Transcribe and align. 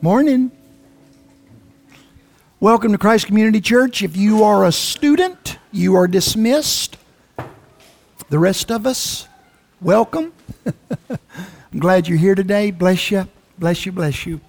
Morning. 0.00 0.52
Welcome 2.60 2.92
to 2.92 2.98
Christ 2.98 3.26
Community 3.26 3.60
Church. 3.60 4.00
If 4.00 4.16
you 4.16 4.44
are 4.44 4.64
a 4.64 4.70
student, 4.70 5.58
you 5.72 5.96
are 5.96 6.06
dismissed. 6.06 6.96
The 8.28 8.38
rest 8.38 8.70
of 8.70 8.86
us, 8.86 9.26
welcome. 9.80 10.32
I'm 11.10 11.80
glad 11.80 12.06
you're 12.06 12.16
here 12.16 12.36
today. 12.36 12.70
Bless 12.70 13.10
you. 13.10 13.26
Bless 13.58 13.86
you. 13.86 13.90
Bless 13.90 14.24
you. 14.24 14.40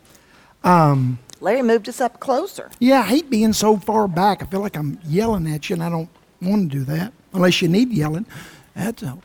Um, 0.64 1.18
Larry 1.41 1.63
moved 1.63 1.89
us 1.89 2.00
up 2.00 2.20
closer. 2.20 2.70
Yeah, 2.77 3.00
I 3.00 3.05
hate 3.05 3.31
being 3.31 3.54
so 3.54 3.77
far 3.77 4.07
back. 4.07 4.43
I 4.43 4.45
feel 4.45 4.59
like 4.59 4.77
I'm 4.77 5.00
yelling 5.04 5.52
at 5.52 5.68
you, 5.68 5.73
and 5.73 5.84
I 5.84 5.89
don't 5.89 6.09
want 6.43 6.71
to 6.71 6.77
do 6.77 6.84
that 6.84 7.11
unless 7.34 7.59
you 7.59 7.70
need 7.70 7.91
yelling. 7.91 8.27
That's 8.75 9.02
all. 9.02 9.23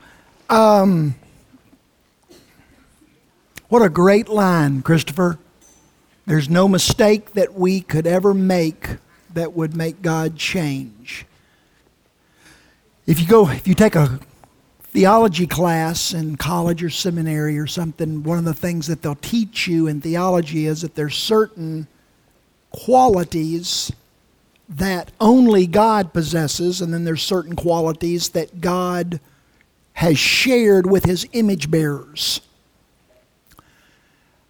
Um, 0.49 1.17
what 3.69 3.83
a 3.83 3.91
great 3.91 4.31
line, 4.31 4.81
Christopher. 4.81 5.39
There's 6.27 6.49
no 6.49 6.69
mistake 6.69 7.33
that 7.33 7.55
we 7.55 7.81
could 7.81 8.07
ever 8.07 8.33
make 8.33 8.89
that 9.35 9.53
would 9.53 9.77
make 9.77 10.01
God 10.01 10.37
change. 10.37 11.27
If 13.07 13.21
you 13.21 13.27
go, 13.27 13.49
if 13.51 13.69
you 13.69 13.75
take 13.75 13.95
a 13.95 14.19
theology 14.85 15.47
class 15.47 16.15
in 16.15 16.37
college 16.37 16.83
or 16.83 16.89
seminary 16.89 17.59
or 17.59 17.67
something, 17.67 18.23
one 18.23 18.39
of 18.39 18.45
the 18.45 18.55
things 18.55 18.87
that 18.87 19.03
they'll 19.03 19.17
teach 19.17 19.67
you 19.67 19.87
in 19.87 20.01
theology 20.01 20.67
is 20.67 20.81
that 20.83 20.95
there's 20.95 21.17
certain 21.17 21.89
qualities 22.71 23.93
that 24.69 25.13
only 25.21 25.67
God 25.67 26.15
possesses, 26.15 26.81
and 26.81 26.95
then 26.95 27.05
there's 27.05 27.23
certain 27.23 27.55
qualities 27.55 28.31
that 28.31 28.63
God 28.63 29.21
has 29.95 30.19
shared 30.19 30.91
with 30.91 31.05
his 31.05 31.29
image 31.33 31.71
bearers. 31.71 32.41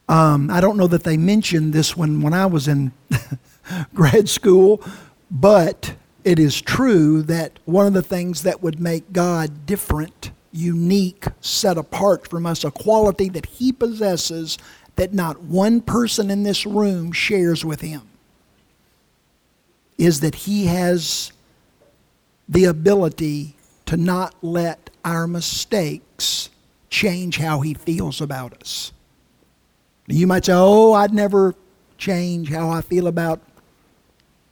Um, 0.09 0.51
I 0.51 0.61
don't 0.61 0.77
know 0.77 0.87
that 0.87 1.05
they 1.05 1.17
mentioned 1.17 1.73
this 1.73 1.97
one 1.97 2.21
when 2.21 2.35
I 2.35 2.47
was 2.47 2.69
in 2.69 2.93
grad 3.95 4.29
school, 4.29 4.83
but 5.31 5.95
it 6.25 6.39
is 6.39 6.61
true 6.61 7.23
that 7.23 7.59
one 7.65 7.87
of 7.87 7.93
the 7.93 8.03
things 8.03 8.43
that 8.43 8.63
would 8.63 8.81
make 8.81 9.13
God 9.13 9.67
different, 9.67 10.31
unique, 10.53 11.27
set 11.41 11.79
apart 11.79 12.29
from 12.29 12.47
us, 12.47 12.65
a 12.65 12.71
quality 12.71 13.29
that 13.31 13.47
He 13.47 13.73
possesses 13.73 14.59
that 14.97 15.13
not 15.13 15.43
one 15.43 15.81
person 15.81 16.31
in 16.31 16.43
this 16.43 16.67
room 16.67 17.13
shares 17.13 17.65
with 17.65 17.81
Him, 17.81 18.03
is 19.99 20.21
that 20.21 20.35
He 20.35 20.67
has 20.67 21.33
the 22.49 22.65
ability 22.65 23.57
to 23.87 23.97
not 23.97 24.35
let 24.43 24.91
our 25.05 25.27
mistakes 25.27 26.51
change 26.91 27.39
how 27.39 27.61
He 27.61 27.75
feels 27.75 28.21
about 28.21 28.61
us. 28.61 28.93
You 30.07 30.27
might 30.27 30.45
say, 30.45 30.53
oh, 30.55 30.93
I'd 30.93 31.15
never 31.15 31.55
change 31.97 32.51
how 32.51 32.69
I 32.71 32.81
feel 32.83 33.07
about 33.07 33.41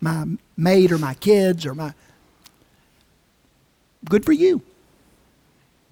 my 0.00 0.27
mate 0.56 0.91
or 0.92 0.98
my 0.98 1.14
kids 1.14 1.67
or 1.67 1.75
my. 1.75 1.94
Good 4.09 4.25
for 4.25 4.33
you. 4.33 4.62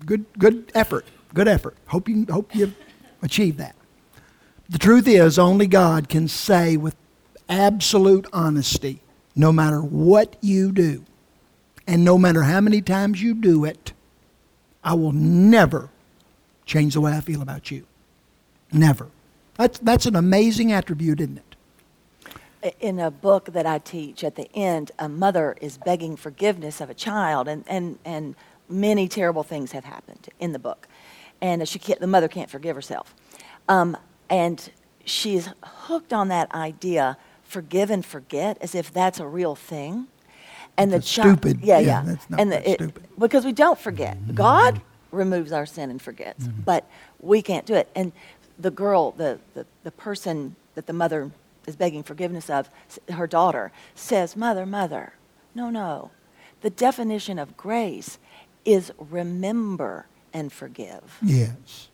Good, 0.05 0.25
good 0.39 0.73
effort. 0.75 1.05
Good 1.35 1.49
effort. 1.49 1.77
Hope 1.87 2.09
you, 2.09 2.27
hope 2.29 2.55
you 2.55 2.73
achieve 3.23 3.59
that. 3.59 3.77
The 4.69 4.79
truth 4.79 5.07
is, 5.07 5.39
only 5.39 5.67
God 5.67 6.09
can 6.09 6.29
say 6.29 6.77
with 6.77 6.97
absolute 7.49 8.27
honesty 8.33 9.01
no 9.37 9.53
matter 9.53 9.81
what 9.81 10.37
you 10.41 10.73
do, 10.73 11.05
and 11.87 12.05
no 12.05 12.19
matter 12.19 12.43
how 12.43 12.61
many 12.61 12.81
times 12.81 13.23
you 13.23 13.35
do 13.35 13.65
it, 13.65 13.93
I 14.83 14.95
will 14.95 15.13
never 15.13 15.89
change 16.67 16.95
the 16.95 17.01
way 17.01 17.13
I 17.13 17.21
feel 17.21 17.43
about 17.43 17.71
you. 17.71 17.87
Never. 18.73 19.09
That's, 19.61 19.79
that's 19.81 20.07
an 20.07 20.17
amazing 20.17 20.73
attribute, 20.73 21.21
isn't 21.21 21.43
it? 22.63 22.75
In 22.81 22.99
a 22.99 23.11
book 23.11 23.53
that 23.53 23.67
I 23.67 23.77
teach, 23.77 24.25
at 24.25 24.35
the 24.35 24.49
end, 24.55 24.91
a 24.99 25.07
mother 25.07 25.55
is 25.61 25.77
begging 25.77 26.17
forgiveness 26.17 26.81
of 26.81 26.89
a 26.89 26.95
child, 26.95 27.47
and, 27.47 27.65
and, 27.67 27.99
and 28.07 28.37
many 28.71 29.07
terrible 29.07 29.43
things 29.43 29.73
have 29.73 29.85
happened 29.85 30.31
in 30.39 30.53
the 30.53 30.59
book. 30.59 30.89
And 31.43 31.69
she 31.69 31.79
can't, 31.79 32.01
the 32.01 32.07
mother 32.07 32.27
can't 32.27 32.49
forgive 32.49 32.75
herself. 32.75 33.15
Um, 33.69 33.99
and 34.31 34.71
she's 35.05 35.51
hooked 35.63 36.15
on 36.15 36.29
that 36.29 36.51
idea 36.55 37.19
forgive 37.43 37.91
and 37.91 38.07
forget 38.07 38.57
as 38.63 38.75
if 38.75 38.91
that's 38.91 39.21
a 39.21 39.27
real 39.27 39.55
thing. 39.55 40.07
And 40.79 40.91
the 40.91 41.01
child, 41.01 41.39
stupid. 41.39 41.61
Yeah, 41.63 41.81
yeah. 41.81 42.05
yeah. 42.07 42.37
and 42.39 42.51
the, 42.51 42.71
it, 42.71 43.19
because 43.19 43.45
we 43.45 43.53
don't 43.53 43.79
forget. 43.79 44.17
Mm-hmm. 44.17 44.35
God 44.35 44.81
removes 45.11 45.53
our 45.53 45.67
sin 45.67 45.91
and 45.91 46.01
forgets, 46.01 46.47
mm-hmm. 46.47 46.63
but 46.63 46.89
we 47.19 47.43
can't 47.43 47.67
do 47.67 47.75
it. 47.75 47.91
And 47.95 48.13
the 48.61 48.71
girl, 48.71 49.13
the, 49.13 49.39
the, 49.55 49.67
the 49.85 49.91
person 49.91 50.57
that 50.75 50.87
the 50.87 50.93
mother 50.93 51.31
is 51.67 51.77
begging 51.77 52.03
forgiveness 52.03 52.51
of, 52.51 52.69
her 53.11 53.27
daughter, 53.27 53.73
says, 53.95 54.37
Mother, 54.37 54.67
Mother, 54.67 55.15
no, 55.55 55.71
no. 55.71 56.11
The 56.61 56.71
definition 56.71 57.39
of 57.39 57.57
grace 57.57 58.19
is 58.65 58.93
remember 58.99 60.07
and 60.33 60.53
forgive. 60.53 61.19
Yes. 61.23 61.89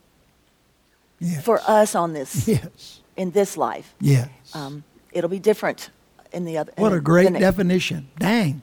Yes. 1.19 1.43
For 1.43 1.61
us 1.67 1.95
on 1.95 2.13
this, 2.13 2.47
yes. 2.47 3.01
in 3.15 3.31
this 3.31 3.57
life. 3.57 3.95
Yes. 3.99 4.29
Um, 4.53 4.83
it'll 5.11 5.29
be 5.29 5.39
different 5.39 5.89
in 6.31 6.45
the 6.45 6.57
other. 6.57 6.73
What 6.75 6.93
a 6.93 6.99
great 6.99 7.33
definition. 7.33 8.09
Dang. 8.19 8.61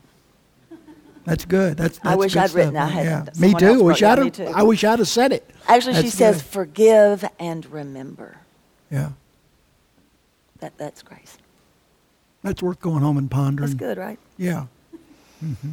That's 1.24 1.46
good. 1.46 1.76
That's, 1.78 1.98
that's 1.98 2.06
I 2.06 2.16
wish 2.16 2.36
I'd 2.36 2.50
stuff. 2.50 2.56
written. 2.56 2.76
I 2.76 2.86
had 2.86 3.06
yeah. 3.06 3.40
Me 3.40 3.54
too. 3.54 3.82
Wish 3.82 4.02
I'd 4.02 4.40
I 4.40 4.62
wish 4.62 4.84
I'd 4.84 4.98
have 4.98 5.08
said 5.08 5.32
it. 5.32 5.50
Actually, 5.66 5.94
that's 5.94 6.04
she 6.06 6.10
says, 6.10 6.36
good. 6.36 6.50
"Forgive 6.50 7.24
and 7.38 7.66
remember." 7.66 8.38
Yeah. 8.90 9.10
That 10.60 10.76
that's 10.78 11.02
grace. 11.02 11.38
That's 12.42 12.62
worth 12.62 12.80
going 12.80 13.02
home 13.02 13.16
and 13.16 13.30
pondering. 13.30 13.70
That's 13.70 13.78
good, 13.78 13.98
right? 13.98 14.18
Yeah. 14.36 14.66
Mm-hmm. 15.42 15.70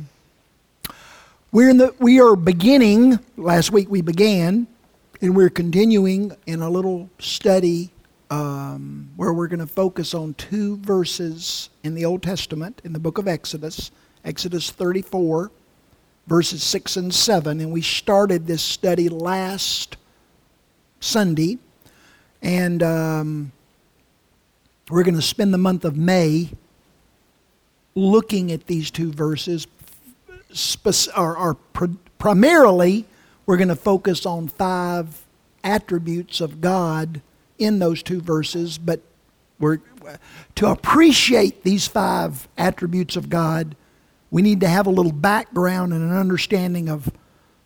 We're 1.52 1.70
in 1.70 1.78
the. 1.78 1.94
We 2.00 2.22
are 2.22 2.36
beginning. 2.36 3.20
Last 3.36 3.72
week 3.72 3.90
we 3.90 4.02
began, 4.02 4.68
and 5.22 5.36
we're 5.36 5.50
continuing 5.50 6.36
in 6.48 6.62
a 6.62 6.70
little 6.70 7.10
study 7.20 7.92
um, 8.30 9.10
where 9.18 9.34
we're 9.34 9.48
going 9.48 9.60
to 9.60 9.68
focus 9.68 10.14
on 10.14 10.34
two 10.36 10.78
verses 10.78 11.70
in 11.84 11.94
the 11.94 12.06
Old 12.06 12.24
Testament 12.24 12.82
in 12.86 12.94
the 12.94 13.00
book 13.00 13.18
of 13.18 13.28
Exodus. 13.28 13.92
Exodus 14.24 14.72
34, 14.72 15.52
verses 16.32 16.64
6 16.64 16.96
and 16.96 17.14
7. 17.14 17.60
And 17.60 17.74
we 17.74 17.82
started 17.82 18.48
this 18.48 18.62
study 18.62 19.10
last 19.10 19.98
Sunday. 21.02 21.58
And 22.42 22.82
um, 22.82 23.52
we're 24.90 25.04
going 25.04 25.16
to 25.16 25.22
spend 25.22 25.54
the 25.54 25.58
month 25.58 25.84
of 25.84 25.98
May 25.98 26.52
looking 27.96 28.50
at 28.50 28.68
these 28.68 28.90
two 28.90 29.12
verses. 29.12 29.68
Or, 31.18 31.38
or 31.38 31.58
primarily, 32.18 33.06
we're 33.46 33.58
going 33.58 33.68
to 33.68 33.76
focus 33.76 34.26
on 34.26 34.48
five 34.48 35.26
attributes 35.66 36.40
of 36.40 36.62
God 36.62 37.22
in 37.60 37.80
those 37.80 38.02
two 38.02 38.22
verses, 38.22 38.78
but 38.78 39.02
we're 39.60 39.80
to 40.56 40.68
appreciate 40.68 41.64
these 41.64 41.90
five 41.90 42.48
attributes 42.58 43.18
of 43.18 43.30
God, 43.30 43.76
we 44.32 44.42
need 44.42 44.62
to 44.62 44.68
have 44.68 44.88
a 44.88 44.90
little 44.90 45.12
background 45.12 45.94
and 45.94 46.02
an 46.02 46.18
understanding 46.18 46.90
of 46.90 47.12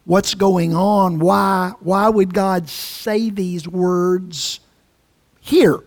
what's 0.04 0.34
going 0.34 0.76
on. 0.76 1.20
Why, 1.20 1.74
why 1.80 2.10
would 2.10 2.34
God 2.34 2.68
say 2.68 3.30
these 3.30 3.68
words 3.68 4.60
here, 5.40 5.84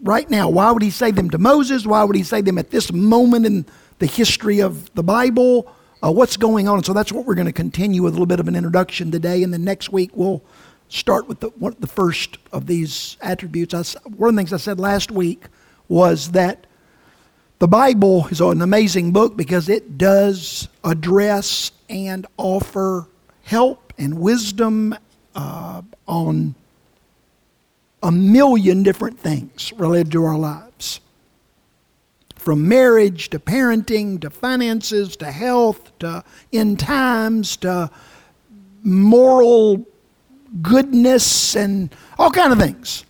right 0.00 0.28
now? 0.28 0.48
Why 0.48 0.70
would 0.70 0.82
He 0.82 0.90
say 0.90 1.10
them 1.10 1.30
to 1.30 1.38
Moses? 1.38 1.86
Why 1.86 2.04
would 2.04 2.16
He 2.16 2.22
say 2.22 2.40
them 2.40 2.58
at 2.58 2.70
this 2.70 2.90
moment 2.90 3.44
in 3.44 3.66
the 3.98 4.06
history 4.06 4.60
of 4.60 4.92
the 4.94 5.02
Bible? 5.02 5.70
Uh, 6.02 6.12
what's 6.12 6.36
going 6.36 6.68
on? 6.68 6.76
And 6.76 6.86
so 6.86 6.92
that's 6.92 7.12
what 7.12 7.26
we're 7.26 7.34
going 7.34 7.46
to 7.46 7.52
continue 7.52 8.02
with 8.02 8.12
a 8.12 8.14
little 8.14 8.26
bit 8.26 8.40
of 8.40 8.48
an 8.48 8.56
introduction 8.56 9.10
today. 9.10 9.42
And 9.42 9.52
then 9.52 9.64
next 9.64 9.92
week 9.92 10.10
we'll 10.14 10.42
start 10.88 11.28
with 11.28 11.40
the, 11.40 11.48
one, 11.48 11.76
the 11.80 11.86
first 11.86 12.38
of 12.52 12.66
these 12.66 13.16
attributes. 13.20 13.74
I, 13.74 13.82
one 14.08 14.30
of 14.30 14.36
the 14.36 14.40
things 14.40 14.52
I 14.52 14.58
said 14.58 14.80
last 14.80 15.10
week 15.10 15.46
was 15.88 16.30
that 16.32 16.66
the 17.58 17.68
Bible 17.68 18.28
is 18.28 18.40
an 18.40 18.62
amazing 18.62 19.10
book 19.12 19.36
because 19.36 19.68
it 19.68 19.98
does 19.98 20.68
address 20.84 21.72
and 21.88 22.26
offer 22.36 23.08
help 23.42 23.92
and 23.98 24.20
wisdom 24.20 24.94
uh, 25.34 25.82
on 26.06 26.54
a 28.02 28.12
million 28.12 28.84
different 28.84 29.18
things 29.18 29.72
related 29.76 30.12
to 30.12 30.24
our 30.24 30.38
lives. 30.38 31.00
From 32.36 32.68
marriage 32.68 33.28
to 33.30 33.40
parenting 33.40 34.20
to 34.20 34.30
finances 34.30 35.16
to 35.16 35.32
health 35.32 35.98
to 35.98 36.22
end 36.52 36.78
times 36.78 37.56
to 37.58 37.90
moral 38.84 39.84
goodness 40.62 41.56
and 41.56 41.94
all 42.18 42.30
kind 42.30 42.52
of 42.52 42.60
things. 42.60 43.04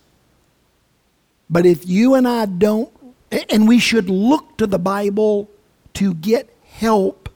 But 1.51 1.67
if 1.67 1.87
you 1.87 2.15
and 2.15 2.27
I 2.27 2.45
don't 2.45 2.91
and 3.31 3.67
we 3.67 3.79
should 3.79 4.09
look 4.09 4.57
to 4.57 4.67
the 4.67 4.79
Bible 4.79 5.49
to 5.95 6.13
get 6.13 6.49
help 6.63 7.29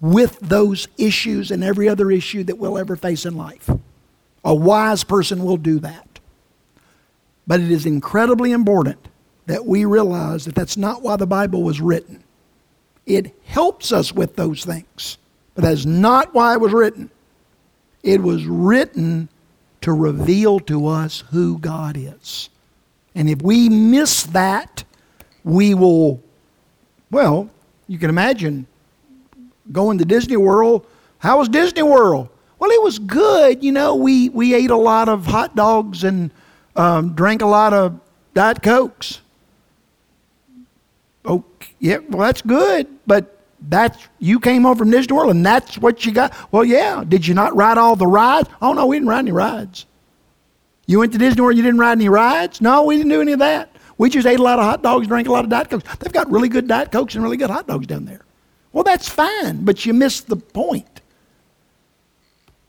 with 0.00 0.38
those 0.40 0.88
issues 0.98 1.50
and 1.50 1.62
every 1.62 1.88
other 1.88 2.10
issue 2.10 2.42
that 2.44 2.58
we'll 2.58 2.78
ever 2.78 2.96
face 2.96 3.24
in 3.24 3.36
life. 3.36 3.70
A 4.44 4.54
wise 4.54 5.04
person 5.04 5.44
will 5.44 5.56
do 5.56 5.78
that. 5.80 6.20
But 7.46 7.60
it 7.60 7.70
is 7.70 7.86
incredibly 7.86 8.52
important 8.52 9.08
that 9.46 9.66
we 9.66 9.84
realize 9.84 10.44
that 10.44 10.54
that's 10.54 10.76
not 10.76 11.02
why 11.02 11.16
the 11.16 11.26
Bible 11.26 11.62
was 11.62 11.80
written. 11.80 12.22
It 13.06 13.34
helps 13.44 13.92
us 13.92 14.12
with 14.12 14.36
those 14.36 14.64
things, 14.64 15.18
but 15.54 15.64
that's 15.64 15.84
not 15.84 16.34
why 16.34 16.54
it 16.54 16.60
was 16.60 16.72
written. 16.72 17.10
It 18.02 18.22
was 18.22 18.46
written 18.46 19.28
to 19.80 19.92
reveal 19.92 20.60
to 20.60 20.86
us 20.86 21.24
who 21.30 21.58
God 21.58 21.96
is. 21.96 22.48
And 23.14 23.28
if 23.28 23.42
we 23.42 23.68
miss 23.68 24.22
that, 24.24 24.84
we 25.44 25.74
will, 25.74 26.20
well, 27.10 27.50
you 27.88 27.98
can 27.98 28.10
imagine 28.10 28.66
going 29.70 29.98
to 29.98 30.04
Disney 30.04 30.36
World. 30.36 30.86
How 31.18 31.38
was 31.38 31.48
Disney 31.48 31.82
World? 31.82 32.28
Well, 32.58 32.70
it 32.70 32.82
was 32.82 32.98
good. 32.98 33.62
You 33.62 33.72
know, 33.72 33.96
we, 33.96 34.28
we 34.28 34.54
ate 34.54 34.70
a 34.70 34.76
lot 34.76 35.08
of 35.08 35.26
hot 35.26 35.56
dogs 35.56 36.04
and 36.04 36.30
um, 36.76 37.14
drank 37.14 37.42
a 37.42 37.46
lot 37.46 37.72
of 37.72 37.98
Diet 38.34 38.62
Cokes. 38.62 39.20
Oh, 41.24 41.44
yeah, 41.78 41.98
well, 42.08 42.26
that's 42.26 42.42
good, 42.42 42.86
but 43.06 43.38
that's 43.68 44.08
you 44.18 44.40
came 44.40 44.62
home 44.62 44.76
from 44.76 44.90
Disney 44.90 45.16
World 45.16 45.30
and 45.30 45.44
that's 45.44 45.78
what 45.78 46.04
you 46.04 46.12
got. 46.12 46.34
Well, 46.52 46.64
yeah. 46.64 47.04
Did 47.06 47.26
you 47.26 47.34
not 47.34 47.54
ride 47.54 47.78
all 47.78 47.96
the 47.96 48.06
rides? 48.06 48.48
Oh 48.60 48.72
no, 48.72 48.86
we 48.86 48.96
didn't 48.96 49.08
ride 49.08 49.20
any 49.20 49.32
rides. 49.32 49.86
You 50.86 50.98
went 50.98 51.12
to 51.12 51.18
Disney 51.18 51.40
World, 51.40 51.56
you 51.56 51.62
didn't 51.62 51.78
ride 51.78 51.92
any 51.92 52.08
rides? 52.08 52.60
No, 52.60 52.84
we 52.84 52.96
didn't 52.96 53.10
do 53.10 53.20
any 53.20 53.32
of 53.32 53.38
that. 53.38 53.71
We 53.98 54.10
just 54.10 54.26
ate 54.26 54.40
a 54.40 54.42
lot 54.42 54.58
of 54.58 54.64
hot 54.64 54.82
dogs, 54.82 55.06
drank 55.06 55.28
a 55.28 55.32
lot 55.32 55.44
of 55.44 55.50
Diet 55.50 55.70
Cokes. 55.70 55.84
They've 55.98 56.12
got 56.12 56.30
really 56.30 56.48
good 56.48 56.66
Diet 56.66 56.90
Cokes 56.90 57.14
and 57.14 57.22
really 57.22 57.36
good 57.36 57.50
hot 57.50 57.66
dogs 57.66 57.86
down 57.86 58.04
there. 58.04 58.24
Well, 58.72 58.84
that's 58.84 59.08
fine, 59.08 59.64
but 59.64 59.84
you 59.84 59.92
missed 59.92 60.28
the 60.28 60.36
point. 60.36 61.00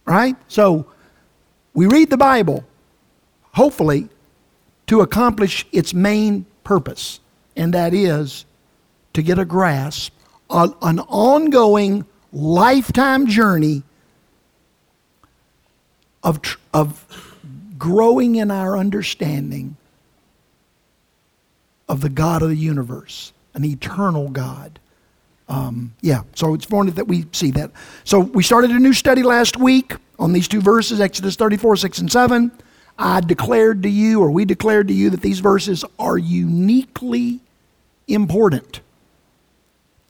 Right? 0.06 0.36
So 0.48 0.86
we 1.74 1.88
read 1.88 2.10
the 2.10 2.18
Bible, 2.18 2.66
hopefully, 3.54 4.10
to 4.88 5.02
accomplish 5.02 5.66
its 5.72 5.94
main 5.94 6.46
purpose, 6.64 7.20
and 7.56 7.74
that 7.74 7.94
is 7.94 8.46
to 9.14 9.22
get 9.22 9.40
a 9.40 9.46
grasp 9.46 10.14
on 10.50 10.76
an 10.82 11.00
ongoing 11.00 12.06
lifetime 12.32 13.28
journey 13.28 13.84
of, 16.24 16.40
of 16.74 17.38
growing 17.78 18.36
in 18.36 18.52
our 18.52 18.78
understanding 18.78 19.78
of 21.88 22.02
the 22.02 22.10
God 22.10 22.42
of 22.42 22.50
the 22.50 22.56
universe, 22.56 23.34
an 23.54 23.66
eternal 23.66 24.30
God. 24.30 24.80
Um, 25.50 25.94
yeah, 26.02 26.22
so 26.36 26.54
it's 26.54 26.66
important 26.66 26.96
that 26.96 27.08
we 27.08 27.26
see 27.32 27.52
that. 27.52 27.72
So 28.04 28.20
we 28.20 28.44
started 28.44 28.72
a 28.72 28.80
new 28.80 28.94
study 28.94 29.24
last 29.24 29.58
week 29.58 29.96
on 30.18 30.34
these 30.34 30.48
two 30.48 30.62
verses, 30.62 31.02
Exodus 31.02 31.36
34, 31.36 31.78
6 31.78 31.98
and 32.00 32.12
7. 32.12 32.52
I 32.98 33.22
declared 33.22 33.84
to 33.84 33.90
you, 33.90 34.22
or 34.22 34.32
we 34.32 34.46
declared 34.46 34.88
to 34.88 34.94
you, 34.94 35.10
that 35.10 35.22
these 35.22 35.40
verses 35.40 35.84
are 36.00 36.18
uniquely 36.18 37.40
important 38.08 38.82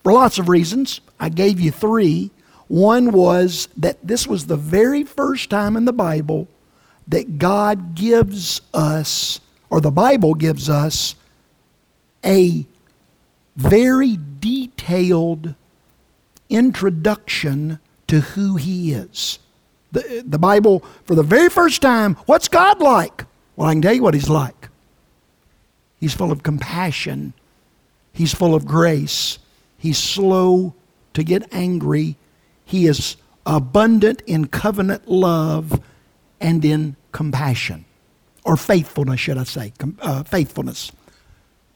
for 0.03 0.11
lots 0.11 0.37
of 0.37 0.49
reasons. 0.49 1.01
I 1.19 1.29
gave 1.29 1.59
you 1.59 1.71
three. 1.71 2.31
One 2.67 3.11
was 3.11 3.69
that 3.77 4.05
this 4.05 4.27
was 4.27 4.47
the 4.47 4.57
very 4.57 5.03
first 5.03 5.49
time 5.49 5.77
in 5.77 5.85
the 5.85 5.93
Bible 5.93 6.47
that 7.07 7.37
God 7.37 7.95
gives 7.95 8.61
us, 8.73 9.39
or 9.69 9.81
the 9.81 9.91
Bible 9.91 10.33
gives 10.33 10.69
us, 10.69 11.15
a 12.25 12.65
very 13.55 14.17
detailed 14.39 15.55
introduction 16.49 17.79
to 18.07 18.21
who 18.21 18.55
He 18.55 18.93
is. 18.93 19.39
The, 19.91 20.23
the 20.25 20.39
Bible, 20.39 20.83
for 21.05 21.15
the 21.15 21.23
very 21.23 21.49
first 21.49 21.81
time, 21.81 22.15
what's 22.25 22.47
God 22.47 22.81
like? 22.81 23.25
Well, 23.55 23.69
I 23.69 23.73
can 23.73 23.81
tell 23.81 23.93
you 23.93 24.01
what 24.01 24.13
He's 24.13 24.29
like. 24.29 24.69
He's 25.99 26.13
full 26.13 26.31
of 26.31 26.43
compassion, 26.43 27.33
He's 28.11 28.33
full 28.33 28.55
of 28.55 28.65
grace, 28.65 29.39
He's 29.77 29.97
slow 29.97 30.73
to 31.13 31.23
get 31.23 31.53
angry, 31.53 32.17
He 32.65 32.87
is 32.87 33.17
abundant 33.45 34.21
in 34.25 34.47
covenant 34.47 35.07
love 35.07 35.81
and 36.39 36.63
in 36.65 36.95
compassion, 37.11 37.85
or 38.43 38.57
faithfulness, 38.57 39.19
should 39.19 39.37
I 39.37 39.43
say, 39.43 39.73
uh, 40.01 40.23
faithfulness. 40.23 40.91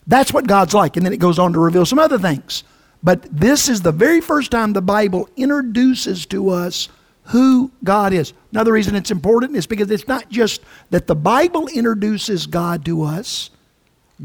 That's 0.07 0.33
what 0.33 0.47
God's 0.47 0.73
like. 0.73 0.97
And 0.97 1.05
then 1.05 1.13
it 1.13 1.19
goes 1.19 1.37
on 1.37 1.53
to 1.53 1.59
reveal 1.59 1.85
some 1.85 1.99
other 1.99 2.17
things. 2.17 2.63
But 3.03 3.23
this 3.31 3.69
is 3.69 3.81
the 3.81 3.91
very 3.91 4.21
first 4.21 4.51
time 4.51 4.73
the 4.73 4.81
Bible 4.81 5.29
introduces 5.35 6.25
to 6.27 6.49
us 6.49 6.89
who 7.23 7.71
God 7.83 8.13
is. 8.13 8.33
Another 8.51 8.71
reason 8.71 8.95
it's 8.95 9.11
important 9.11 9.55
is 9.55 9.67
because 9.67 9.91
it's 9.91 10.07
not 10.07 10.29
just 10.29 10.61
that 10.89 11.07
the 11.07 11.15
Bible 11.15 11.67
introduces 11.67 12.47
God 12.47 12.85
to 12.85 13.03
us, 13.03 13.49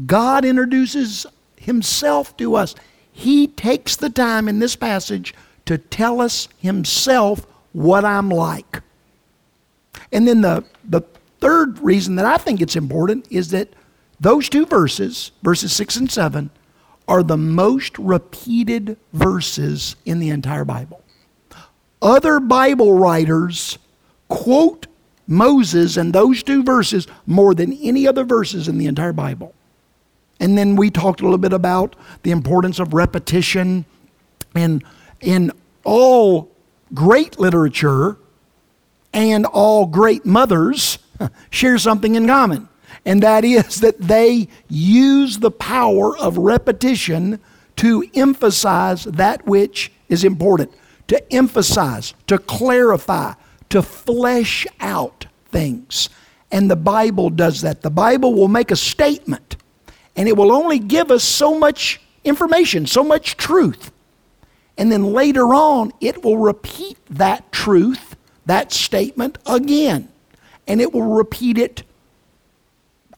God 0.05 0.45
introduces 0.45 1.25
Himself 1.57 2.35
to 2.37 2.55
us. 2.55 2.75
He 3.11 3.47
takes 3.47 3.95
the 3.95 4.09
time 4.09 4.47
in 4.47 4.59
this 4.59 4.75
passage 4.75 5.35
to 5.65 5.77
tell 5.77 6.21
us 6.21 6.47
Himself 6.59 7.45
what 7.73 8.05
I'm 8.05 8.29
like. 8.29 8.81
And 10.11 10.27
then 10.27 10.41
the, 10.41 10.63
the 10.87 11.01
third 11.39 11.79
reason 11.79 12.15
that 12.15 12.25
I 12.25 12.37
think 12.37 12.61
it's 12.61 12.75
important 12.75 13.27
is 13.29 13.51
that 13.51 13.69
those 14.19 14.49
two 14.49 14.65
verses, 14.65 15.31
verses 15.41 15.73
6 15.73 15.95
and 15.97 16.11
7, 16.11 16.49
are 17.07 17.23
the 17.23 17.37
most 17.37 17.97
repeated 17.97 18.97
verses 19.11 19.95
in 20.05 20.19
the 20.19 20.29
entire 20.29 20.65
Bible. 20.65 21.03
Other 22.01 22.39
Bible 22.39 22.93
writers 22.93 23.77
quote 24.29 24.87
Moses 25.27 25.97
and 25.97 26.13
those 26.13 26.43
two 26.43 26.63
verses 26.63 27.07
more 27.25 27.53
than 27.53 27.73
any 27.73 28.07
other 28.07 28.23
verses 28.23 28.67
in 28.67 28.77
the 28.77 28.87
entire 28.87 29.13
Bible. 29.13 29.53
And 30.39 30.57
then 30.57 30.75
we 30.75 30.89
talked 30.89 31.21
a 31.21 31.23
little 31.23 31.37
bit 31.37 31.53
about 31.53 31.95
the 32.23 32.31
importance 32.31 32.79
of 32.79 32.93
repetition. 32.93 33.85
And 34.55 34.83
in 35.21 35.51
all 35.83 36.51
great 36.93 37.39
literature, 37.39 38.17
and 39.13 39.45
all 39.45 39.85
great 39.85 40.25
mothers 40.25 40.97
share 41.49 41.77
something 41.77 42.15
in 42.15 42.27
common. 42.27 42.67
And 43.05 43.21
that 43.23 43.43
is 43.43 43.81
that 43.81 43.99
they 43.99 44.47
use 44.69 45.39
the 45.39 45.51
power 45.51 46.17
of 46.17 46.37
repetition 46.37 47.39
to 47.77 48.03
emphasize 48.13 49.03
that 49.05 49.45
which 49.45 49.91
is 50.09 50.23
important, 50.23 50.71
to 51.07 51.33
emphasize, 51.33 52.13
to 52.27 52.37
clarify, 52.37 53.33
to 53.69 53.81
flesh 53.81 54.67
out 54.79 55.25
things. 55.45 56.09
And 56.51 56.69
the 56.69 56.75
Bible 56.75 57.29
does 57.29 57.61
that. 57.61 57.81
The 57.81 57.89
Bible 57.89 58.33
will 58.33 58.47
make 58.47 58.69
a 58.69 58.75
statement, 58.75 59.55
and 60.15 60.27
it 60.27 60.37
will 60.37 60.51
only 60.51 60.77
give 60.77 61.09
us 61.09 61.23
so 61.23 61.57
much 61.57 61.99
information, 62.23 62.85
so 62.85 63.03
much 63.03 63.37
truth. 63.37 63.91
And 64.77 64.91
then 64.91 65.03
later 65.03 65.53
on, 65.53 65.91
it 65.99 66.23
will 66.23 66.37
repeat 66.37 66.97
that 67.09 67.51
truth 67.51 68.15
that 68.45 68.71
statement 68.71 69.37
again. 69.45 70.09
And 70.67 70.81
it 70.81 70.93
will 70.93 71.03
repeat 71.03 71.57
it. 71.57 71.83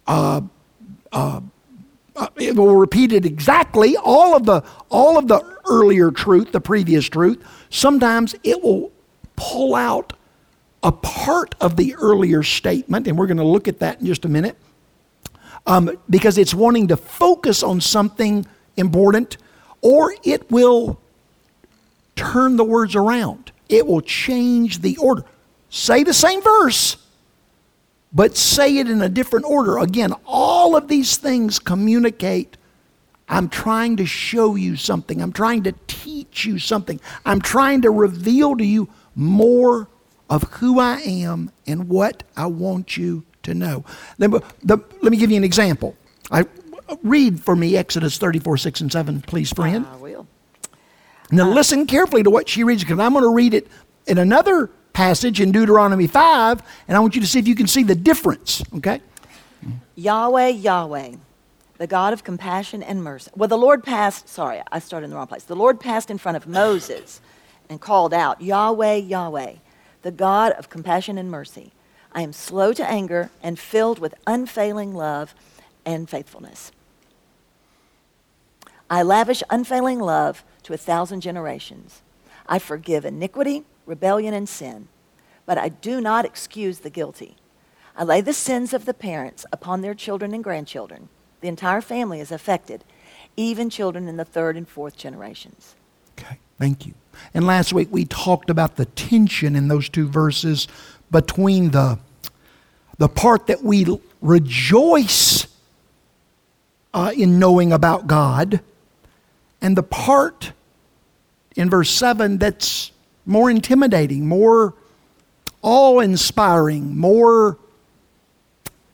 Uh, 0.07 0.41
uh, 1.11 1.41
uh, 2.15 2.27
it 2.37 2.55
will 2.55 2.75
repeat 2.75 3.11
it 3.11 3.25
exactly 3.25 3.97
all 3.97 4.35
of 4.35 4.45
the 4.45 4.63
all 4.89 5.17
of 5.17 5.27
the 5.27 5.43
earlier 5.65 6.11
truth, 6.11 6.51
the 6.51 6.61
previous 6.61 7.05
truth. 7.09 7.43
Sometimes 7.69 8.35
it 8.43 8.61
will 8.61 8.91
pull 9.35 9.75
out 9.75 10.13
a 10.83 10.91
part 10.91 11.55
of 11.59 11.75
the 11.75 11.95
earlier 11.95 12.43
statement, 12.43 13.07
and 13.07 13.17
we're 13.17 13.27
going 13.27 13.37
to 13.37 13.43
look 13.43 13.67
at 13.67 13.79
that 13.79 13.99
in 13.99 14.05
just 14.05 14.23
a 14.23 14.29
minute, 14.29 14.55
um, 15.65 15.97
because 16.09 16.37
it's 16.37 16.53
wanting 16.53 16.87
to 16.87 16.97
focus 16.97 17.63
on 17.63 17.81
something 17.81 18.45
important, 18.77 19.37
or 19.81 20.13
it 20.23 20.49
will 20.51 20.99
turn 22.15 22.55
the 22.55 22.63
words 22.63 22.95
around 22.95 23.51
it 23.69 23.85
will 23.87 24.01
change 24.01 24.79
the 24.79 24.97
order. 24.97 25.23
Say 25.69 26.03
the 26.03 26.13
same 26.13 26.41
verse, 26.41 26.97
but 28.15 28.37
say 28.37 28.77
it 28.77 28.89
in 28.89 29.01
a 29.01 29.09
different 29.09 29.45
order. 29.45 29.77
Again, 29.77 30.13
all 30.25 30.75
of 30.75 30.87
these 30.87 31.17
things 31.17 31.59
communicate 31.59 32.57
I'm 33.27 33.49
trying 33.49 33.97
to 33.97 34.05
show 34.05 34.55
you 34.55 34.75
something, 34.75 35.21
I'm 35.21 35.33
trying 35.33 35.63
to 35.63 35.73
teach 35.87 36.45
you 36.45 36.59
something, 36.59 36.99
I'm 37.25 37.41
trying 37.41 37.81
to 37.81 37.89
reveal 37.89 38.55
to 38.55 38.63
you 38.63 38.87
more 39.15 39.87
of 40.29 40.43
who 40.43 40.79
I 40.79 40.99
am 40.99 41.51
and 41.65 41.89
what 41.89 42.23
I 42.37 42.45
want 42.47 42.97
you 42.97 43.23
to 43.43 43.53
know. 43.53 43.83
Let 44.17 44.31
me, 44.31 44.39
the, 44.63 44.77
let 45.01 45.11
me 45.11 45.17
give 45.17 45.31
you 45.31 45.37
an 45.37 45.43
example. 45.43 45.95
I, 46.31 46.45
read 47.01 47.39
for 47.39 47.55
me 47.55 47.75
Exodus 47.75 48.17
34, 48.17 48.57
6 48.57 48.81
and 48.81 48.91
7, 48.91 49.21
please, 49.21 49.51
friend. 49.51 49.87
I 49.87 49.95
will. 49.97 50.27
Now, 51.31 51.49
listen 51.49 51.87
carefully 51.87 52.21
to 52.21 52.29
what 52.29 52.47
she 52.47 52.63
reads 52.63 52.83
because 52.83 52.99
I'm 52.99 53.13
going 53.13 53.23
to 53.23 53.33
read 53.33 53.55
it 53.55 53.67
in 54.05 54.19
another 54.19 54.69
passage 54.95 55.41
in 55.41 55.51
Deuteronomy 55.51 56.07
5, 56.07 56.63
and 56.87 56.95
I 56.95 57.01
want 57.01 57.15
you 57.15 57.21
to 57.21 57.27
see 57.27 57.37
if 57.37 57.47
you 57.47 57.53
can 57.53 57.67
see 57.67 57.83
the 57.83 57.95
difference, 57.95 58.63
okay? 58.77 59.01
Yahweh, 59.95 60.47
Yahweh, 60.47 61.15
the 61.77 61.85
God 61.85 62.13
of 62.13 62.23
compassion 62.23 62.81
and 62.81 63.03
mercy. 63.03 63.29
Well, 63.35 63.49
the 63.49 63.57
Lord 63.57 63.83
passed, 63.83 64.29
sorry, 64.29 64.61
I 64.71 64.79
started 64.79 65.05
in 65.05 65.09
the 65.09 65.17
wrong 65.17 65.27
place. 65.27 65.43
The 65.43 65.55
Lord 65.55 65.81
passed 65.81 66.09
in 66.09 66.17
front 66.17 66.37
of 66.37 66.47
Moses 66.47 67.19
and 67.69 67.81
called 67.81 68.13
out, 68.13 68.41
Yahweh, 68.41 68.95
Yahweh, 68.95 69.55
the 70.01 70.11
God 70.11 70.53
of 70.53 70.69
compassion 70.69 71.17
and 71.17 71.29
mercy. 71.29 71.73
I 72.13 72.21
am 72.21 72.31
slow 72.31 72.71
to 72.71 72.89
anger 72.89 73.29
and 73.43 73.59
filled 73.59 73.99
with 73.99 74.15
unfailing 74.25 74.95
love 74.95 75.35
and 75.85 76.09
faithfulness. 76.09 76.71
I 78.89 79.03
lavish 79.03 79.43
unfailing 79.49 79.99
love 79.99 80.45
to 80.63 80.73
a 80.73 80.77
thousand 80.77 81.19
generations. 81.19 82.01
I 82.47 82.59
forgive 82.59 83.03
iniquity, 83.03 83.65
rebellion, 83.85 84.33
and 84.33 84.47
sin, 84.47 84.87
but 85.45 85.57
I 85.57 85.69
do 85.69 86.01
not 86.01 86.25
excuse 86.25 86.79
the 86.79 86.89
guilty. 86.89 87.35
I 87.95 88.03
lay 88.03 88.21
the 88.21 88.33
sins 88.33 88.73
of 88.73 88.85
the 88.85 88.93
parents 88.93 89.45
upon 89.51 89.81
their 89.81 89.93
children 89.93 90.33
and 90.33 90.43
grandchildren. 90.43 91.09
The 91.41 91.47
entire 91.47 91.81
family 91.81 92.19
is 92.19 92.31
affected, 92.31 92.83
even 93.37 93.69
children 93.69 94.07
in 94.07 94.17
the 94.17 94.25
third 94.25 94.57
and 94.57 94.67
fourth 94.67 94.97
generations. 94.97 95.75
Okay, 96.19 96.39
thank 96.57 96.85
you. 96.85 96.93
And 97.33 97.45
last 97.45 97.71
week 97.71 97.89
we 97.91 98.05
talked 98.05 98.49
about 98.49 98.75
the 98.75 98.85
tension 98.85 99.55
in 99.55 99.67
those 99.67 99.87
two 99.87 100.07
verses 100.07 100.67
between 101.11 101.71
the, 101.71 101.99
the 102.97 103.07
part 103.07 103.47
that 103.47 103.63
we 103.63 103.85
rejoice 104.21 105.47
uh, 106.93 107.11
in 107.15 107.39
knowing 107.39 107.71
about 107.71 108.07
God 108.07 108.61
and 109.61 109.77
the 109.77 109.83
part 109.83 110.51
in 111.55 111.69
verse 111.69 111.89
7 111.91 112.37
that's 112.37 112.91
more 113.25 113.49
intimidating, 113.49 114.27
more 114.27 114.73
awe 115.61 115.99
inspiring, 115.99 116.97
more 116.97 117.57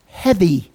heavy. 0.07 0.71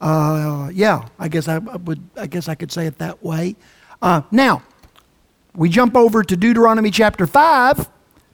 Uh, 0.00 0.70
yeah, 0.72 1.08
I 1.18 1.28
guess 1.28 1.48
I, 1.48 1.58
would. 1.58 2.02
I 2.16 2.26
guess 2.26 2.48
I 2.48 2.54
could 2.54 2.72
say 2.72 2.86
it 2.86 2.98
that 2.98 3.22
way. 3.22 3.56
Uh, 4.00 4.22
now, 4.30 4.62
we 5.54 5.68
jump 5.68 5.96
over 5.96 6.22
to 6.22 6.36
Deuteronomy 6.36 6.90
chapter 6.90 7.26
five. 7.26 7.88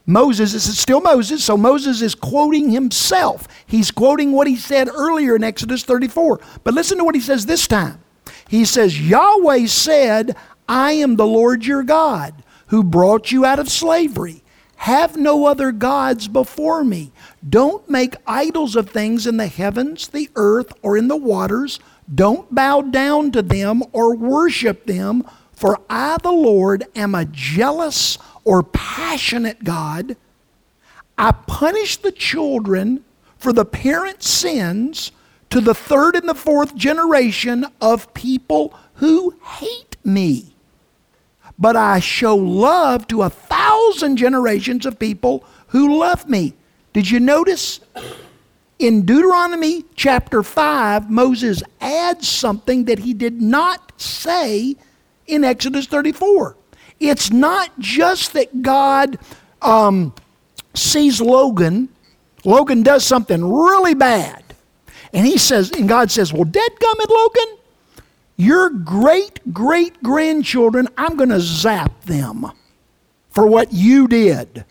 Moses, 0.07 0.55
this 0.55 0.67
is 0.67 0.79
still 0.79 1.03
Moses, 1.03 1.45
so 1.45 1.55
Moses 1.59 2.01
is 2.01 2.15
quoting 2.15 2.71
himself. 2.71 3.47
He's 3.67 3.91
quoting 3.91 4.33
what 4.33 4.47
he 4.47 4.57
said 4.57 4.89
earlier 4.89 5.37
in 5.37 5.45
Exodus 5.45 5.85
34. 5.85 6.41
But 6.65 6.73
listen 6.73 6.97
to 6.97 7.05
what 7.05 7.15
he 7.15 7.21
says 7.21 7.45
this 7.45 7.67
time. 7.67 8.03
He 8.49 8.65
says, 8.65 8.99
Yahweh 8.99 9.67
said, 9.67 10.35
I 10.67 10.93
am 10.93 11.17
the 11.17 11.27
Lord 11.27 11.67
your 11.67 11.83
God 11.83 12.43
who 12.69 12.83
brought 12.83 13.31
you 13.31 13.45
out 13.45 13.59
of 13.59 13.69
slavery. 13.69 14.43
Have 14.79 15.17
no 15.17 15.47
other 15.47 15.73
gods 15.73 16.29
before 16.29 16.85
me. 16.85 17.11
Don't 17.47 17.91
make 17.91 18.15
idols 18.27 18.77
of 18.77 18.89
things 18.89 19.27
in 19.27 19.37
the 19.37 19.49
heavens, 19.49 20.09
the 20.09 20.31
earth, 20.37 20.73
or 20.83 20.97
in 20.97 21.09
the 21.09 21.17
waters. 21.17 21.81
Don't 22.13 22.55
bow 22.55 22.83
down 22.83 23.33
to 23.33 23.43
them 23.43 23.83
or 23.93 24.15
worship 24.15 24.87
them, 24.87 25.25
for 25.53 25.81
I, 25.91 26.17
the 26.23 26.33
Lord, 26.33 26.85
am 26.95 27.17
a 27.17 27.25
jealous 27.25 28.19
or 28.45 28.63
passionate 28.63 29.65
God. 29.65 30.17
I 31.19 31.33
punish 31.33 31.97
the 31.97 32.13
children 32.13 33.05
for 33.37 33.53
the 33.53 33.65
parents' 33.65 34.31
sins 34.31 35.11
to 35.51 35.61
the 35.61 35.75
third 35.75 36.15
and 36.15 36.29
the 36.29 36.35
fourth 36.35 36.77
generation 36.77 37.67
of 37.81 38.15
people 38.15 38.79
who 38.95 39.35
hate 39.43 39.97
me 40.05 40.55
but 41.59 41.77
I 41.77 42.01
show 42.01 42.37
love 42.37 43.09
to 43.09 43.23
a 43.23 43.31
thousand 43.31 44.17
generations 44.17 44.87
of 44.87 44.99
people 44.99 45.45
who 45.69 45.99
love 45.99 46.29
me. 46.29 46.55
Did 46.93 47.11
you 47.11 47.21
notice? 47.21 47.81
In 48.79 49.05
Deuteronomy 49.05 49.85
chapter 49.97 50.45
5, 50.45 51.11
Moses 51.11 51.63
adds 51.81 52.29
something 52.29 52.85
that 52.85 53.01
he 53.01 53.13
did 53.13 53.43
not 53.43 54.01
say 54.01 54.77
in 55.27 55.43
Exodus 55.43 55.87
34. 55.87 56.57
It's 57.01 57.33
not 57.33 57.77
just 57.81 58.35
that 58.35 58.63
God 58.63 59.19
um, 59.61 60.15
sees 60.75 61.21
Logan, 61.21 61.89
Logan 62.45 62.83
does 62.83 63.05
something 63.05 63.45
really 63.45 63.95
bad. 63.95 64.43
And 65.13 65.27
he 65.27 65.39
says, 65.39 65.73
and 65.73 65.89
God 65.89 66.11
says, 66.11 66.33
Well, 66.33 66.45
dead 66.45 66.71
gummit 66.81 67.09
Logan, 67.09 67.58
your 68.39 68.71
great 68.71 69.53
great 69.53 70.03
grandchildren, 70.03 70.89
I'm 70.97 71.17
going 71.17 71.29
to 71.29 71.41
zap 71.41 72.05
them 72.05 72.51
for 73.29 73.47
what 73.47 73.73
you 73.73 74.09
did. 74.09 74.65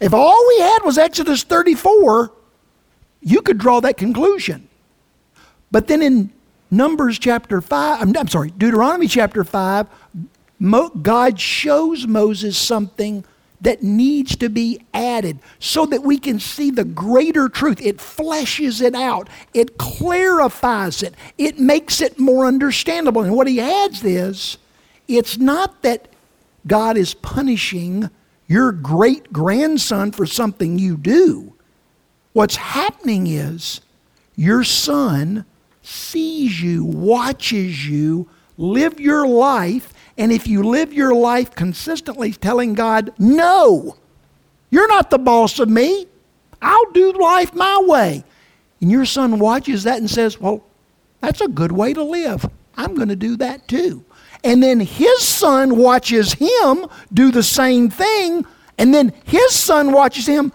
If 0.00 0.14
all 0.14 0.48
we 0.48 0.60
had 0.60 0.78
was 0.84 0.96
Exodus 0.96 1.42
34, 1.42 2.32
you 3.20 3.42
could 3.42 3.58
draw 3.58 3.80
that 3.80 3.96
conclusion. 3.96 4.68
But 5.70 5.88
then 5.88 6.02
in 6.02 6.32
Numbers 6.70 7.18
chapter 7.18 7.60
5, 7.60 8.16
I'm, 8.16 8.28
sorry, 8.28 8.50
Deuteronomy 8.50 9.08
chapter 9.08 9.44
5, 9.44 9.86
Mo, 10.60 10.88
God 10.88 11.38
shows 11.38 12.06
Moses 12.06 12.56
something 12.56 13.24
that 13.60 13.82
needs 13.82 14.36
to 14.36 14.48
be 14.48 14.80
added 14.92 15.38
so 15.58 15.86
that 15.86 16.02
we 16.02 16.18
can 16.18 16.38
see 16.38 16.70
the 16.70 16.84
greater 16.84 17.48
truth. 17.48 17.80
It 17.80 17.98
fleshes 17.98 18.82
it 18.82 18.94
out, 18.94 19.28
it 19.52 19.78
clarifies 19.78 21.02
it, 21.02 21.14
it 21.38 21.58
makes 21.58 22.00
it 22.00 22.18
more 22.18 22.46
understandable. 22.46 23.22
And 23.22 23.34
what 23.34 23.46
he 23.46 23.60
adds 23.60 24.04
is 24.04 24.58
it's 25.08 25.38
not 25.38 25.82
that 25.82 26.08
God 26.66 26.96
is 26.96 27.14
punishing 27.14 28.10
your 28.46 28.72
great 28.72 29.32
grandson 29.32 30.12
for 30.12 30.26
something 30.26 30.78
you 30.78 30.96
do. 30.96 31.54
What's 32.32 32.56
happening 32.56 33.26
is 33.26 33.80
your 34.36 34.64
son 34.64 35.46
sees 35.82 36.60
you, 36.60 36.84
watches 36.84 37.86
you, 37.88 38.28
live 38.58 39.00
your 39.00 39.26
life, 39.26 39.93
and 40.16 40.32
if 40.32 40.46
you 40.46 40.62
live 40.62 40.92
your 40.92 41.14
life 41.14 41.54
consistently 41.54 42.32
telling 42.32 42.74
God, 42.74 43.12
no, 43.18 43.96
you're 44.70 44.88
not 44.88 45.10
the 45.10 45.18
boss 45.18 45.58
of 45.58 45.68
me, 45.68 46.06
I'll 46.62 46.92
do 46.92 47.12
life 47.12 47.54
my 47.54 47.82
way. 47.86 48.24
And 48.80 48.90
your 48.90 49.04
son 49.04 49.38
watches 49.38 49.84
that 49.84 49.98
and 49.98 50.10
says, 50.10 50.40
well, 50.40 50.64
that's 51.20 51.40
a 51.40 51.48
good 51.48 51.72
way 51.72 51.92
to 51.94 52.02
live. 52.02 52.48
I'm 52.76 52.94
going 52.94 53.08
to 53.08 53.16
do 53.16 53.36
that 53.38 53.66
too. 53.68 54.04
And 54.42 54.62
then 54.62 54.80
his 54.80 55.20
son 55.20 55.76
watches 55.76 56.34
him 56.34 56.86
do 57.12 57.30
the 57.30 57.42
same 57.42 57.88
thing, 57.88 58.44
and 58.76 58.92
then 58.92 59.12
his 59.24 59.52
son 59.52 59.92
watches 59.92 60.26
him. 60.26 60.52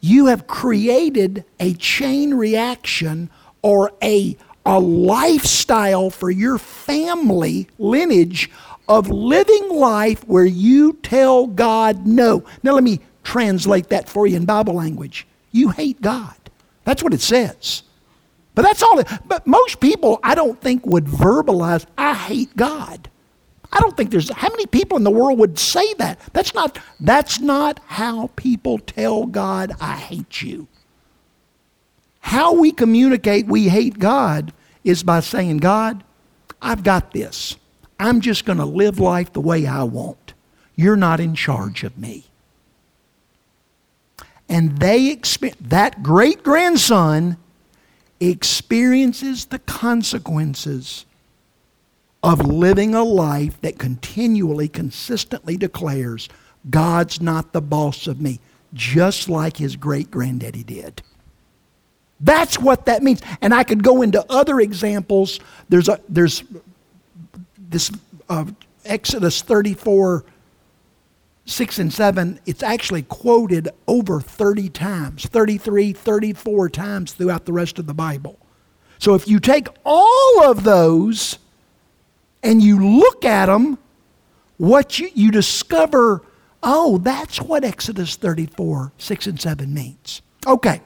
You 0.00 0.26
have 0.26 0.46
created 0.46 1.44
a 1.58 1.74
chain 1.74 2.34
reaction 2.34 3.30
or 3.62 3.92
a 4.02 4.36
a 4.66 4.80
lifestyle 4.80 6.10
for 6.10 6.30
your 6.30 6.58
family 6.58 7.68
lineage 7.78 8.50
of 8.88 9.08
living 9.08 9.68
life 9.70 10.26
where 10.26 10.44
you 10.44 10.94
tell 11.02 11.46
God 11.46 12.06
no. 12.06 12.44
Now, 12.62 12.72
let 12.72 12.84
me 12.84 13.00
translate 13.22 13.88
that 13.88 14.08
for 14.08 14.26
you 14.26 14.36
in 14.36 14.44
Bible 14.44 14.74
language. 14.74 15.26
You 15.52 15.70
hate 15.70 16.00
God. 16.00 16.34
That's 16.84 17.02
what 17.02 17.14
it 17.14 17.20
says. 17.20 17.82
But 18.54 18.62
that's 18.62 18.82
all. 18.82 18.98
It, 18.98 19.08
but 19.26 19.46
most 19.46 19.80
people, 19.80 20.20
I 20.22 20.34
don't 20.34 20.60
think, 20.60 20.86
would 20.86 21.06
verbalize, 21.06 21.86
I 21.96 22.14
hate 22.14 22.56
God. 22.56 23.08
I 23.72 23.80
don't 23.80 23.96
think 23.96 24.10
there's 24.10 24.32
how 24.32 24.48
many 24.50 24.66
people 24.66 24.96
in 24.96 25.02
the 25.02 25.10
world 25.10 25.38
would 25.40 25.58
say 25.58 25.94
that. 25.94 26.20
That's 26.32 26.54
not 26.54 26.78
that's 27.00 27.40
not 27.40 27.80
how 27.86 28.30
people 28.36 28.78
tell 28.78 29.26
God 29.26 29.72
I 29.80 29.96
hate 29.96 30.42
you. 30.42 30.68
How 32.24 32.54
we 32.54 32.72
communicate 32.72 33.46
we 33.46 33.68
hate 33.68 33.98
God 33.98 34.54
is 34.82 35.02
by 35.02 35.20
saying, 35.20 35.58
God, 35.58 36.02
I've 36.62 36.82
got 36.82 37.12
this. 37.12 37.56
I'm 38.00 38.22
just 38.22 38.46
going 38.46 38.56
to 38.56 38.64
live 38.64 38.98
life 38.98 39.34
the 39.34 39.42
way 39.42 39.66
I 39.66 39.82
want. 39.82 40.32
You're 40.74 40.96
not 40.96 41.20
in 41.20 41.34
charge 41.34 41.84
of 41.84 41.98
me. 41.98 42.24
And 44.48 44.78
they 44.78 45.20
that 45.60 46.02
great 46.02 46.42
grandson 46.42 47.36
experiences 48.20 49.44
the 49.44 49.58
consequences 49.58 51.04
of 52.22 52.46
living 52.46 52.94
a 52.94 53.04
life 53.04 53.60
that 53.60 53.78
continually, 53.78 54.68
consistently 54.68 55.58
declares, 55.58 56.30
God's 56.70 57.20
not 57.20 57.52
the 57.52 57.60
boss 57.60 58.06
of 58.06 58.18
me, 58.18 58.40
just 58.72 59.28
like 59.28 59.58
his 59.58 59.76
great 59.76 60.10
granddaddy 60.10 60.64
did. 60.64 61.02
That's 62.24 62.58
what 62.58 62.86
that 62.86 63.02
means. 63.02 63.20
And 63.42 63.52
I 63.52 63.64
could 63.64 63.84
go 63.84 64.00
into 64.00 64.24
other 64.30 64.58
examples. 64.60 65.40
There's, 65.68 65.88
a, 65.88 66.00
there's 66.08 66.42
this 67.58 67.92
uh, 68.30 68.46
Exodus 68.86 69.42
34, 69.42 70.24
6 71.44 71.78
and 71.78 71.92
7. 71.92 72.40
It's 72.46 72.62
actually 72.62 73.02
quoted 73.02 73.68
over 73.86 74.22
30 74.22 74.70
times, 74.70 75.26
33, 75.26 75.92
34 75.92 76.68
times 76.70 77.12
throughout 77.12 77.44
the 77.44 77.52
rest 77.52 77.78
of 77.78 77.86
the 77.86 77.92
Bible. 77.92 78.38
So 78.98 79.14
if 79.14 79.28
you 79.28 79.38
take 79.38 79.68
all 79.84 80.44
of 80.44 80.64
those 80.64 81.38
and 82.42 82.62
you 82.62 83.00
look 83.00 83.26
at 83.26 83.46
them, 83.46 83.76
what 84.56 84.98
you, 84.98 85.10
you 85.14 85.30
discover, 85.30 86.22
oh, 86.62 86.96
that's 86.96 87.42
what 87.42 87.64
Exodus 87.64 88.16
34, 88.16 88.92
6 88.96 89.26
and 89.26 89.38
7 89.38 89.74
means. 89.74 90.22
Okay, 90.46 90.80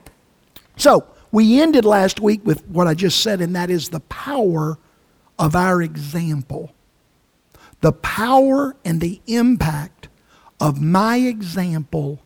so 0.77 1.07
we 1.31 1.61
ended 1.61 1.85
last 1.85 2.21
week 2.21 2.41
with 2.45 2.67
what 2.69 2.87
I 2.87 2.95
just 2.95 3.21
said, 3.21 3.41
and 3.41 3.55
that 3.57 3.71
is 3.71 3.91
the 3.91 4.01
power 4.01 4.79
of 5.39 5.55
our 5.55 5.83
example. 5.83 6.73
The 7.81 7.93
power 7.93 8.77
and 8.85 9.01
the 9.01 9.21
impact 9.27 10.09
of 10.61 10.81
my 10.81 11.19
example 11.19 12.21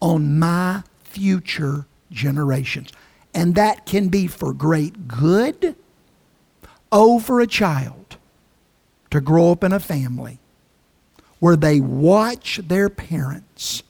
on 0.00 0.38
my 0.38 0.82
future 1.02 1.86
generations. 2.10 2.92
And 3.34 3.54
that 3.54 3.86
can 3.86 4.08
be 4.08 4.26
for 4.26 4.52
great 4.52 5.08
good 5.08 5.74
over 6.92 7.40
a 7.40 7.46
child. 7.46 8.16
to 9.10 9.20
grow 9.20 9.52
up 9.52 9.62
in 9.62 9.72
a 9.72 9.78
family 9.80 10.38
where 11.38 11.54
they 11.54 11.80
watch 11.80 12.60
their 12.64 12.88
parents 12.88 13.82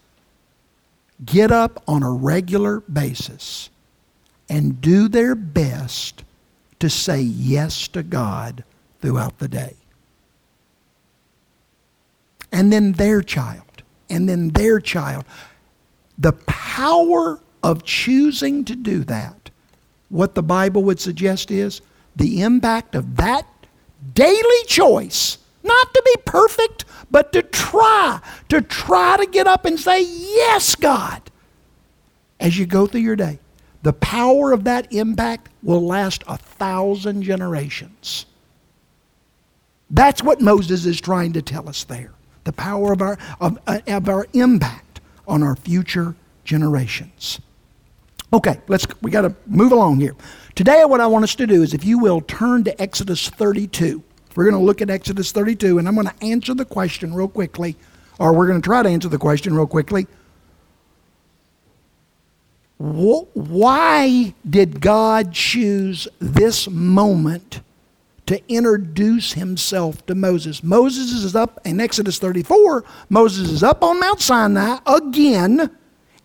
get 1.25 1.53
up 1.53 1.81
on 1.87 2.03
a 2.03 2.11
regular 2.11 2.81
basis 2.81 3.71
and 4.53 4.83
do 4.83 5.09
their 5.09 5.35
best 5.35 6.25
to 6.79 6.91
say 6.91 7.23
yes 7.23 7.89
to 7.89 8.03
God 8.03 8.63
throughout 9.01 9.39
the 9.39 9.49
day. 9.49 9.75
And 12.53 12.71
then 12.71 12.93
their 12.93 13.23
child, 13.23 13.83
and 14.11 14.29
then 14.29 14.51
their 14.51 14.79
child. 14.79 15.25
The 16.19 16.35
power 16.45 17.41
of 17.63 17.83
choosing 17.83 18.67
to 18.67 18.77
do 18.77 19.05
that, 19.05 19.51
what 20.11 20.35
the 20.35 20.43
Bible 20.43 20.83
would 20.85 21.01
suggest 21.01 21.51
is 21.51 21.81
the 22.15 22.43
impact 22.43 22.95
of 22.95 23.17
that 23.17 23.47
daily 24.13 24.65
choice, 24.67 25.39
not 25.63 25.95
to 25.95 26.03
be 26.05 26.23
perfect, 26.27 26.85
but 27.11 27.33
to 27.33 27.41
try, 27.41 28.21
to 28.51 28.61
try 28.61 29.17
to 29.17 29.25
get 29.25 29.47
up 29.47 29.65
and 29.65 29.81
say, 29.81 30.03
Yes, 30.03 30.75
God, 30.75 31.23
as 32.39 32.59
you 32.59 32.67
go 32.67 32.87
through 32.87 33.01
your 33.01 33.17
day. 33.17 33.39
The 33.83 33.93
power 33.93 34.53
of 34.53 34.65
that 34.65 34.93
impact 34.93 35.49
will 35.63 35.85
last 35.85 36.23
a 36.29 36.37
thousand 36.37 37.23
generations. 37.23 38.27
That's 39.91 40.23
what 40.23 40.41
Moses 40.41 40.87
is 40.87 41.01
trying 41.01 41.33
to 41.35 41.43
tell 41.43 41.69
us 41.69 41.85
there. 41.85 42.13
The 42.45 42.53
power 42.53 42.93
of 42.93 43.03
our, 43.03 43.19
of, 43.41 43.59
uh, 43.67 43.81
of 43.87 44.09
our 44.09 44.27
impact 44.33 45.01
on 45.29 45.43
our 45.43 45.57
future 45.57 46.15
generations. 46.45 47.41
Okay, 48.33 48.59
let's 48.69 48.87
we 49.03 49.11
got 49.11 49.23
to 49.23 49.35
move 49.47 49.73
along 49.73 50.01
here. 50.01 50.17
Today 50.55 50.85
what 50.87 51.01
I 51.01 51.07
want 51.07 51.25
us 51.25 51.35
to 51.35 51.47
do 51.47 51.63
is 51.63 51.75
if 51.75 51.85
you 51.85 51.99
will 51.99 52.23
turn 52.23 52.65
to 52.65 52.81
Exodus 52.81 53.29
32. 53.29 54.03
We're 54.35 54.45
going 54.45 54.57
to 54.59 54.65
look 54.65 54.81
at 54.81 54.89
Exodus 54.89 55.31
32 55.33 55.79
and 55.79 55.87
I'm 55.87 55.95
going 55.95 56.07
to 56.07 56.25
answer 56.25 56.55
the 56.55 56.65
question 56.65 57.13
real 57.13 57.29
quickly 57.29 57.77
or 58.19 58.33
we're 58.33 58.47
going 58.47 58.63
to 58.63 58.65
try 58.65 58.83
to 58.83 58.89
answer 58.89 59.09
the 59.09 59.19
question 59.19 59.55
real 59.55 59.67
quickly. 59.67 60.07
Why 62.83 64.35
did 64.49 64.81
God 64.81 65.33
choose 65.33 66.09
this 66.19 66.69
moment 66.69 67.61
to 68.27 68.43
introduce 68.53 69.35
himself 69.35 70.05
to 70.07 70.17
Moses? 70.17 70.65
Moses 70.65 71.13
is 71.13 71.37
up 71.37 71.61
in 71.65 71.81
Exodus 71.81 72.19
34. 72.19 72.83
Moses 73.09 73.51
is 73.51 73.63
up 73.63 73.85
on 73.85 74.01
Mount 74.01 74.21
Sinai 74.21 74.79
again 74.85 75.71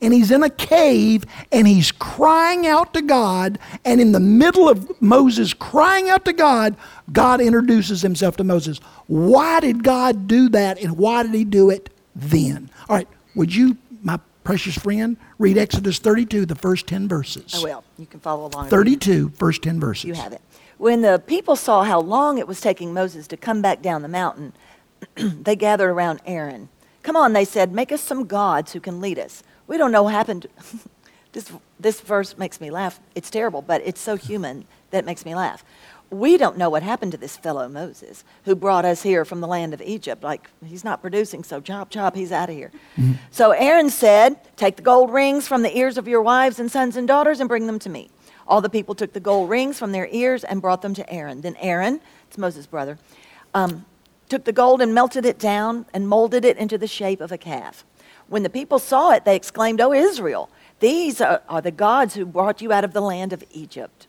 and 0.02 0.14
he's 0.14 0.32
in 0.32 0.42
a 0.42 0.50
cave 0.50 1.26
and 1.52 1.68
he's 1.68 1.92
crying 1.92 2.66
out 2.66 2.92
to 2.96 3.04
God. 3.04 3.60
And 3.86 4.02
in 4.02 4.12
the 4.12 4.20
middle 4.20 4.68
of 4.68 5.00
Moses 5.00 5.54
crying 5.54 6.10
out 6.10 6.26
to 6.26 6.34
God, 6.34 6.76
God 7.12 7.40
introduces 7.40 8.02
himself 8.02 8.36
to 8.38 8.44
Moses. 8.44 8.80
Why 9.06 9.60
did 9.60 9.84
God 9.84 10.28
do 10.28 10.50
that 10.50 10.80
and 10.82 10.98
why 10.98 11.22
did 11.22 11.36
he 11.36 11.46
do 11.46 11.70
it 11.70 11.92
then? 12.16 12.72
All 12.90 12.96
right, 12.96 13.08
would 13.36 13.54
you, 13.54 13.78
precious 14.48 14.78
friend, 14.78 15.18
read 15.40 15.58
Exodus 15.58 16.00
32, 16.00 16.46
the 16.46 16.56
first 16.56 16.88
10 16.88 17.10
verses? 17.10 17.54
I 17.54 17.62
will. 17.62 17.84
You 17.98 18.06
can 18.06 18.22
follow 18.22 18.48
along. 18.48 18.70
32, 18.70 19.32
first 19.36 19.62
10 19.62 19.78
verses. 19.78 20.06
You 20.06 20.14
have 20.14 20.32
it. 20.32 20.40
When 20.78 21.02
the 21.02 21.22
people 21.28 21.58
saw 21.58 21.84
how 21.84 22.00
long 22.00 22.38
it 22.38 22.48
was 22.48 22.62
taking 22.62 22.94
Moses 22.94 23.28
to 23.28 23.36
come 23.36 23.62
back 23.62 23.82
down 23.82 24.04
the 24.04 24.08
mountain, 24.08 24.54
they 25.16 25.58
gathered 25.58 25.90
around 25.90 26.22
Aaron. 26.26 26.70
Come 27.04 27.18
on, 27.18 27.34
they 27.34 27.44
said, 27.44 27.74
make 27.74 27.92
us 27.92 28.00
some 28.00 28.26
gods 28.26 28.72
who 28.72 28.80
can 28.80 29.02
lead 29.02 29.20
us. 29.20 29.44
We 29.68 29.78
don't 29.78 29.92
know 29.92 30.04
what 30.04 30.14
happened. 30.14 30.48
this, 31.34 31.52
this 31.78 32.00
verse 32.00 32.38
makes 32.38 32.62
me 32.62 32.72
laugh. 32.72 33.02
It's 33.16 33.30
terrible, 33.30 33.62
but 33.62 33.82
it's 33.84 34.00
so 34.00 34.16
human 34.16 34.64
that 34.92 35.00
it 35.00 35.06
makes 35.06 35.26
me 35.26 35.36
laugh. 35.36 35.66
We 36.10 36.38
don't 36.38 36.58
know 36.58 36.70
what 36.70 36.84
happened 36.84 37.12
to 37.12 37.18
this 37.18 37.36
fellow 37.36 37.68
Moses 37.68 38.24
who 38.46 38.56
brought 38.56 38.86
us 38.86 39.04
here 39.04 39.26
from 39.26 39.42
the 39.42 39.48
land 39.48 39.74
of 39.74 39.82
Egypt. 39.82 40.24
Like, 40.24 40.50
he's 40.66 40.84
not 40.84 41.02
producing, 41.02 41.44
so 41.44 41.60
chop, 41.60 41.90
chop, 41.90 42.16
he's 42.16 42.32
out 42.32 42.50
of 42.50 42.56
here. 42.56 42.72
Mm-hmm. 42.98 43.14
So 43.30 43.52
Aaron 43.52 43.90
said, 43.90 44.40
Take 44.56 44.78
the 44.78 44.82
gold 44.82 45.12
rings 45.12 45.48
from 45.48 45.64
the 45.64 45.78
ears 45.78 45.98
of 45.98 46.08
your 46.08 46.22
wives 46.22 46.60
and 46.60 46.72
sons 46.72 46.96
and 46.96 47.08
daughters 47.08 47.40
and 47.42 47.50
bring 47.50 47.68
them 47.68 47.80
to 47.80 47.90
me. 47.90 48.10
All 48.48 48.62
the 48.62 48.70
people 48.70 48.96
took 48.96 49.12
the 49.12 49.20
gold 49.20 49.50
rings 49.50 49.78
from 49.78 49.92
their 49.92 50.08
ears 50.12 50.44
and 50.46 50.62
brought 50.62 50.82
them 50.82 50.94
to 50.94 51.12
Aaron. 51.12 51.42
Then 51.42 51.58
Aaron, 51.60 52.00
it's 52.28 52.38
Moses' 52.38 52.66
brother, 52.66 52.98
um, 53.54 53.86
took 54.30 54.46
the 54.46 54.54
gold 54.54 54.82
and 54.82 54.94
melted 54.94 55.26
it 55.26 55.38
down 55.38 55.86
and 55.94 56.08
molded 56.08 56.46
it 56.46 56.58
into 56.58 56.78
the 56.78 56.88
shape 56.88 57.20
of 57.20 57.32
a 57.32 57.38
calf. 57.38 57.84
When 58.28 58.44
the 58.44 58.50
people 58.50 58.80
saw 58.80 59.12
it, 59.12 59.26
they 59.26 59.36
exclaimed, 59.36 59.82
O 59.82 59.94
Israel, 59.94 60.50
these 60.80 61.22
are, 61.22 61.42
are 61.50 61.62
the 61.62 61.72
gods 61.72 62.16
who 62.16 62.26
brought 62.26 62.62
you 62.62 62.72
out 62.72 62.84
of 62.84 62.94
the 62.94 63.02
land 63.02 63.34
of 63.34 63.44
Egypt. 63.52 64.07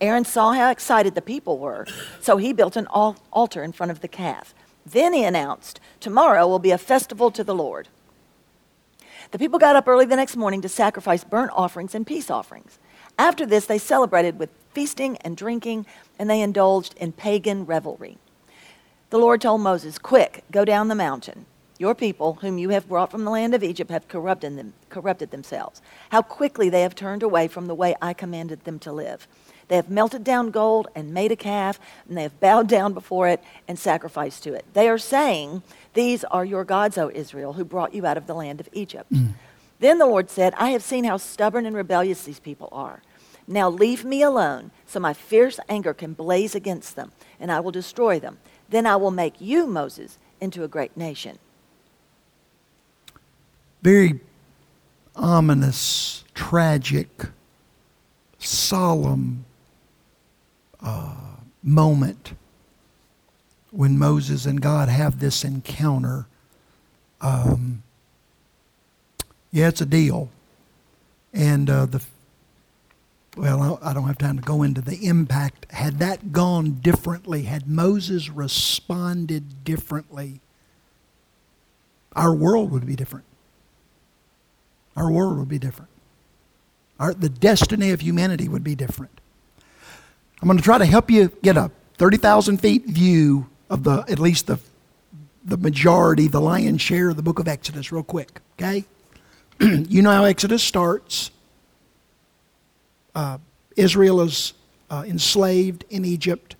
Aaron 0.00 0.24
saw 0.24 0.52
how 0.52 0.70
excited 0.70 1.14
the 1.14 1.22
people 1.22 1.58
were, 1.58 1.86
so 2.20 2.38
he 2.38 2.52
built 2.52 2.76
an 2.76 2.86
altar 2.86 3.62
in 3.62 3.72
front 3.72 3.92
of 3.92 4.00
the 4.00 4.08
calf. 4.08 4.54
Then 4.86 5.12
he 5.12 5.24
announced, 5.24 5.78
Tomorrow 6.00 6.46
will 6.48 6.58
be 6.58 6.70
a 6.70 6.78
festival 6.78 7.30
to 7.32 7.44
the 7.44 7.54
Lord. 7.54 7.88
The 9.30 9.38
people 9.38 9.58
got 9.58 9.76
up 9.76 9.86
early 9.86 10.06
the 10.06 10.16
next 10.16 10.36
morning 10.36 10.62
to 10.62 10.68
sacrifice 10.68 11.22
burnt 11.22 11.52
offerings 11.54 11.94
and 11.94 12.06
peace 12.06 12.30
offerings. 12.30 12.78
After 13.18 13.44
this, 13.44 13.66
they 13.66 13.78
celebrated 13.78 14.38
with 14.38 14.50
feasting 14.72 15.16
and 15.18 15.36
drinking, 15.36 15.86
and 16.18 16.28
they 16.28 16.40
indulged 16.40 16.94
in 16.96 17.12
pagan 17.12 17.66
revelry. 17.66 18.18
The 19.10 19.18
Lord 19.18 19.40
told 19.40 19.60
Moses, 19.60 19.98
Quick, 19.98 20.44
go 20.50 20.64
down 20.64 20.88
the 20.88 20.94
mountain. 20.94 21.46
Your 21.78 21.94
people, 21.94 22.34
whom 22.40 22.58
you 22.58 22.70
have 22.70 22.88
brought 22.88 23.10
from 23.10 23.24
the 23.24 23.30
land 23.30 23.54
of 23.54 23.62
Egypt, 23.62 23.90
have 23.90 24.08
corrupted, 24.08 24.56
them, 24.56 24.74
corrupted 24.88 25.30
themselves. 25.30 25.80
How 26.10 26.22
quickly 26.22 26.68
they 26.68 26.82
have 26.82 26.94
turned 26.94 27.22
away 27.22 27.48
from 27.48 27.66
the 27.66 27.74
way 27.74 27.94
I 28.02 28.12
commanded 28.12 28.64
them 28.64 28.78
to 28.80 28.92
live. 28.92 29.26
They 29.70 29.76
have 29.76 29.88
melted 29.88 30.24
down 30.24 30.50
gold 30.50 30.88
and 30.94 31.14
made 31.14 31.32
a 31.32 31.36
calf, 31.36 31.80
and 32.06 32.18
they 32.18 32.24
have 32.24 32.38
bowed 32.40 32.68
down 32.68 32.92
before 32.92 33.28
it 33.28 33.42
and 33.66 33.78
sacrificed 33.78 34.42
to 34.42 34.52
it. 34.52 34.66
They 34.74 34.88
are 34.88 34.98
saying, 34.98 35.62
These 35.94 36.24
are 36.24 36.44
your 36.44 36.64
gods, 36.64 36.98
O 36.98 37.10
Israel, 37.14 37.54
who 37.54 37.64
brought 37.64 37.94
you 37.94 38.04
out 38.04 38.18
of 38.18 38.26
the 38.26 38.34
land 38.34 38.60
of 38.60 38.68
Egypt. 38.72 39.10
Mm. 39.10 39.34
Then 39.78 39.98
the 39.98 40.06
Lord 40.06 40.28
said, 40.28 40.52
I 40.58 40.70
have 40.70 40.82
seen 40.82 41.04
how 41.04 41.16
stubborn 41.16 41.64
and 41.64 41.74
rebellious 41.74 42.24
these 42.24 42.40
people 42.40 42.68
are. 42.72 43.00
Now 43.46 43.70
leave 43.70 44.04
me 44.04 44.20
alone, 44.20 44.72
so 44.86 45.00
my 45.00 45.14
fierce 45.14 45.58
anger 45.68 45.94
can 45.94 46.12
blaze 46.12 46.54
against 46.54 46.96
them, 46.96 47.12
and 47.38 47.50
I 47.50 47.60
will 47.60 47.70
destroy 47.70 48.20
them. 48.20 48.38
Then 48.68 48.84
I 48.84 48.96
will 48.96 49.10
make 49.10 49.40
you, 49.40 49.66
Moses, 49.66 50.18
into 50.40 50.64
a 50.64 50.68
great 50.68 50.96
nation 50.98 51.38
very 53.82 54.20
ominous, 55.16 56.24
tragic, 56.34 57.08
solemn 58.38 59.44
moment 61.62 62.34
when 63.70 63.98
Moses 63.98 64.46
and 64.46 64.60
God 64.60 64.88
have 64.88 65.20
this 65.20 65.44
encounter. 65.44 66.26
Um, 67.20 67.82
yeah, 69.52 69.68
it's 69.68 69.80
a 69.80 69.86
deal. 69.86 70.30
And 71.32 71.70
uh, 71.70 71.86
the 71.86 72.04
well, 73.36 73.78
I 73.80 73.94
don't 73.94 74.08
have 74.08 74.18
time 74.18 74.36
to 74.36 74.42
go 74.42 74.62
into 74.62 74.80
the 74.80 75.06
impact. 75.06 75.70
Had 75.70 76.00
that 76.00 76.32
gone 76.32 76.80
differently, 76.80 77.42
had 77.42 77.68
Moses 77.68 78.28
responded 78.28 79.62
differently, 79.62 80.40
our 82.16 82.34
world 82.34 82.72
would 82.72 82.86
be 82.86 82.96
different 82.96 83.24
our 84.96 85.10
world 85.10 85.38
would 85.38 85.48
be 85.48 85.58
different. 85.58 85.90
Our, 86.98 87.14
the 87.14 87.28
destiny 87.28 87.90
of 87.90 88.02
humanity 88.02 88.48
would 88.48 88.64
be 88.64 88.74
different. 88.74 89.19
I'm 90.40 90.48
going 90.48 90.58
to 90.58 90.64
try 90.64 90.78
to 90.78 90.86
help 90.86 91.10
you 91.10 91.30
get 91.42 91.56
a 91.56 91.70
30,000 91.98 92.58
feet 92.58 92.86
view 92.86 93.48
of 93.68 93.84
the, 93.84 94.04
at 94.08 94.18
least 94.18 94.46
the, 94.46 94.58
the 95.44 95.56
majority, 95.56 96.28
the 96.28 96.40
lion's 96.40 96.80
share 96.80 97.10
of 97.10 97.16
the 97.16 97.22
book 97.22 97.38
of 97.38 97.46
Exodus, 97.46 97.92
real 97.92 98.02
quick, 98.02 98.40
okay? 98.58 98.84
you 99.60 100.02
know 100.02 100.10
how 100.10 100.24
Exodus 100.24 100.62
starts. 100.62 101.30
Uh, 103.14 103.38
Israel 103.76 104.22
is 104.22 104.54
uh, 104.90 105.04
enslaved 105.06 105.84
in 105.90 106.04
Egypt, 106.04 106.56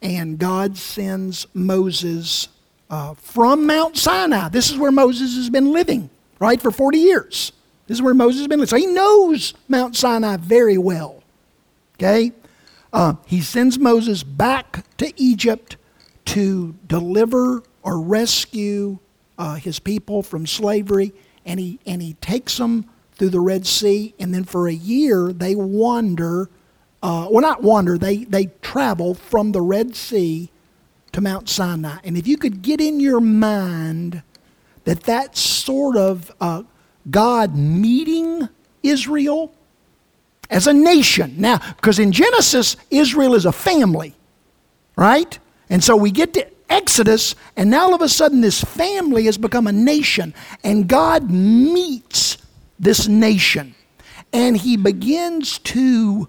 and 0.00 0.38
God 0.38 0.76
sends 0.76 1.46
Moses 1.52 2.48
uh, 2.90 3.14
from 3.14 3.66
Mount 3.66 3.96
Sinai. 3.96 4.48
This 4.48 4.70
is 4.70 4.78
where 4.78 4.92
Moses 4.92 5.36
has 5.36 5.50
been 5.50 5.72
living 5.72 6.10
right, 6.40 6.60
for 6.60 6.72
40 6.72 6.98
years. 6.98 7.52
This 7.86 7.98
is 7.98 8.02
where 8.02 8.14
Moses 8.14 8.40
has 8.40 8.48
been. 8.48 8.58
Living. 8.58 8.70
So 8.70 8.76
he 8.76 8.86
knows 8.86 9.54
Mount 9.68 9.94
Sinai 9.94 10.36
very 10.38 10.78
well. 10.78 11.22
Okay? 11.94 12.32
Uh, 12.92 13.14
he 13.26 13.40
sends 13.40 13.78
Moses 13.78 14.22
back 14.22 14.84
to 14.96 15.12
Egypt 15.20 15.76
to 16.26 16.74
deliver 16.86 17.62
or 17.82 18.00
rescue 18.00 18.98
uh, 19.38 19.54
his 19.54 19.78
people 19.78 20.22
from 20.22 20.46
slavery, 20.46 21.12
and 21.46 21.58
he, 21.58 21.78
and 21.86 22.02
he 22.02 22.14
takes 22.14 22.56
them 22.58 22.84
through 23.12 23.30
the 23.30 23.40
Red 23.40 23.66
Sea, 23.66 24.14
and 24.18 24.34
then 24.34 24.44
for 24.44 24.68
a 24.68 24.72
year 24.72 25.32
they 25.32 25.54
wander, 25.54 26.50
uh, 27.02 27.28
well, 27.30 27.40
not 27.40 27.62
wander, 27.62 27.96
they, 27.96 28.24
they 28.24 28.46
travel 28.62 29.14
from 29.14 29.52
the 29.52 29.62
Red 29.62 29.94
Sea 29.94 30.50
to 31.12 31.20
Mount 31.20 31.48
Sinai. 31.48 31.98
And 32.04 32.16
if 32.16 32.26
you 32.26 32.36
could 32.36 32.62
get 32.62 32.80
in 32.80 33.00
your 33.00 33.20
mind 33.20 34.22
that 34.84 35.02
that 35.04 35.36
sort 35.36 35.96
of 35.96 36.32
uh, 36.40 36.62
God 37.10 37.56
meeting 37.56 38.48
Israel 38.82 39.54
as 40.50 40.66
a 40.66 40.72
nation. 40.72 41.34
Now, 41.38 41.58
because 41.76 41.98
in 41.98 42.12
Genesis, 42.12 42.76
Israel 42.90 43.34
is 43.34 43.46
a 43.46 43.52
family, 43.52 44.14
right? 44.96 45.38
And 45.70 45.82
so 45.82 45.96
we 45.96 46.10
get 46.10 46.34
to 46.34 46.46
Exodus, 46.68 47.34
and 47.56 47.70
now 47.70 47.82
all 47.82 47.94
of 47.94 48.02
a 48.02 48.08
sudden 48.08 48.40
this 48.40 48.62
family 48.62 49.24
has 49.24 49.38
become 49.38 49.66
a 49.66 49.72
nation, 49.72 50.34
and 50.62 50.88
God 50.88 51.30
meets 51.30 52.38
this 52.78 53.08
nation, 53.08 53.74
and 54.32 54.56
He 54.56 54.76
begins 54.76 55.58
to 55.58 56.28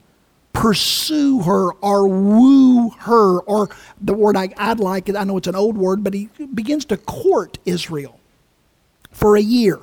pursue 0.53 1.41
her 1.43 1.71
or 1.73 2.07
woo 2.07 2.89
her, 2.89 3.39
or 3.41 3.69
the 4.01 4.13
word 4.13 4.35
I, 4.35 4.47
would 4.69 4.79
like, 4.79 5.09
it, 5.09 5.15
I 5.15 5.23
know 5.23 5.37
it's 5.37 5.47
an 5.47 5.55
old 5.55 5.77
word, 5.77 6.03
but 6.03 6.13
He 6.13 6.29
begins 6.53 6.85
to 6.85 6.97
court 6.97 7.57
Israel 7.65 8.19
for 9.11 9.35
a 9.35 9.41
year. 9.41 9.79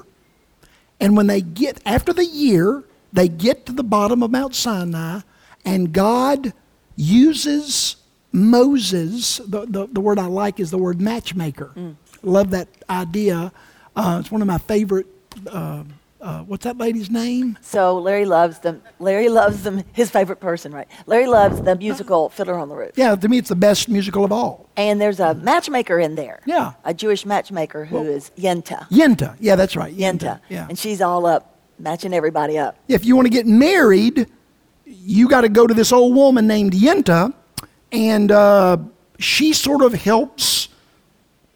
And 1.00 1.16
when 1.16 1.28
they 1.28 1.40
get, 1.40 1.80
after 1.86 2.12
the 2.12 2.24
year, 2.24 2.82
they 3.12 3.28
get 3.28 3.66
to 3.66 3.72
the 3.72 3.84
bottom 3.84 4.22
of 4.22 4.30
Mount 4.30 4.54
Sinai, 4.54 5.20
and 5.64 5.92
God 5.92 6.52
uses 6.96 7.96
Moses. 8.32 9.38
The, 9.38 9.66
the, 9.66 9.88
the 9.90 10.00
word 10.00 10.18
I 10.18 10.26
like 10.26 10.60
is 10.60 10.70
the 10.70 10.78
word 10.78 11.00
matchmaker. 11.00 11.72
Mm. 11.76 11.96
Love 12.22 12.50
that 12.50 12.68
idea. 12.90 13.52
Uh, 13.96 14.18
it's 14.20 14.30
one 14.30 14.42
of 14.42 14.48
my 14.48 14.58
favorite. 14.58 15.06
Uh, 15.46 15.84
uh, 16.20 16.42
what's 16.42 16.64
that 16.64 16.76
lady's 16.78 17.10
name? 17.10 17.56
So 17.60 17.98
Larry 17.98 18.24
loves 18.24 18.58
them. 18.58 18.82
Larry 18.98 19.28
loves 19.28 19.62
them. 19.62 19.84
His 19.92 20.10
favorite 20.10 20.40
person, 20.40 20.72
right? 20.72 20.88
Larry 21.06 21.26
loves 21.28 21.62
the 21.62 21.76
musical 21.76 22.28
Fiddler 22.28 22.58
on 22.58 22.68
the 22.68 22.74
Roof. 22.74 22.92
Yeah, 22.96 23.14
to 23.14 23.28
me, 23.28 23.38
it's 23.38 23.48
the 23.48 23.56
best 23.56 23.88
musical 23.88 24.24
of 24.24 24.32
all. 24.32 24.68
And 24.76 25.00
there's 25.00 25.20
a 25.20 25.34
matchmaker 25.34 25.98
in 26.00 26.16
there. 26.16 26.40
Yeah, 26.44 26.72
a 26.84 26.92
Jewish 26.92 27.24
matchmaker 27.24 27.84
who 27.84 27.96
well, 27.96 28.06
is 28.06 28.32
Yenta. 28.36 28.88
Yenta, 28.88 29.36
yeah, 29.38 29.54
that's 29.54 29.76
right. 29.76 29.96
Yenta. 29.96 30.18
Yenta. 30.18 30.40
Yeah, 30.48 30.66
and 30.68 30.78
she's 30.78 31.00
all 31.00 31.24
up 31.24 31.57
matching 31.78 32.12
everybody 32.12 32.58
up. 32.58 32.76
If 32.88 33.04
you 33.04 33.16
want 33.16 33.26
to 33.26 33.30
get 33.30 33.46
married, 33.46 34.26
you 34.84 35.28
got 35.28 35.42
to 35.42 35.48
go 35.48 35.66
to 35.66 35.74
this 35.74 35.92
old 35.92 36.14
woman 36.14 36.46
named 36.46 36.72
Yenta, 36.72 37.32
and 37.92 38.30
uh, 38.30 38.78
she 39.18 39.52
sort 39.52 39.82
of 39.82 39.92
helps. 39.92 40.68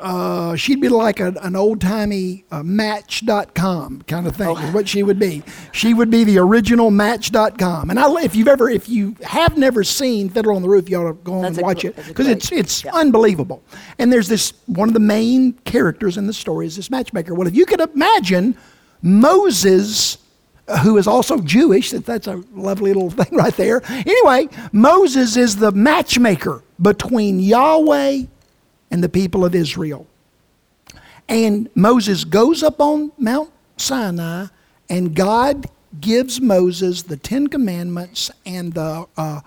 Uh, 0.01 0.57
she'd 0.57 0.81
be 0.81 0.89
like 0.89 1.21
a, 1.21 1.33
an 1.43 1.55
old 1.55 1.81
timey 1.81 2.45
uh, 2.51 2.61
Match.com 2.61 4.03
kind 4.03 4.27
of 4.27 4.35
thing, 4.35 4.49
oh. 4.49 4.57
is 4.57 4.75
what 4.75 4.89
she 4.89 5.05
would 5.05 5.19
be. 5.19 5.45
She 5.71 5.95
would 5.95 6.11
be 6.11 6.25
the 6.25 6.39
original 6.39 6.91
Match.com. 6.91 7.89
And 7.89 8.01
I, 8.01 8.23
if 8.23 8.35
you've 8.35 8.49
ever, 8.49 8.69
if 8.69 8.89
you 8.89 9.15
have 9.23 9.57
never 9.57 9.85
seen 9.85 10.29
Fiddler 10.29 10.55
on 10.55 10.63
the 10.63 10.69
Roof, 10.69 10.91
you 10.91 10.97
ought 10.97 11.07
to 11.07 11.15
go 11.15 11.35
on 11.35 11.43
that's 11.43 11.59
and 11.59 11.65
watch 11.65 11.85
it 11.85 11.95
because 11.95 12.27
it's 12.27 12.51
it's 12.51 12.85
yeah. 12.85 12.91
unbelievable. 12.95 13.63
And 14.01 14.13
there's 14.13 14.27
this 14.27 14.55
one 14.67 14.89
of 14.89 14.95
the 14.95 15.01
main 15.01 15.53
characters 15.65 16.17
in 16.17 16.27
the 16.27 16.33
story 16.33 16.67
is 16.67 16.75
this 16.75 16.91
matchmaker. 16.91 17.35
Well, 17.35 17.47
if 17.47 17.55
you 17.55 17.65
could 17.65 17.81
imagine 17.81 18.57
Moses 19.03 20.19
who 20.83 20.97
is 20.97 21.07
also 21.07 21.39
Jewish. 21.39 21.91
That's 21.91 22.27
a 22.27 22.43
lovely 22.55 22.93
little 22.93 23.11
thing 23.25 23.37
right 23.37 23.55
there. 23.57 23.83
Anyway, 23.89 24.49
Moses 24.73 25.37
is 25.37 25.57
the 25.57 25.73
matchmaker 25.73 26.63
between 26.81 27.41
Yahweh 27.41 28.23
and 28.91 29.03
the 29.03 29.09
people 29.09 29.45
of 29.45 29.55
Israel. 29.55 30.07
And 31.29 31.69
Moses 31.75 32.25
goes 32.25 32.63
up 32.63 32.81
on 32.81 33.13
Mount 33.19 33.51
Sinai, 33.77 34.47
and 34.91 35.15
God 35.15 35.67
gives 36.01 36.41
Moses 36.41 37.03
the 37.03 37.17
Ten 37.17 37.47
Commandments 37.47 38.31
and 38.45 38.75
the, 38.75 39.07
uh, 39.17 39.41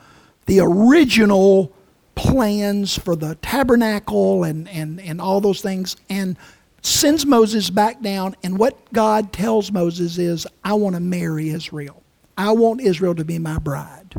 the 0.46 0.60
original 0.62 1.72
plans 2.16 2.98
for 2.98 3.16
the 3.16 3.36
tabernacle 3.36 4.44
and, 4.44 4.70
and, 4.70 5.02
and 5.02 5.20
all 5.20 5.42
those 5.42 5.62
things. 5.62 5.98
And 6.10 6.38
sends 6.86 7.26
Moses 7.26 7.70
back 7.70 8.02
down, 8.02 8.36
and 8.44 8.58
what 8.58 8.78
God 8.94 9.34
tells 9.34 9.72
Moses 9.72 10.18
is, 10.18 10.48
I 10.64 10.74
want 10.74 10.96
to 10.96 11.00
marry 11.00 11.50
Israel. 11.50 12.02
I 12.38 12.52
want 12.52 12.82
Israel 12.82 13.16
to 13.16 13.26
be 13.26 13.40
my 13.40 13.60
bride. 13.60 14.16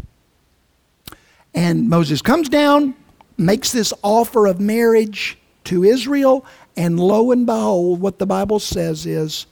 And 1.54 1.88
Moses 1.88 2.22
comes 2.22 2.48
down, 2.48 2.94
makes 3.38 3.72
this 3.72 3.92
offer 4.02 4.46
of 4.46 4.60
marriage 4.60 5.38
to 5.64 5.84
Israel, 5.84 6.44
and 6.76 7.00
lo 7.00 7.30
and 7.30 7.46
behold, 7.46 8.00
what 8.00 8.18
the 8.18 8.26
Bible 8.26 8.58
says 8.58 9.06
is 9.06 9.46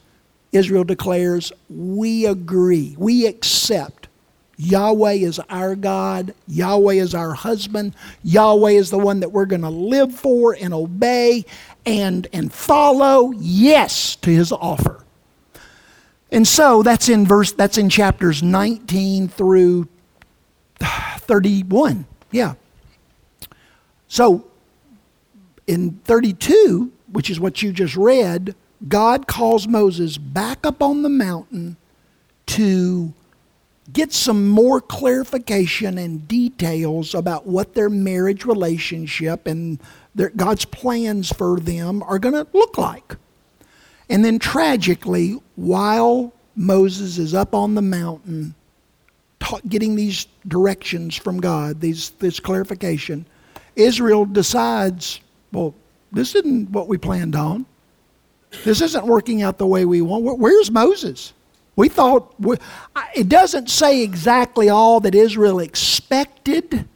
Israel 0.53 0.85
declares, 0.85 1.53
We 1.69 2.27
agree, 2.27 2.95
we 2.99 3.27
accept. 3.27 4.09
Yahweh 4.57 5.15
is 5.15 5.41
our 5.51 5.75
God. 5.75 6.33
Yahweh 6.47 6.95
is 6.95 7.15
our 7.15 7.35
husband. 7.35 7.95
Yahweh 8.23 8.71
is 8.71 8.91
the 8.91 8.99
one 8.99 9.21
that 9.21 9.33
we're 9.33 9.47
going 9.47 9.63
to 9.63 9.69
live 9.69 10.15
for 10.15 10.55
and 10.55 10.73
obey 10.73 11.45
and, 11.87 12.27
and 12.33 12.53
follow 12.53 13.33
yes 13.37 14.17
to 14.17 14.31
his 14.31 14.53
offer. 14.53 15.05
And 16.31 16.47
so 16.49 16.83
that's 16.83 17.09
in 17.09 17.27
verse 17.27 17.53
that's 17.53 17.79
in 17.79 17.89
chapters 17.89 18.43
19 18.43 19.29
through 19.29 19.89
31. 20.81 22.07
Yeah. 22.33 22.55
So 24.09 24.45
in 25.67 26.01
32, 26.05 26.93
which 27.13 27.31
is 27.31 27.39
what 27.39 27.63
you 27.63 27.73
just 27.73 27.97
read, 27.97 28.55
God 28.89 29.27
calls 29.27 29.69
Moses 29.69 30.19
back 30.19 30.67
up 30.67 30.83
on 30.83 31.03
the 31.03 31.09
mountain 31.09 31.77
to 32.47 33.15
get 33.93 34.13
some 34.13 34.49
more 34.49 34.81
clarification 34.81 35.99
and 35.99 36.27
details 36.27 37.15
about 37.15 37.47
what 37.47 37.75
their 37.75 37.91
marriage 37.91 38.45
relationship 38.45 39.47
and 39.47 39.79
their, 40.15 40.31
God's 40.31 40.65
plans 40.65 41.33
for 41.33 41.59
them 41.59 42.03
are 42.03 42.19
going 42.19 42.35
to 42.35 42.47
look 42.53 42.79
like. 42.79 43.17
And 44.09 44.25
then 44.25 44.39
tragically, 44.39 45.41
while 45.57 46.33
Moses 46.57 47.19
is 47.19 47.35
up 47.35 47.55
on 47.55 47.75
the 47.75 47.83
mountain 47.83 48.55
ta- 49.41 49.61
getting 49.69 49.97
these 49.97 50.27
directions 50.47 51.17
from 51.17 51.41
God, 51.41 51.81
these, 51.81 52.11
this 52.11 52.41
clarification, 52.41 53.27
Israel 53.77 54.25
decides, 54.25 55.21
well, 55.53 55.75
this 56.13 56.35
isn't 56.35 56.71
what 56.71 56.89
we 56.89 56.99
planned 56.99 57.35
on. 57.35 57.67
This 58.63 58.81
isn't 58.81 59.07
working 59.07 59.43
out 59.43 59.59
the 59.59 59.67
way 59.67 59.85
we 59.85 60.01
want. 60.01 60.39
Where's 60.39 60.71
Moses? 60.71 61.33
We 61.77 61.89
thought, 61.89 62.33
it 63.17 63.29
doesn't 63.29 63.69
say 63.69 64.03
exactly 64.03 64.69
all 64.69 65.01
that 65.01 65.15
Israel 65.15 65.59
expected, 65.59 66.87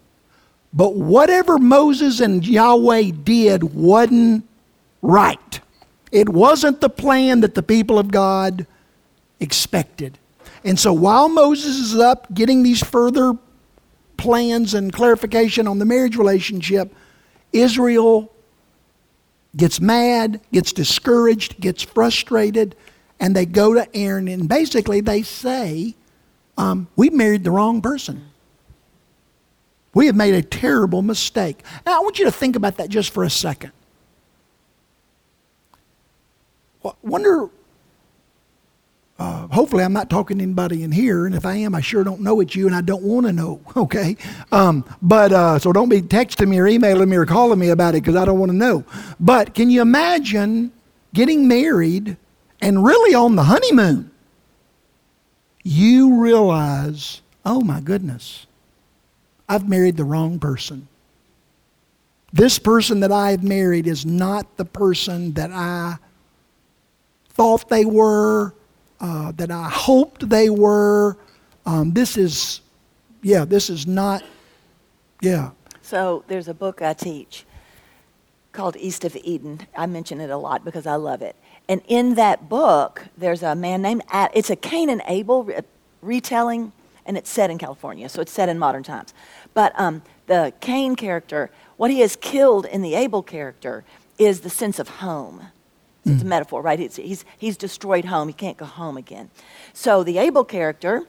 but 0.73 0.95
whatever 0.95 1.59
Moses 1.59 2.21
and 2.21 2.47
Yahweh 2.47 3.11
did 3.25 3.75
wasn't 3.75 4.47
right. 5.03 5.61
It 6.13 6.29
wasn't 6.29 6.81
the 6.81 6.91
plan 6.91 7.41
that 7.41 7.55
the 7.55 7.63
people 7.63 7.99
of 7.99 8.11
God 8.11 8.67
expected. 9.41 10.19
And 10.65 10.79
so 10.79 10.93
while 10.93 11.29
Moses 11.29 11.77
is 11.77 11.99
up 11.99 12.33
getting 12.35 12.63
these 12.63 12.83
further 12.83 13.35
plans 14.17 14.75
and 14.75 14.93
clarification 14.93 15.67
on 15.67 15.79
the 15.79 15.85
marriage 15.85 16.17
relationship, 16.17 16.95
Israel 17.53 18.33
gets 19.57 19.81
mad, 19.81 20.41
gets 20.53 20.73
discouraged, 20.73 21.61
gets 21.61 21.83
frustrated, 21.83 22.75
and 23.21 23.35
they 23.35 23.47
go 23.47 23.75
to 23.75 23.97
Aaron 23.97 24.29
and 24.29 24.49
basically 24.49 25.01
they 25.01 25.23
say, 25.23 25.95
um, 26.57 26.89
We 26.97 27.11
married 27.11 27.45
the 27.45 27.51
wrong 27.51 27.81
person. 27.81 28.31
We 29.99 30.07
have 30.07 30.15
made 30.15 30.35
a 30.35 30.43
terrible 30.43 31.03
mistake. 31.03 31.65
Now, 31.85 31.99
I 31.99 32.01
want 32.05 32.21
you 32.21 32.25
to 32.27 32.31
think 32.31 32.55
about 32.55 32.77
that 32.77 32.89
just 32.89 33.11
for 33.11 33.25
a 33.25 33.31
second. 33.31 33.73
Wonder, 37.03 37.49
uh, 39.19 39.49
hopefully, 39.49 39.83
I'm 39.83 39.93
not 39.93 40.09
talking 40.09 40.39
to 40.39 40.45
anybody 40.45 40.85
in 40.85 40.93
here, 40.93 41.27
and 41.27 41.35
if 41.35 41.45
I 41.45 41.57
am, 41.57 41.75
I 41.75 41.81
sure 41.81 42.05
don't 42.05 42.21
know 42.21 42.39
it's 42.39 42.55
you, 42.55 42.69
and 42.69 42.77
I 42.77 42.81
don't 42.81 43.03
want 43.03 43.27
to 43.27 43.33
know, 43.33 43.61
okay? 43.77 44.17
Um, 44.53 44.85
but 45.03 45.33
uh, 45.33 45.59
so 45.59 45.73
don't 45.73 45.89
be 45.89 46.01
texting 46.01 46.47
me 46.47 46.61
or 46.61 46.69
emailing 46.69 47.11
me 47.11 47.17
or 47.17 47.27
calling 47.27 47.59
me 47.59 47.71
about 47.71 47.97
it 47.97 48.05
because 48.05 48.15
I 48.15 48.25
don't 48.25 48.39
want 48.39 48.53
to 48.53 48.57
know. 48.57 48.85
But 49.19 49.53
can 49.53 49.69
you 49.69 49.83
imagine 49.83 50.71
getting 51.13 51.49
married 51.49 52.17
and 52.61 52.85
really 52.85 53.17
on 53.17 53.35
the 53.35 53.43
honeymoon? 53.43 54.13
You 55.65 56.23
realize, 56.23 57.21
oh 57.45 57.63
my 57.63 57.81
goodness, 57.81 58.47
I've 59.49 59.69
married 59.69 59.97
the 59.97 60.05
wrong 60.05 60.39
person. 60.39 60.89
This 62.33 62.59
person 62.59 63.01
that 63.01 63.11
I 63.11 63.31
have 63.31 63.43
married 63.43 63.87
is 63.87 64.05
not 64.05 64.57
the 64.57 64.65
person 64.65 65.33
that 65.33 65.51
I 65.51 65.97
thought 67.31 67.69
they 67.69 67.85
were, 67.85 68.53
uh, 69.01 69.33
that 69.33 69.51
I 69.51 69.69
hoped 69.71 70.29
they 70.29 70.51
were. 70.51 71.17
Um, 71.65 71.93
this 71.93 72.19
is, 72.19 72.61
yeah, 73.23 73.45
this 73.45 73.71
is 73.71 73.87
not, 73.87 74.23
yeah. 75.23 75.51
So 75.81 76.25
there's 76.29 76.49
a 76.49 76.55
book 76.55 76.83
I 76.83 76.93
teach 76.93 77.47
called 78.53 78.77
East 78.77 79.05
of 79.05 79.17
Eden. 79.17 79.67
I 79.77 79.87
mention 79.87 80.21
it 80.21 80.31
a 80.31 80.37
lot 80.37 80.65
because 80.65 80.87
I 80.87 80.97
love 80.97 81.23
it. 81.23 81.37
And 81.69 81.81
in 81.87 82.15
that 82.17 82.49
book, 82.49 83.07
there's 83.17 83.43
a 83.43 83.55
man 83.55 83.83
named, 83.83 84.03
it's 84.35 84.51
a 84.51 84.57
Cain 84.57 84.91
and 84.91 85.01
Abel 85.07 85.49
retelling, 86.03 86.73
and 87.07 87.17
it's 87.17 87.31
set 87.31 87.51
in 87.51 87.59
California, 87.59 88.09
so 88.09 88.21
it's 88.21 88.33
set 88.33 88.49
in 88.49 88.59
modern 88.59 88.83
times. 88.83 89.15
But 89.55 89.79
um, 89.79 90.03
the 90.27 90.53
Cain 90.61 90.97
character, 90.97 91.51
what 91.77 91.91
he 91.91 92.01
has 92.01 92.17
killed 92.17 92.67
in 92.67 92.83
the 92.83 92.95
Abel 92.95 93.23
character 93.23 93.85
is 94.19 94.41
the 94.41 94.51
sense 94.51 94.79
of 94.79 94.89
home. 94.89 95.49
Mm. 96.07 96.13
It's 96.13 96.23
a 96.23 96.25
hmm. 96.25 96.29
metaphor, 96.29 96.63
right? 96.63 96.79
It's, 96.79 96.97
he's, 96.97 97.25
he's 97.39 97.57
destroyed 97.57 98.07
home. 98.07 98.29
He 98.29 98.35
can't 98.35 98.57
go 98.57 98.65
home 98.65 98.97
again. 98.97 99.31
So 99.73 100.03
the 100.03 100.19
Abel 100.19 100.45
character, 100.45 101.03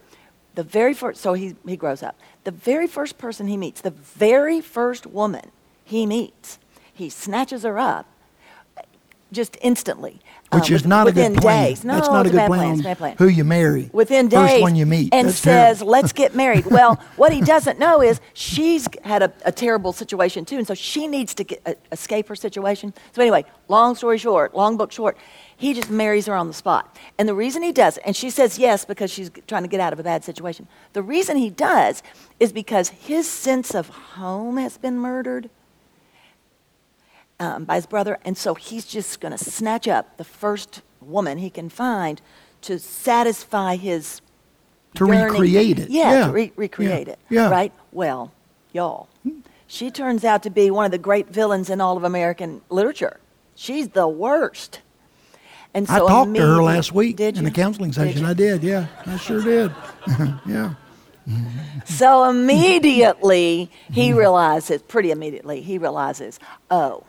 the 0.55 0.63
very 0.63 0.93
first, 0.93 1.21
so 1.21 1.33
he, 1.33 1.55
he 1.65 1.77
grows 1.77 2.03
up. 2.03 2.19
The 2.43 2.51
very 2.51 2.87
first 2.87 3.17
person 3.17 3.47
he 3.47 3.57
meets, 3.57 3.81
the 3.81 3.91
very 3.91 4.61
first 4.61 5.05
woman 5.05 5.51
he 5.83 6.05
meets, 6.05 6.59
he 6.93 7.09
snatches 7.09 7.63
her 7.63 7.79
up 7.79 8.07
just 9.31 9.57
instantly. 9.61 10.19
Which 10.51 10.69
um, 10.71 10.75
is 10.75 10.85
not 10.85 11.07
a 11.07 11.11
good 11.11 11.35
plan. 11.37 11.65
days. 11.67 11.83
No, 11.83 11.93
That's 11.93 12.07
not 12.07 12.25
a 12.25 12.29
good 12.29 12.37
plan. 12.47 12.49
plan. 12.49 12.65
on 12.65 12.71
It's 12.73 12.81
a 12.81 12.83
bad 12.85 12.97
plan. 12.97 13.15
Who 13.19 13.27
you 13.27 13.43
marry. 13.43 13.89
within 13.93 14.29
days 14.29 14.49
First 14.49 14.61
one 14.61 14.75
you 14.75 14.85
meet. 14.87 15.13
and 15.13 15.27
That's 15.27 15.37
says, 15.37 15.77
terrible. 15.77 15.91
"Let's 15.91 16.11
get 16.13 16.33
married." 16.35 16.65
Well, 16.79 16.95
what 17.17 17.31
he 17.33 17.41
doesn't 17.41 17.77
know 17.77 18.01
is 18.01 18.19
she's 18.33 18.87
had 19.03 19.21
a, 19.21 19.31
a 19.45 19.51
terrible 19.51 19.93
situation 19.93 20.45
too, 20.45 20.57
and 20.57 20.65
so 20.65 20.73
she 20.73 21.07
needs 21.07 21.33
to 21.35 21.43
get, 21.43 21.61
uh, 21.65 21.73
escape 21.91 22.27
her 22.29 22.35
situation. 22.35 22.93
So 23.11 23.21
anyway, 23.21 23.45
long 23.67 23.93
story 23.95 24.17
short, 24.17 24.55
long 24.55 24.75
book 24.77 24.91
short, 24.91 25.17
he 25.57 25.73
just 25.73 25.89
marries 25.91 26.25
her 26.25 26.33
on 26.35 26.47
the 26.47 26.53
spot. 26.53 26.95
And 27.19 27.27
the 27.29 27.35
reason 27.35 27.61
he 27.61 27.71
does, 27.71 27.97
and 27.99 28.15
she 28.15 28.29
says 28.29 28.57
yes 28.57 28.85
because 28.85 29.11
she's 29.11 29.29
trying 29.47 29.63
to 29.63 29.67
get 29.69 29.79
out 29.79 29.93
of 29.93 29.99
a 29.99 30.03
bad 30.03 30.23
situation. 30.23 30.67
The 30.93 31.03
reason 31.03 31.37
he 31.37 31.49
does 31.49 32.01
is 32.39 32.51
because 32.53 32.89
his 32.89 33.29
sense 33.29 33.75
of 33.75 33.89
home 33.89 34.57
has 34.57 34.77
been 34.77 34.97
murdered. 34.97 35.49
Um, 37.41 37.63
by 37.63 37.75
his 37.75 37.85
brother, 37.85 38.19
and 38.25 38.37
so 38.37 38.53
he's 38.53 38.83
just 38.83 39.21
going 39.21 39.31
to 39.31 39.37
snatch 39.37 39.87
up 39.87 40.17
the 40.17 40.25
first 40.25 40.81
woman 40.99 41.37
he 41.37 41.49
can 41.49 41.69
find 41.69 42.21
to 42.63 42.77
satisfy 42.77 43.77
his 43.77 44.19
To 44.95 45.05
yearning. 45.07 45.23
recreate 45.31 45.79
it. 45.79 45.89
Yeah, 45.89 46.11
Yeah. 46.19 46.25
to 46.27 46.31
re- 46.33 46.51
recreate 46.57 47.07
Yeah. 47.07 47.13
it. 47.13 47.19
Yeah. 47.29 47.49
Right? 47.49 47.71
Well, 47.93 48.33
y'all, 48.73 49.07
she 49.67 49.89
turns 49.89 50.25
out 50.25 50.43
to 50.43 50.49
be 50.49 50.69
one 50.69 50.83
of 50.83 50.91
the 50.91 50.97
great 50.97 51.29
villains 51.29 51.69
in 51.69 51.79
all 51.79 51.95
of 51.95 52.03
American 52.03 52.59
literature. 52.69 53.21
She's 53.55 53.87
the 53.87 54.07
worst. 54.09 54.81
And 55.73 55.87
so 55.87 55.93
I 55.93 55.99
talked 55.99 56.35
to 56.35 56.41
her 56.41 56.61
last 56.61 56.91
week 56.91 57.15
Did 57.15 57.37
in 57.37 57.45
the 57.45 57.51
counseling 57.51 57.93
session. 57.93 58.23
you? 58.23 58.27
I 58.27 58.33
did, 58.33 58.63
yeah. 58.63 58.87
I 59.05 59.15
sure 59.15 59.41
did. 59.41 59.71
yeah. 60.45 60.73
So 61.85 62.25
immediately 62.29 63.71
he 63.91 64.11
realizes, 64.11 64.81
pretty 64.81 65.11
immediately, 65.11 65.61
he 65.61 65.77
realizes, 65.77 66.37
oh, 66.69 67.03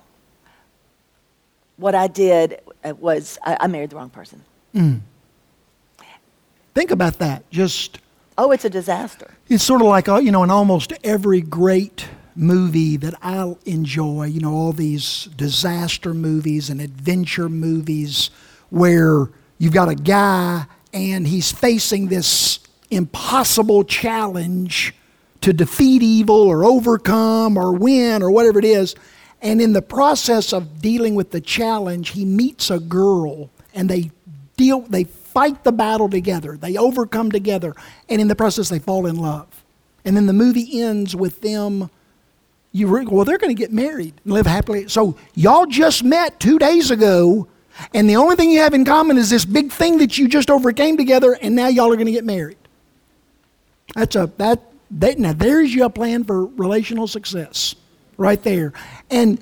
what 1.81 1.95
I 1.95 2.07
did 2.07 2.61
uh, 2.85 2.95
was 2.99 3.39
I, 3.45 3.57
I 3.61 3.67
married 3.67 3.91
the 3.91 3.97
wrong 3.97 4.11
person. 4.11 4.43
Think 6.75 6.91
about 6.91 7.19
that. 7.19 7.51
Just 7.51 7.99
Oh, 8.39 8.53
it's 8.53 8.65
a 8.65 8.71
disaster. 8.71 9.31
it's 9.49 9.65
sort 9.65 9.83
of 9.83 9.89
like 9.89 10.09
uh, 10.09 10.17
you 10.17 10.31
know 10.33 10.43
in 10.45 10.51
almost 10.51 10.93
every 11.05 11.41
great 11.41 12.09
movie 12.37 12.97
that 12.97 13.15
I 13.23 13.55
enjoy, 13.67 14.25
you 14.27 14.41
know, 14.41 14.55
all 14.55 14.73
these 14.73 15.25
disaster 15.37 16.15
movies 16.15 16.71
and 16.71 16.81
adventure 16.81 17.49
movies 17.49 18.31
where 18.71 19.29
you've 19.59 19.75
got 19.75 19.89
a 19.89 19.95
guy 19.95 20.67
and 20.93 21.27
he's 21.27 21.53
facing 21.53 22.07
this 22.09 22.61
impossible 22.91 23.85
challenge 23.85 24.95
to 25.43 25.53
defeat 25.53 26.03
evil 26.03 26.43
or 26.43 26.65
overcome 26.65 27.57
or 27.57 27.73
win 27.73 28.23
or 28.23 28.31
whatever 28.31 28.59
it 28.59 28.65
is. 28.65 28.95
And 29.43 29.61
in 29.61 29.73
the 29.73 29.83
process 29.83 30.53
of 30.53 30.83
dealing 30.83 31.15
with 31.15 31.31
the 31.31 31.41
challenge, 31.41 32.11
he 32.11 32.25
meets 32.25 32.71
a 32.71 32.79
girl 32.79 33.51
and 33.75 33.89
they 33.89 34.11
deal 34.57 34.81
they 34.83 35.05
fight 35.05 35.65
the 35.65 35.73
battle 35.73 36.11
together. 36.11 36.57
They 36.57 36.77
overcome 36.77 37.33
together 37.33 37.75
and 38.09 38.21
in 38.21 38.29
the 38.29 38.37
process 38.37 38.69
they 38.69 38.79
fall 38.79 39.07
in 39.07 39.17
love. 39.17 39.47
And 40.05 40.17
then 40.17 40.27
the 40.27 40.33
movie 40.33 40.81
ends 40.83 41.15
with 41.17 41.41
them 41.41 41.91
you 42.73 42.87
well 42.87 43.25
they're 43.25 43.39
going 43.39 43.55
to 43.55 43.61
get 43.61 43.73
married 43.73 44.15
and 44.25 44.33
live 44.33 44.47
happily. 44.47 44.89
So 44.89 45.17
y'all 45.35 45.67
just 45.67 46.05
met 46.05 46.39
2 46.39 46.59
days 46.59 46.91
ago 46.91 47.49
and 47.95 48.09
the 48.09 48.17
only 48.17 48.37
thing 48.37 48.51
you 48.51 48.61
have 48.61 48.75
in 48.75 48.85
common 48.85 49.17
is 49.17 49.31
this 49.31 49.45
big 49.45 49.73
thing 49.73 49.99
that 49.99 50.19
you 50.19 50.29
just 50.29 50.51
overcame 50.51 50.97
together 50.97 51.37
and 51.41 51.57
now 51.57 51.69
y'all 51.69 51.91
are 51.91 51.97
going 51.97 52.07
to 52.07 52.13
get 52.13 52.25
married. 52.25 52.59
That's 53.95 54.15
a 54.15 54.31
that, 54.37 54.63
that 54.93 55.19
now 55.19 55.33
there's 55.33 55.75
your 55.75 55.89
plan 55.91 56.25
for 56.25 56.47
relational 56.47 57.09
success 57.09 57.75
right 58.21 58.43
there. 58.43 58.73
And 59.11 59.41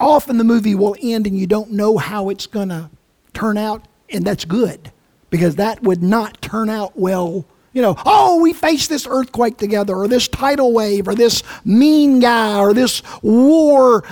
often 0.00 0.38
the 0.38 0.44
movie 0.44 0.74
will 0.74 0.96
end 1.00 1.26
and 1.26 1.38
you 1.38 1.46
don't 1.46 1.70
know 1.70 1.98
how 1.98 2.30
it's 2.30 2.46
going 2.46 2.70
to 2.70 2.90
turn 3.34 3.58
out 3.58 3.86
and 4.08 4.24
that's 4.24 4.44
good 4.44 4.90
because 5.28 5.56
that 5.56 5.82
would 5.82 6.02
not 6.02 6.40
turn 6.40 6.70
out 6.70 6.98
well. 6.98 7.44
You 7.74 7.82
know, 7.82 7.94
oh, 8.06 8.40
we 8.40 8.54
faced 8.54 8.88
this 8.88 9.06
earthquake 9.08 9.58
together 9.58 9.94
or 9.94 10.08
this 10.08 10.28
tidal 10.28 10.72
wave 10.72 11.06
or 11.06 11.14
this 11.14 11.42
mean 11.64 12.20
guy 12.20 12.58
or 12.58 12.72
this 12.72 13.02
war. 13.22 14.02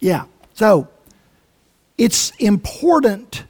Yeah. 0.00 0.24
So, 0.54 0.88
it's 1.98 2.30
important 2.38 3.44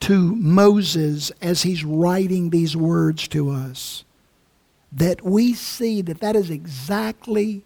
to 0.00 0.36
Moses 0.36 1.32
as 1.40 1.62
he's 1.62 1.84
writing 1.84 2.50
these 2.50 2.76
words 2.76 3.26
to 3.28 3.48
us 3.48 4.04
that 4.92 5.22
we 5.22 5.54
see 5.54 6.02
that 6.02 6.20
that 6.20 6.36
is 6.36 6.50
exactly 6.50 7.64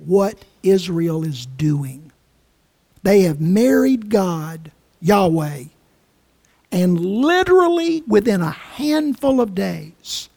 what 0.00 0.44
Israel 0.62 1.24
is 1.24 1.46
doing. 1.46 2.10
They 3.02 3.22
have 3.22 3.40
married 3.40 4.10
God, 4.10 4.72
Yahweh, 5.00 5.64
and 6.72 7.00
literally 7.00 8.02
within 8.06 8.42
a 8.42 8.50
handful 8.50 9.40
of 9.40 9.54
days, 9.54 10.28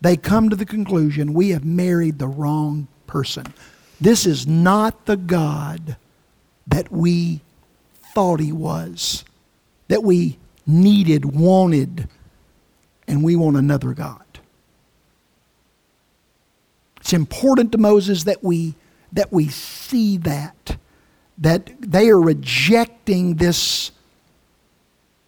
they 0.00 0.16
come 0.16 0.48
to 0.50 0.56
the 0.56 0.66
conclusion 0.66 1.34
we 1.34 1.50
have 1.50 1.64
married 1.64 2.18
the 2.18 2.28
wrong 2.28 2.88
person. 3.06 3.52
This 4.00 4.26
is 4.26 4.46
not 4.46 5.06
the 5.06 5.16
God 5.16 5.96
that 6.66 6.90
we 6.90 7.40
thought 8.14 8.40
he 8.40 8.52
was, 8.52 9.24
that 9.88 10.02
we 10.02 10.38
needed, 10.66 11.24
wanted, 11.24 12.08
and 13.06 13.22
we 13.22 13.36
want 13.36 13.56
another 13.56 13.92
God. 13.92 14.31
It's 17.02 17.12
important 17.12 17.72
to 17.72 17.78
Moses 17.78 18.22
that 18.24 18.44
we 18.44 18.76
that 19.12 19.32
we 19.32 19.48
see 19.48 20.16
that 20.18 20.76
that 21.36 21.72
they 21.80 22.08
are 22.08 22.20
rejecting 22.20 23.34
this 23.34 23.90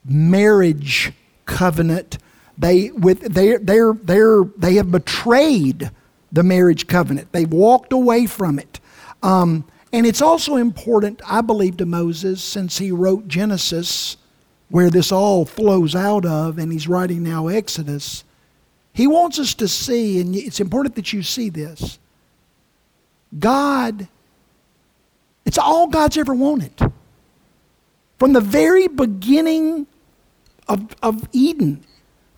marriage 0.04 1.12
covenant. 1.46 2.18
They 2.56 2.92
with 2.92 3.22
they 3.22 3.56
they're 3.56 3.92
they're 3.92 4.44
they 4.56 4.74
have 4.74 4.92
betrayed 4.92 5.90
the 6.30 6.44
marriage 6.44 6.86
covenant. 6.86 7.32
They've 7.32 7.52
walked 7.52 7.92
away 7.92 8.26
from 8.26 8.60
it. 8.60 8.78
Um, 9.24 9.64
and 9.92 10.06
it's 10.06 10.22
also 10.22 10.54
important, 10.54 11.22
I 11.26 11.40
believe, 11.40 11.76
to 11.78 11.86
Moses, 11.86 12.42
since 12.42 12.78
he 12.78 12.92
wrote 12.92 13.26
Genesis, 13.26 14.16
where 14.68 14.90
this 14.90 15.10
all 15.10 15.44
flows 15.44 15.96
out 15.96 16.24
of, 16.24 16.56
and 16.58 16.72
he's 16.72 16.86
writing 16.86 17.24
now 17.24 17.48
Exodus. 17.48 18.22
He 18.94 19.08
wants 19.08 19.40
us 19.40 19.54
to 19.54 19.66
see, 19.66 20.20
and 20.20 20.36
it's 20.36 20.60
important 20.60 20.94
that 20.94 21.12
you 21.12 21.22
see 21.22 21.50
this. 21.50 21.98
God, 23.36 24.06
it's 25.44 25.58
all 25.58 25.88
God's 25.88 26.16
ever 26.16 26.32
wanted. 26.32 26.72
From 28.20 28.32
the 28.32 28.40
very 28.40 28.86
beginning 28.86 29.88
of, 30.68 30.94
of 31.02 31.28
Eden, 31.32 31.84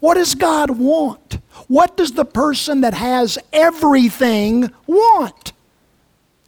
what 0.00 0.14
does 0.14 0.34
God 0.34 0.70
want? 0.70 1.40
What 1.68 1.94
does 1.98 2.12
the 2.12 2.24
person 2.24 2.80
that 2.80 2.94
has 2.94 3.38
everything 3.52 4.70
want? 4.86 5.52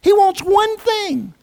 He 0.01 0.11
wants 0.11 0.41
one 0.41 0.75
thing. 0.77 1.35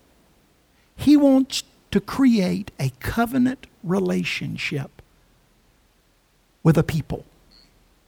He 0.97 1.17
wants 1.17 1.63
to 1.93 2.01
create 2.01 2.73
a 2.81 2.91
covenant 2.99 3.69
relationship 3.85 4.91
with 6.65 6.77
a 6.77 6.83
people. 6.83 7.25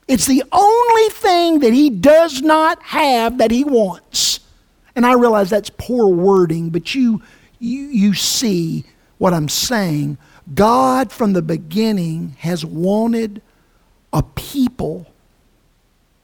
It's 0.08 0.26
the 0.26 0.42
only 0.50 1.08
thing 1.10 1.60
that 1.60 1.74
he 1.74 1.90
does 1.90 2.40
not 2.40 2.82
have 2.82 3.38
that 3.38 3.50
he 3.50 3.62
wants. 3.62 4.40
And 4.96 5.04
I 5.04 5.12
realize 5.12 5.50
that's 5.50 5.70
poor 5.76 6.08
wording, 6.08 6.70
but 6.70 6.94
you, 6.94 7.22
you, 7.58 7.82
you 7.82 8.14
see 8.14 8.84
what 9.18 9.34
I'm 9.34 9.50
saying. 9.50 10.16
God, 10.54 11.12
from 11.12 11.34
the 11.34 11.42
beginning, 11.42 12.36
has 12.38 12.64
wanted 12.64 13.42
a 14.12 14.22
people 14.22 15.06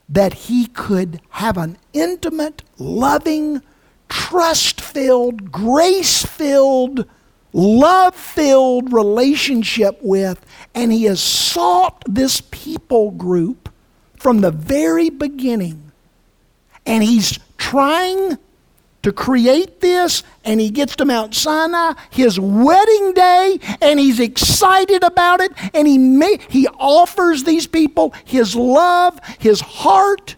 that 0.09 0.33
he 0.33 0.65
could 0.67 1.21
have 1.29 1.57
an 1.57 1.77
intimate, 1.93 2.63
loving, 2.79 3.61
trust 4.09 4.81
filled, 4.81 5.51
grace 5.51 6.25
filled, 6.25 7.05
love 7.53 8.15
filled 8.15 8.91
relationship 8.91 9.99
with. 10.01 10.43
And 10.73 10.91
he 10.91 11.03
has 11.03 11.21
sought 11.21 12.03
this 12.07 12.41
people 12.51 13.11
group 13.11 13.64
from 14.25 14.41
the 14.41 14.49
very 14.49 15.11
beginning. 15.11 15.91
And 16.83 17.03
he's 17.03 17.37
trying 17.59 18.39
to 19.03 19.13
create 19.13 19.81
this, 19.81 20.23
and 20.43 20.59
he 20.59 20.71
gets 20.71 20.95
to 20.95 21.05
Mount 21.05 21.35
Sinai, 21.35 21.93
his 22.09 22.39
wedding 22.39 23.13
day, 23.13 23.59
and 23.83 23.99
he's 23.99 24.19
excited 24.19 25.03
about 25.03 25.41
it, 25.41 25.51
and 25.75 25.87
he, 25.87 25.99
may, 25.99 26.39
he 26.49 26.67
offers 26.79 27.43
these 27.43 27.67
people 27.67 28.15
his 28.25 28.55
love, 28.55 29.19
his 29.37 29.61
heart, 29.61 30.35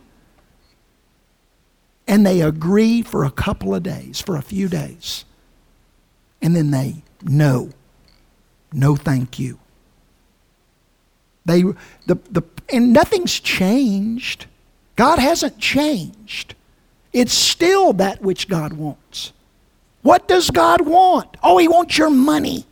and 2.09 2.25
they 2.25 2.41
agree 2.41 3.01
for 3.01 3.23
a 3.23 3.31
couple 3.31 3.73
of 3.73 3.83
days, 3.83 4.19
for 4.19 4.35
a 4.35 4.41
few 4.41 4.67
days. 4.67 5.23
And 6.41 6.57
then 6.57 6.71
they, 6.71 7.03
no, 7.23 7.69
no 8.73 8.97
thank 8.97 9.39
you. 9.39 9.59
They, 11.45 11.61
the, 12.05 12.19
the, 12.29 12.43
and 12.71 12.93
nothing's 12.93 13.39
changed. 13.39 14.45
God 14.95 15.19
hasn't 15.19 15.59
changed. 15.59 16.55
It's 17.13 17.33
still 17.33 17.93
that 17.93 18.21
which 18.21 18.47
God 18.47 18.73
wants. 18.73 19.31
What 20.01 20.27
does 20.27 20.49
God 20.49 20.81
want? 20.81 21.37
Oh, 21.43 21.57
He 21.57 21.67
wants 21.67 21.97
your 21.97 22.09
money. 22.09 22.65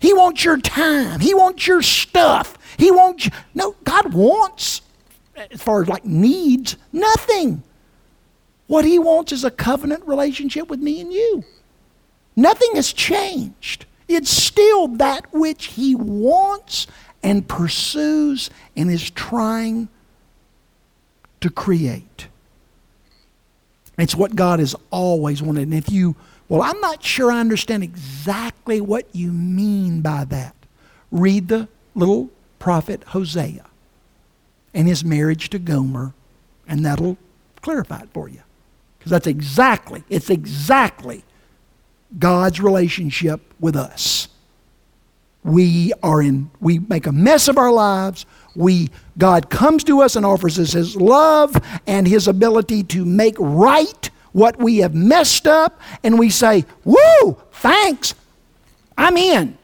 He 0.00 0.12
wants 0.12 0.44
your 0.44 0.58
time. 0.58 1.20
He 1.20 1.34
wants 1.34 1.66
your 1.66 1.82
stuff. 1.82 2.56
He 2.76 2.90
wants. 2.90 3.28
No, 3.54 3.74
God 3.84 4.12
wants, 4.12 4.82
as 5.36 5.60
far 5.60 5.82
as 5.82 5.88
like 5.88 6.04
needs, 6.04 6.76
nothing. 6.92 7.62
What 8.66 8.84
He 8.84 8.98
wants 8.98 9.32
is 9.32 9.44
a 9.44 9.50
covenant 9.50 10.06
relationship 10.06 10.68
with 10.68 10.80
me 10.80 11.00
and 11.00 11.12
you. 11.12 11.44
Nothing 12.36 12.76
has 12.76 12.92
changed. 12.92 13.86
It's 14.06 14.30
still 14.30 14.88
that 14.88 15.32
which 15.32 15.66
He 15.66 15.94
wants 15.94 16.86
and 17.22 17.46
pursues 17.46 18.50
and 18.76 18.90
is 18.90 19.10
trying 19.10 19.88
to 21.40 21.50
create. 21.50 22.28
It's 23.96 24.14
what 24.14 24.36
God 24.36 24.60
has 24.60 24.76
always 24.90 25.42
wanted. 25.42 25.62
And 25.62 25.74
if 25.74 25.90
you, 25.90 26.14
well, 26.48 26.62
I'm 26.62 26.80
not 26.80 27.02
sure 27.02 27.32
I 27.32 27.40
understand 27.40 27.82
exactly 27.82 28.80
what 28.80 29.06
you 29.12 29.32
mean 29.32 30.00
by 30.00 30.24
that, 30.26 30.54
read 31.10 31.48
the 31.48 31.68
little 31.94 32.30
prophet 32.58 33.02
Hosea 33.08 33.64
and 34.72 34.86
his 34.86 35.04
marriage 35.04 35.50
to 35.50 35.58
Gomer, 35.58 36.14
and 36.68 36.84
that'll 36.84 37.18
clarify 37.60 38.00
it 38.02 38.08
for 38.12 38.28
you. 38.28 38.42
Because 38.98 39.10
that's 39.10 39.26
exactly, 39.26 40.04
it's 40.08 40.30
exactly 40.30 41.24
God's 42.18 42.60
relationship 42.60 43.40
with 43.58 43.76
us. 43.76 44.28
We 45.44 45.92
are 46.02 46.20
in, 46.20 46.50
we 46.60 46.78
make 46.78 47.06
a 47.06 47.12
mess 47.12 47.48
of 47.48 47.58
our 47.58 47.72
lives. 47.72 48.26
We, 48.54 48.90
God 49.16 49.50
comes 49.50 49.84
to 49.84 50.00
us 50.00 50.16
and 50.16 50.26
offers 50.26 50.58
us 50.58 50.72
His 50.72 50.96
love 50.96 51.56
and 51.86 52.06
His 52.06 52.28
ability 52.28 52.82
to 52.84 53.04
make 53.04 53.36
right 53.38 54.10
what 54.32 54.58
we 54.58 54.78
have 54.78 54.94
messed 54.94 55.46
up. 55.46 55.80
And 56.02 56.18
we 56.18 56.30
say, 56.30 56.64
Woo, 56.84 57.36
thanks, 57.52 58.14
I'm 58.96 59.16
in. 59.16 59.56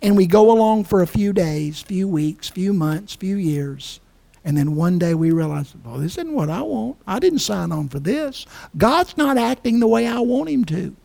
And 0.00 0.16
we 0.16 0.26
go 0.26 0.50
along 0.50 0.84
for 0.84 1.02
a 1.02 1.06
few 1.06 1.32
days, 1.32 1.80
few 1.80 2.08
weeks, 2.08 2.48
few 2.48 2.72
months, 2.72 3.14
few 3.14 3.36
years. 3.36 4.00
And 4.44 4.56
then 4.56 4.74
one 4.74 4.98
day 4.98 5.14
we 5.14 5.30
realize, 5.30 5.72
well, 5.84 5.98
this 5.98 6.18
isn't 6.18 6.32
what 6.32 6.50
I 6.50 6.62
want. 6.62 6.96
I 7.06 7.20
didn't 7.20 7.38
sign 7.38 7.70
on 7.70 7.88
for 7.88 8.00
this. 8.00 8.44
God's 8.76 9.16
not 9.16 9.38
acting 9.38 9.78
the 9.78 9.86
way 9.86 10.06
I 10.06 10.18
want 10.18 10.48
Him 10.48 10.64
to. 10.66 10.96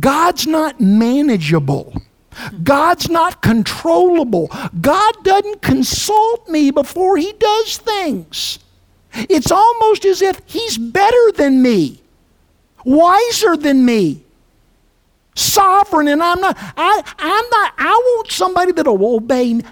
God's 0.00 0.46
not 0.46 0.80
manageable. 0.80 1.94
God's 2.62 3.08
not 3.08 3.42
controllable. 3.42 4.50
God 4.80 5.14
doesn't 5.22 5.62
consult 5.62 6.48
me 6.48 6.70
before 6.70 7.16
He 7.16 7.32
does 7.32 7.78
things. 7.78 8.58
It's 9.14 9.50
almost 9.50 10.04
as 10.04 10.22
if 10.22 10.40
He's 10.46 10.76
better 10.78 11.32
than 11.32 11.62
me, 11.62 12.00
wiser 12.84 13.56
than 13.56 13.84
me, 13.84 14.24
sovereign, 15.34 16.08
and 16.08 16.22
I'm 16.22 16.40
not. 16.40 16.56
I, 16.58 17.02
I'm 17.18 17.44
not. 17.50 17.74
I 17.78 17.92
want 17.92 18.30
somebody 18.30 18.72
that 18.72 18.86
will 18.86 19.16
obey 19.16 19.54
me. 19.54 19.64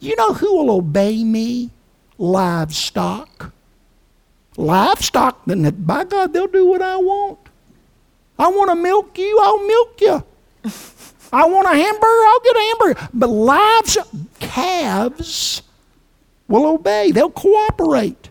You 0.00 0.14
know 0.16 0.32
who 0.32 0.56
will 0.56 0.70
obey 0.70 1.24
me? 1.24 1.70
Livestock. 2.18 3.52
Livestock, 4.56 5.44
then 5.46 5.70
by 5.84 6.02
God, 6.04 6.32
they'll 6.32 6.48
do 6.48 6.66
what 6.66 6.82
I 6.82 6.96
want. 6.96 7.38
I 8.38 8.48
want 8.48 8.70
to 8.70 8.74
milk 8.74 9.16
you, 9.16 9.38
I'll 9.40 9.66
milk 9.66 10.00
you. 10.00 10.24
I 11.32 11.46
want 11.46 11.66
a 11.66 11.76
hamburger, 11.76 12.06
I'll 12.06 12.40
get 12.40 12.56
a 12.56 12.60
hamburger. 12.60 13.08
But 13.14 13.28
lives, 13.28 13.98
calves 14.40 15.62
will 16.48 16.66
obey. 16.66 17.10
They'll 17.10 17.30
cooperate. 17.30 18.30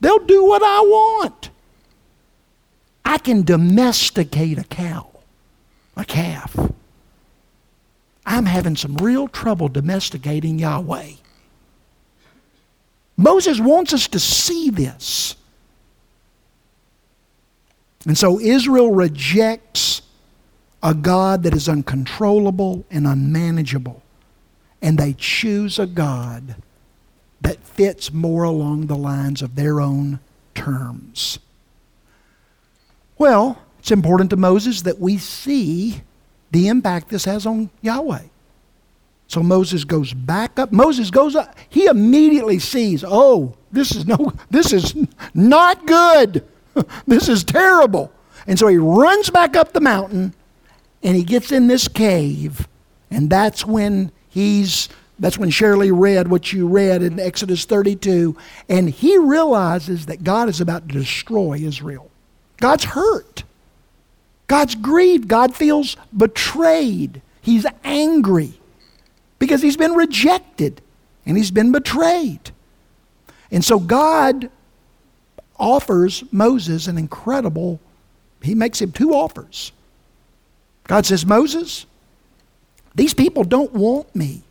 They'll 0.00 0.24
do 0.24 0.44
what 0.44 0.62
I 0.62 0.80
want. 0.80 1.50
I 3.04 3.18
can 3.18 3.42
domesticate 3.42 4.58
a 4.58 4.64
cow, 4.64 5.08
a 5.96 6.04
calf. 6.04 6.56
I'm 8.24 8.46
having 8.46 8.76
some 8.76 8.96
real 8.96 9.28
trouble 9.28 9.68
domesticating 9.68 10.58
Yahweh. 10.58 11.12
Moses 13.16 13.60
wants 13.60 13.92
us 13.92 14.08
to 14.08 14.18
see 14.18 14.70
this. 14.70 15.36
And 18.06 18.16
so 18.16 18.40
Israel 18.40 18.92
rejects 18.92 20.01
a 20.82 20.94
God 20.94 21.44
that 21.44 21.54
is 21.54 21.68
uncontrollable 21.68 22.84
and 22.90 23.06
unmanageable. 23.06 24.02
And 24.80 24.98
they 24.98 25.14
choose 25.16 25.78
a 25.78 25.86
God 25.86 26.56
that 27.40 27.62
fits 27.62 28.12
more 28.12 28.42
along 28.42 28.86
the 28.86 28.96
lines 28.96 29.42
of 29.42 29.54
their 29.54 29.80
own 29.80 30.20
terms. 30.54 31.38
Well, 33.18 33.62
it's 33.78 33.90
important 33.90 34.30
to 34.30 34.36
Moses 34.36 34.82
that 34.82 34.98
we 34.98 35.18
see 35.18 36.02
the 36.50 36.68
impact 36.68 37.08
this 37.08 37.24
has 37.24 37.46
on 37.46 37.70
Yahweh. 37.80 38.24
So 39.28 39.42
Moses 39.42 39.84
goes 39.84 40.12
back 40.12 40.58
up. 40.58 40.72
Moses 40.72 41.10
goes 41.10 41.34
up. 41.34 41.56
He 41.68 41.86
immediately 41.86 42.58
sees, 42.58 43.04
oh, 43.06 43.56
this 43.70 43.94
is 43.94 44.06
no 44.06 44.32
this 44.50 44.72
is 44.72 44.94
not 45.32 45.86
good. 45.86 46.44
this 47.06 47.28
is 47.28 47.42
terrible. 47.42 48.12
And 48.46 48.58
so 48.58 48.66
he 48.66 48.76
runs 48.76 49.30
back 49.30 49.56
up 49.56 49.72
the 49.72 49.80
mountain 49.80 50.34
and 51.02 51.16
he 51.16 51.24
gets 51.24 51.52
in 51.52 51.66
this 51.66 51.88
cave. 51.88 52.68
And 53.10 53.28
that's 53.28 53.66
when 53.66 54.12
he's 54.28 54.88
that's 55.18 55.38
when 55.38 55.50
Shirley 55.50 55.92
read 55.92 56.28
what 56.28 56.52
you 56.52 56.66
read 56.66 57.02
in 57.02 57.20
Exodus 57.20 57.64
32. 57.64 58.36
And 58.68 58.90
he 58.90 59.16
realizes 59.18 60.06
that 60.06 60.24
God 60.24 60.48
is 60.48 60.60
about 60.60 60.88
to 60.88 60.94
destroy 60.94 61.58
Israel. 61.58 62.10
God's 62.56 62.84
hurt. 62.84 63.44
God's 64.48 64.74
grieved. 64.74 65.28
God 65.28 65.54
feels 65.54 65.96
betrayed. 66.16 67.22
He's 67.40 67.66
angry 67.84 68.54
because 69.38 69.62
he's 69.62 69.76
been 69.76 69.92
rejected 69.92 70.80
and 71.24 71.36
he's 71.36 71.50
been 71.50 71.72
betrayed. 71.72 72.50
And 73.50 73.64
so 73.64 73.78
God 73.78 74.50
offers 75.58 76.24
Moses 76.32 76.88
an 76.88 76.98
incredible, 76.98 77.78
he 78.42 78.54
makes 78.54 78.80
him 78.80 78.90
two 78.90 79.14
offers. 79.14 79.70
God 80.84 81.06
says, 81.06 81.24
Moses, 81.24 81.86
these 82.94 83.14
people 83.14 83.44
don't 83.44 83.72
want 83.72 84.14
me. 84.14 84.42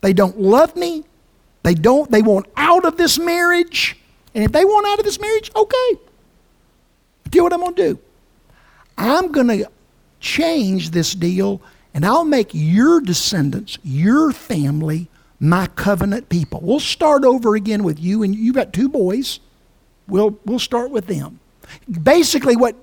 They 0.00 0.12
don't 0.12 0.38
love 0.38 0.76
me. 0.76 1.04
They 1.62 1.74
don't, 1.74 2.10
they 2.10 2.22
want 2.22 2.46
out 2.56 2.84
of 2.84 2.96
this 2.96 3.18
marriage. 3.18 3.96
And 4.34 4.44
if 4.44 4.52
they 4.52 4.64
want 4.64 4.86
out 4.86 4.98
of 4.98 5.04
this 5.04 5.20
marriage, 5.20 5.50
okay. 5.56 5.98
But 7.24 7.34
you 7.34 7.40
know 7.40 7.44
what 7.44 7.52
I'm 7.52 7.60
going 7.60 7.74
to 7.74 7.94
do? 7.94 8.00
I'm 8.96 9.32
going 9.32 9.48
to 9.48 9.70
change 10.20 10.90
this 10.90 11.14
deal 11.14 11.60
and 11.94 12.04
I'll 12.04 12.24
make 12.24 12.50
your 12.52 13.00
descendants, 13.00 13.78
your 13.82 14.32
family, 14.32 15.08
my 15.40 15.66
covenant 15.68 16.28
people. 16.28 16.60
We'll 16.62 16.80
start 16.80 17.24
over 17.24 17.54
again 17.54 17.82
with 17.82 17.98
you, 17.98 18.22
and 18.22 18.34
you've 18.34 18.54
got 18.54 18.72
two 18.72 18.88
boys. 18.88 19.40
We'll, 20.06 20.38
we'll 20.44 20.58
start 20.58 20.90
with 20.90 21.06
them. 21.06 21.40
Basically, 22.02 22.56
what 22.56 22.76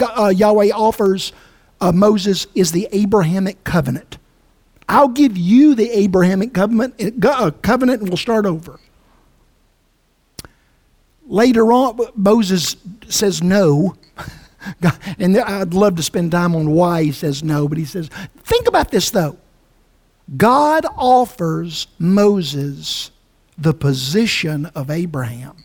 uh, 0.00 0.32
Yahweh 0.34 0.70
offers 0.70 1.32
uh, 1.80 1.92
Moses 1.92 2.46
is 2.54 2.72
the 2.72 2.88
Abrahamic 2.92 3.62
covenant. 3.64 4.18
I'll 4.88 5.08
give 5.08 5.36
you 5.36 5.74
the 5.74 5.90
Abrahamic 5.90 6.54
covenant, 6.54 7.24
uh, 7.24 7.50
covenant 7.62 8.00
and 8.00 8.08
we'll 8.08 8.16
start 8.16 8.46
over. 8.46 8.80
Later 11.26 11.72
on, 11.72 11.98
Moses 12.14 12.76
says 13.08 13.42
no. 13.42 13.96
and 15.18 15.36
I'd 15.38 15.74
love 15.74 15.96
to 15.96 16.02
spend 16.02 16.32
time 16.32 16.56
on 16.56 16.70
why 16.70 17.04
he 17.04 17.12
says 17.12 17.42
no, 17.42 17.68
but 17.68 17.76
he 17.76 17.84
says, 17.84 18.08
think 18.38 18.66
about 18.66 18.90
this 18.90 19.10
though. 19.10 19.36
God 20.36 20.86
offers 20.96 21.86
Moses 21.98 23.10
the 23.56 23.74
position 23.74 24.66
of 24.66 24.90
Abraham 24.90 25.64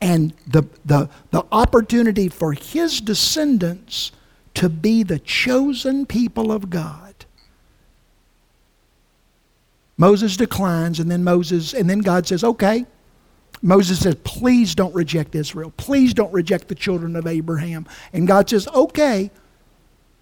and 0.00 0.32
the, 0.46 0.64
the, 0.84 1.08
the 1.30 1.44
opportunity 1.52 2.28
for 2.28 2.52
his 2.52 3.00
descendants 3.00 4.12
to 4.56 4.68
be 4.68 5.02
the 5.02 5.18
chosen 5.18 6.06
people 6.06 6.50
of 6.50 6.70
God. 6.70 7.14
Moses 9.98 10.36
declines, 10.36 10.98
and 10.98 11.10
then 11.10 11.24
Moses, 11.24 11.72
and 11.72 11.88
then 11.88 12.00
God 12.00 12.26
says, 12.26 12.42
okay. 12.42 12.86
Moses 13.62 14.00
says, 14.00 14.16
please 14.24 14.74
don't 14.74 14.94
reject 14.94 15.34
Israel. 15.34 15.72
Please 15.76 16.12
don't 16.12 16.32
reject 16.32 16.68
the 16.68 16.74
children 16.74 17.16
of 17.16 17.26
Abraham. 17.26 17.86
And 18.12 18.26
God 18.26 18.48
says, 18.48 18.68
okay, 18.68 19.30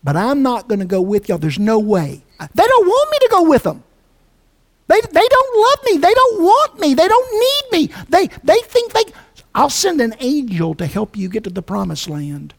but 0.02 0.16
I'm 0.16 0.42
not 0.42 0.68
going 0.68 0.80
to 0.80 0.84
go 0.84 1.00
with 1.00 1.28
y'all. 1.28 1.38
There's 1.38 1.58
no 1.58 1.78
way. 1.78 2.22
They 2.38 2.66
don't 2.66 2.86
want 2.86 3.10
me 3.10 3.18
to 3.18 3.28
go 3.30 3.48
with 3.48 3.62
them. 3.62 3.82
They, 4.86 5.00
they 5.00 5.28
don't 5.28 5.62
love 5.62 5.78
me. 5.86 5.96
They 5.98 6.14
don't 6.14 6.42
want 6.42 6.80
me. 6.80 6.94
They 6.94 7.08
don't 7.08 7.40
need 7.40 7.78
me. 7.78 7.94
They, 8.08 8.26
they 8.44 8.60
think 8.60 8.92
they, 8.92 9.04
I'll 9.54 9.70
send 9.70 10.00
an 10.00 10.14
angel 10.20 10.74
to 10.74 10.86
help 10.86 11.16
you 11.16 11.28
get 11.28 11.44
to 11.44 11.50
the 11.50 11.62
promised 11.62 12.08
land. 12.08 12.54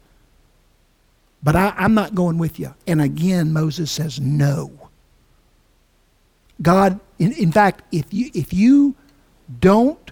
But 1.46 1.56
I, 1.56 1.76
I'm 1.78 1.93
not 1.93 2.16
going 2.16 2.39
with 2.39 2.60
you. 2.60 2.74
And 2.88 3.00
again, 3.00 3.54
Moses 3.54 3.91
says, 3.91 4.20
no. 4.20 4.89
God, 6.60 7.00
in, 7.20 7.34
in 7.34 7.52
fact, 7.52 7.84
if 7.91 8.12
you, 8.12 8.32
if 8.34 8.52
you 8.52 8.96
don't 9.60 10.12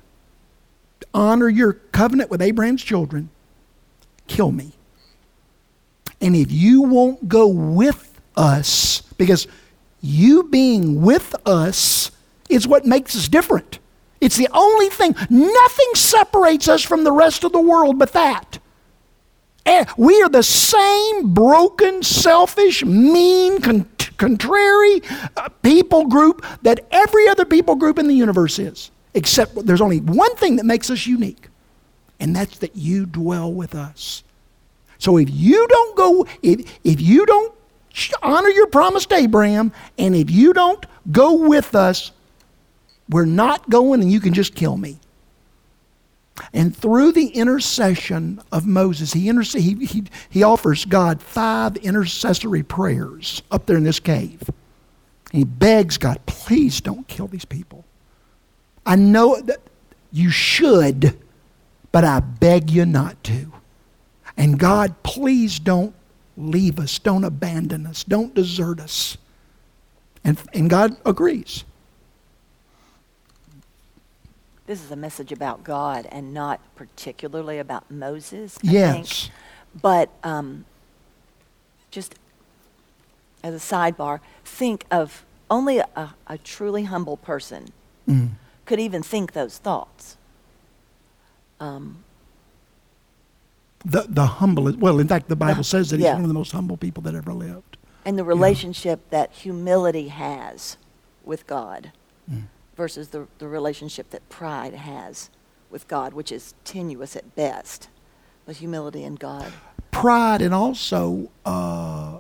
honor 1.11 1.49
your 1.49 1.73
covenant 1.73 2.29
with 2.29 2.39
Abraham's 2.39 2.83
children, 2.83 3.31
kill 4.27 4.51
me. 4.51 4.73
And 6.21 6.35
if 6.35 6.51
you 6.51 6.83
won't 6.83 7.27
go 7.27 7.47
with 7.47 8.21
us, 8.37 9.01
because 9.17 9.47
you 10.01 10.43
being 10.43 11.01
with 11.01 11.35
us 11.47 12.11
is 12.47 12.67
what 12.67 12.85
makes 12.85 13.15
us 13.15 13.27
different. 13.27 13.79
It's 14.21 14.37
the 14.37 14.49
only 14.53 14.89
thing. 14.89 15.15
Nothing 15.31 15.91
separates 15.95 16.67
us 16.67 16.83
from 16.83 17.03
the 17.03 17.11
rest 17.11 17.43
of 17.43 17.53
the 17.53 17.59
world 17.59 17.97
but 17.97 18.13
that. 18.13 18.59
And 19.65 19.87
we 19.97 20.21
are 20.21 20.29
the 20.29 20.43
same 20.43 21.33
broken, 21.33 22.03
selfish, 22.03 22.83
mean, 22.83 23.61
con- 23.61 23.89
contrary 24.17 25.01
uh, 25.37 25.49
people 25.61 26.07
group 26.07 26.45
that 26.61 26.85
every 26.91 27.27
other 27.27 27.45
people 27.45 27.75
group 27.75 27.97
in 27.97 28.07
the 28.07 28.13
universe 28.13 28.59
is. 28.59 28.91
Except 29.13 29.65
there's 29.65 29.81
only 29.81 29.99
one 29.99 30.35
thing 30.35 30.55
that 30.57 30.65
makes 30.65 30.89
us 30.89 31.05
unique, 31.05 31.47
and 32.19 32.35
that's 32.35 32.57
that 32.59 32.75
you 32.75 33.05
dwell 33.05 33.53
with 33.53 33.75
us. 33.75 34.23
So 34.97 35.17
if 35.17 35.29
you 35.29 35.67
don't 35.67 35.95
go, 35.95 36.27
if, 36.41 36.79
if 36.83 36.99
you 36.99 37.25
don't 37.25 37.53
honor 38.21 38.49
your 38.49 38.67
promise 38.67 39.05
to 39.07 39.15
Abraham, 39.15 39.71
and 39.97 40.15
if 40.15 40.31
you 40.31 40.53
don't 40.53 40.83
go 41.11 41.47
with 41.47 41.75
us, 41.75 42.11
we're 43.09 43.25
not 43.25 43.69
going 43.69 44.01
and 44.01 44.11
you 44.11 44.19
can 44.19 44.33
just 44.33 44.55
kill 44.55 44.77
me. 44.77 44.99
And 46.51 46.75
through 46.75 47.11
the 47.11 47.27
intercession 47.27 48.41
of 48.51 48.65
Moses, 48.65 49.13
he, 49.13 49.29
interce- 49.29 49.53
he, 49.53 49.85
he, 49.85 50.03
he 50.29 50.43
offers 50.43 50.85
God 50.85 51.21
five 51.21 51.77
intercessory 51.77 52.63
prayers 52.63 53.43
up 53.51 53.65
there 53.65 53.77
in 53.77 53.83
this 53.83 53.99
cave. 53.99 54.41
He 55.31 55.43
begs 55.43 55.97
God, 55.97 56.25
please 56.25 56.81
don't 56.81 57.07
kill 57.07 57.27
these 57.27 57.45
people. 57.45 57.85
I 58.85 58.95
know 58.95 59.39
that 59.41 59.61
you 60.11 60.29
should, 60.29 61.17
but 61.91 62.03
I 62.03 62.19
beg 62.19 62.69
you 62.69 62.85
not 62.85 63.23
to. 63.25 63.51
And 64.37 64.59
God, 64.59 64.95
please 65.03 65.59
don't 65.59 65.95
leave 66.37 66.79
us, 66.79 66.99
don't 66.99 67.23
abandon 67.23 67.85
us, 67.85 68.03
don't 68.03 68.33
desert 68.33 68.79
us. 68.79 69.17
And, 70.23 70.39
and 70.53 70.69
God 70.69 70.97
agrees. 71.05 71.63
This 74.65 74.83
is 74.83 74.91
a 74.91 74.95
message 74.95 75.31
about 75.31 75.63
God 75.63 76.07
and 76.11 76.33
not 76.33 76.61
particularly 76.75 77.59
about 77.59 77.91
Moses. 77.91 78.57
I 78.65 78.71
yes. 78.71 78.93
Think. 78.93 79.33
But 79.81 80.09
um, 80.23 80.65
just 81.91 82.15
as 83.43 83.53
a 83.53 83.57
sidebar, 83.57 84.19
think 84.45 84.85
of 84.89 85.25
only 85.49 85.79
a, 85.79 86.15
a 86.27 86.37
truly 86.37 86.83
humble 86.83 87.17
person 87.17 87.69
mm. 88.07 88.29
could 88.65 88.79
even 88.79 89.03
think 89.03 89.33
those 89.33 89.57
thoughts. 89.57 90.17
Um, 91.59 92.03
the, 93.83 94.05
the 94.07 94.25
humblest, 94.25 94.79
well, 94.79 94.99
in 94.99 95.07
fact, 95.07 95.27
the 95.27 95.35
Bible 95.35 95.57
the, 95.57 95.63
says 95.65 95.89
that 95.89 95.97
he's 95.97 96.05
yeah. 96.05 96.13
one 96.13 96.23
of 96.23 96.29
the 96.29 96.33
most 96.33 96.53
humble 96.53 96.77
people 96.77 97.03
that 97.03 97.15
ever 97.15 97.33
lived. 97.33 97.77
And 98.05 98.17
the 98.17 98.23
relationship 98.23 99.01
yeah. 99.05 99.19
that 99.19 99.31
humility 99.33 100.07
has 100.07 100.77
with 101.25 101.45
God 101.47 101.91
mm. 102.31 102.43
Versus 102.75 103.09
the, 103.09 103.27
the 103.39 103.47
relationship 103.47 104.09
that 104.11 104.27
pride 104.29 104.73
has 104.73 105.29
with 105.69 105.87
God, 105.87 106.13
which 106.13 106.31
is 106.31 106.53
tenuous 106.63 107.15
at 107.15 107.35
best, 107.35 107.89
but 108.45 108.57
humility 108.57 109.03
in 109.03 109.15
God. 109.15 109.51
Pride 109.91 110.41
and 110.41 110.53
also 110.53 111.29
uh, 111.45 112.19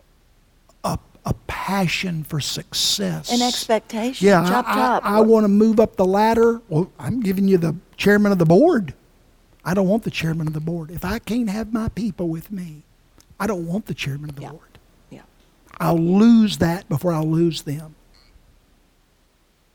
a, 0.83 0.99
a 1.25 1.33
passion 1.47 2.23
for 2.23 2.39
success. 2.39 3.31
An 3.31 3.41
expectation. 3.41 4.27
Yeah, 4.27 4.43
chop, 4.47 4.65
I, 4.67 4.73
chop. 4.73 5.05
I, 5.05 5.17
I 5.17 5.21
want 5.21 5.43
to 5.43 5.47
move 5.49 5.79
up 5.79 5.95
the 5.95 6.05
ladder. 6.05 6.61
Well, 6.69 6.91
I'm 6.99 7.21
giving 7.21 7.47
you 7.47 7.57
the 7.57 7.75
chairman 7.97 8.31
of 8.31 8.37
the 8.37 8.45
board. 8.45 8.93
I 9.65 9.73
don't 9.73 9.87
want 9.87 10.03
the 10.03 10.11
chairman 10.11 10.47
of 10.47 10.53
the 10.53 10.59
board. 10.59 10.91
If 10.91 11.05
I 11.05 11.19
can't 11.19 11.49
have 11.49 11.71
my 11.71 11.89
people 11.89 12.27
with 12.27 12.51
me, 12.51 12.83
I 13.39 13.47
don't 13.47 13.65
want 13.65 13.85
the 13.85 13.93
chairman 13.93 14.29
of 14.29 14.35
the 14.35 14.41
yeah. 14.43 14.49
board. 14.49 14.79
Yeah. 15.09 15.21
I'll 15.79 15.97
lose 15.97 16.57
that 16.57 16.87
before 16.89 17.13
I'll 17.13 17.29
lose 17.29 17.61
them. 17.63 17.95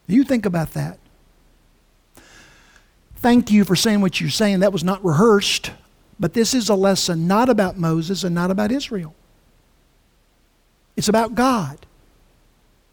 You 0.09 0.25
think 0.25 0.47
about 0.47 0.73
that. 0.73 0.99
Thank 3.17 3.51
you 3.51 3.65
for 3.65 3.77
saying 3.77 4.01
what 4.01 4.21
you're 4.21 4.31
saying. 4.31 4.61
That 4.61 4.73
was 4.73 4.83
not 4.83 5.05
rehearsed, 5.05 5.73
but 6.19 6.33
this 6.35 6.55
is 6.55 6.69
a 6.69 6.75
lesson 6.75 7.29
not 7.29 7.49
about 7.49 7.77
Moses 7.77 8.25
and 8.25 8.35
not 8.35 8.51
about 8.51 8.73
Israel. 8.73 9.15
It's 10.97 11.09
about 11.09 11.35
God. 11.35 11.85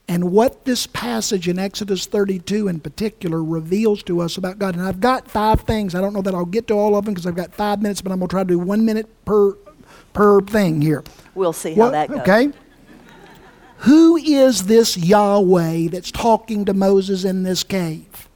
And 0.07 0.31
what 0.31 0.65
this 0.65 0.85
passage 0.85 1.47
in 1.47 1.57
Exodus 1.57 2.05
32 2.05 2.67
in 2.67 2.79
particular 2.79 3.43
reveals 3.43 4.03
to 4.03 4.19
us 4.19 4.37
about 4.37 4.59
God. 4.59 4.75
And 4.75 4.83
I've 4.83 4.99
got 4.99 5.27
five 5.27 5.61
things. 5.61 5.95
I 5.95 6.01
don't 6.01 6.13
know 6.13 6.21
that 6.21 6.35
I'll 6.35 6.45
get 6.45 6.67
to 6.67 6.75
all 6.75 6.95
of 6.95 7.05
them 7.05 7.15
because 7.15 7.25
I've 7.25 7.35
got 7.35 7.53
five 7.53 7.81
minutes, 7.81 8.01
but 8.01 8.11
I'm 8.11 8.19
going 8.19 8.27
to 8.27 8.33
try 8.33 8.43
to 8.43 8.47
do 8.47 8.59
one 8.59 8.85
minute 8.85 9.07
per, 9.25 9.53
per 10.13 10.41
thing 10.41 10.81
here. 10.81 11.03
We'll 11.33 11.53
see 11.53 11.73
how 11.73 11.89
that 11.89 12.09
goes. 12.09 12.19
Okay. 12.19 12.51
Who 13.79 14.15
is 14.17 14.65
this 14.65 14.97
Yahweh 14.97 15.89
that's 15.89 16.11
talking 16.11 16.65
to 16.65 16.73
Moses 16.73 17.23
in 17.23 17.43
this 17.43 17.63
cave? 17.63 18.29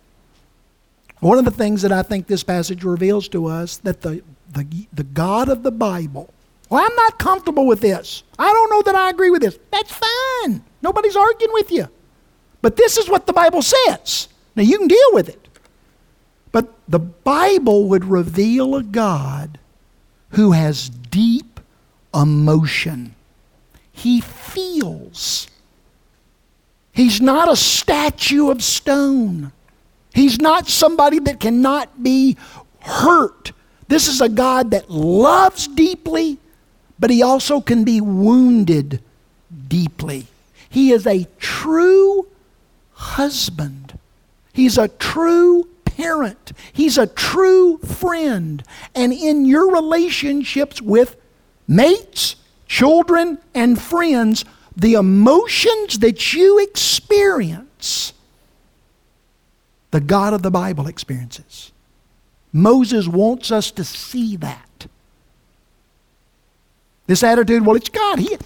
One 1.19 1.37
of 1.37 1.45
the 1.45 1.51
things 1.51 1.81
that 1.81 1.91
I 1.91 2.03
think 2.03 2.27
this 2.27 2.43
passage 2.43 2.83
reveals 2.83 3.27
to 3.29 3.47
us 3.47 3.77
that 3.77 4.01
the, 4.01 4.23
the, 4.51 4.87
the 4.93 5.03
God 5.03 5.49
of 5.49 5.63
the 5.63 5.71
Bible, 5.71 6.33
well, 6.69 6.85
I'm 6.85 6.95
not 6.95 7.19
comfortable 7.19 7.65
with 7.65 7.81
this. 7.81 8.23
I 8.37 8.51
don't 8.51 8.69
know 8.69 8.81
that 8.83 8.95
I 8.95 9.09
agree 9.09 9.29
with 9.29 9.41
this. 9.41 9.59
That's 9.71 9.91
fine. 9.91 10.63
Nobody's 10.81 11.15
arguing 11.15 11.53
with 11.53 11.71
you. 11.71 11.87
But 12.61 12.75
this 12.75 12.97
is 12.97 13.09
what 13.09 13.25
the 13.27 13.33
Bible 13.33 13.61
says. 13.61 14.27
Now 14.55 14.63
you 14.63 14.77
can 14.77 14.87
deal 14.87 15.13
with 15.13 15.29
it. 15.29 15.47
But 16.51 16.73
the 16.87 16.99
Bible 16.99 17.87
would 17.89 18.05
reveal 18.05 18.75
a 18.75 18.83
God 18.83 19.59
who 20.31 20.51
has 20.51 20.89
deep 20.89 21.59
emotion. 22.13 23.15
He 23.99 24.21
feels. 24.21 25.49
He's 26.93 27.19
not 27.19 27.51
a 27.51 27.55
statue 27.57 28.49
of 28.49 28.63
stone. 28.63 29.51
He's 30.13 30.39
not 30.39 30.69
somebody 30.69 31.19
that 31.19 31.41
cannot 31.41 32.01
be 32.01 32.37
hurt. 32.79 33.51
This 33.89 34.07
is 34.07 34.21
a 34.21 34.29
God 34.29 34.71
that 34.71 34.89
loves 34.89 35.67
deeply, 35.67 36.37
but 36.97 37.09
he 37.09 37.21
also 37.21 37.59
can 37.59 37.83
be 37.83 37.99
wounded 37.99 39.03
deeply. 39.67 40.27
He 40.69 40.93
is 40.93 41.05
a 41.05 41.27
true 41.37 42.25
husband. 42.93 43.99
He's 44.53 44.77
a 44.77 44.87
true 44.87 45.67
parent. 45.83 46.53
He's 46.71 46.97
a 46.97 47.07
true 47.07 47.79
friend. 47.79 48.63
And 48.95 49.11
in 49.11 49.43
your 49.43 49.69
relationships 49.73 50.81
with 50.81 51.17
mates, 51.67 52.37
children, 52.69 53.39
and 53.53 53.81
friends, 53.81 54.45
the 54.77 54.93
emotions 54.93 55.99
that 55.99 56.33
you 56.33 56.59
experience, 56.59 58.13
the 59.91 59.99
God 59.99 60.33
of 60.33 60.43
the 60.43 60.51
Bible 60.51 60.87
experiences. 60.87 61.73
Moses 62.53 63.07
wants 63.07 63.51
us 63.51 63.71
to 63.71 63.83
see 63.83 64.37
that. 64.37 64.87
This 67.07 67.23
attitude, 67.23 67.65
well, 67.65 67.75
it's 67.75 67.89
God. 67.89 68.19
He, 68.19 68.37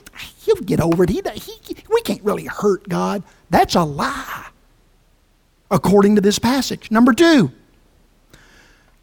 he'll 0.45 0.55
get 0.55 0.79
over 0.79 1.03
it. 1.03 1.09
He, 1.09 1.21
he, 1.35 1.75
we 1.91 2.01
can't 2.01 2.23
really 2.23 2.45
hurt 2.45 2.87
God. 2.87 3.23
That's 3.49 3.75
a 3.75 3.83
lie, 3.83 4.47
according 5.69 6.15
to 6.15 6.21
this 6.21 6.39
passage. 6.39 6.89
Number 6.89 7.13
two, 7.13 7.51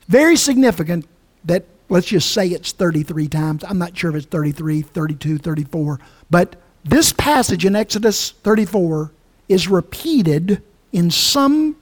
very 0.08 0.36
significant 0.36 1.06
that, 1.44 1.64
let's 1.90 2.06
just 2.06 2.30
say 2.30 2.46
it's 2.48 2.72
33 2.72 3.28
times. 3.28 3.64
I'm 3.64 3.78
not 3.78 3.96
sure 3.96 4.10
if 4.10 4.16
it's 4.16 4.26
33, 4.26 4.82
32, 4.82 5.38
34. 5.38 6.00
But 6.30 6.56
this 6.84 7.12
passage 7.12 7.66
in 7.66 7.76
Exodus 7.76 8.30
34 8.30 9.10
is 9.48 9.68
repeated 9.68 10.62
in 10.92 11.10
some 11.10 11.76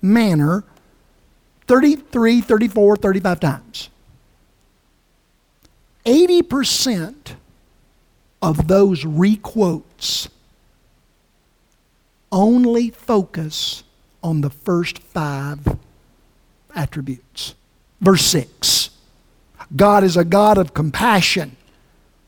manner 0.00 0.62
33, 1.66 2.42
34, 2.42 2.96
35 2.96 3.40
times. 3.40 3.88
80% 6.04 7.34
of 8.40 8.68
those 8.68 9.04
requotes 9.04 10.28
only 12.30 12.90
focus 12.90 13.82
on 14.22 14.42
the 14.42 14.50
first 14.50 14.98
five 14.98 15.76
attributes. 16.74 17.54
Verse 18.00 18.24
6 18.26 18.85
God 19.74 20.04
is 20.04 20.16
a 20.16 20.24
God 20.24 20.58
of 20.58 20.74
compassion. 20.74 21.56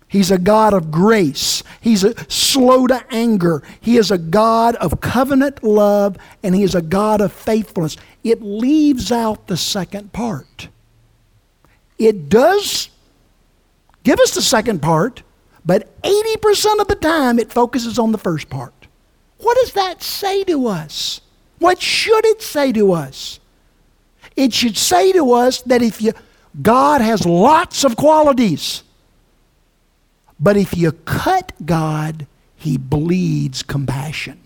He's 0.08 0.30
a 0.30 0.38
God 0.38 0.72
of 0.72 0.90
grace. 0.90 1.62
He's 1.80 2.02
a, 2.02 2.14
slow 2.30 2.86
to 2.86 3.04
anger. 3.10 3.62
He 3.80 3.98
is 3.98 4.10
a 4.10 4.18
God 4.18 4.74
of 4.76 5.00
covenant 5.00 5.62
love, 5.62 6.16
and 6.42 6.54
He 6.54 6.62
is 6.62 6.74
a 6.74 6.82
God 6.82 7.20
of 7.20 7.32
faithfulness. 7.32 7.96
It 8.24 8.40
leaves 8.40 9.12
out 9.12 9.46
the 9.46 9.56
second 9.56 10.12
part. 10.12 10.68
It 11.98 12.28
does 12.28 12.88
Give 14.08 14.20
us 14.20 14.34
the 14.34 14.40
second 14.40 14.80
part, 14.80 15.22
but 15.66 16.00
80% 16.00 16.80
of 16.80 16.88
the 16.88 16.94
time 16.94 17.38
it 17.38 17.52
focuses 17.52 17.98
on 17.98 18.10
the 18.10 18.16
first 18.16 18.48
part. 18.48 18.72
What 19.36 19.58
does 19.58 19.74
that 19.74 20.02
say 20.02 20.44
to 20.44 20.66
us? 20.66 21.20
What 21.58 21.82
should 21.82 22.24
it 22.24 22.40
say 22.40 22.72
to 22.72 22.92
us? 22.92 23.38
It 24.34 24.54
should 24.54 24.78
say 24.78 25.12
to 25.12 25.32
us 25.34 25.60
that 25.60 25.82
if 25.82 26.00
you 26.00 26.12
God 26.62 27.00
has 27.00 27.26
lots 27.26 27.84
of 27.84 27.96
qualities, 27.96 28.82
But 30.40 30.56
if 30.56 30.76
you 30.76 30.92
cut 30.92 31.52
God, 31.64 32.26
he 32.56 32.78
bleeds 32.78 33.62
compassion. 33.62 34.40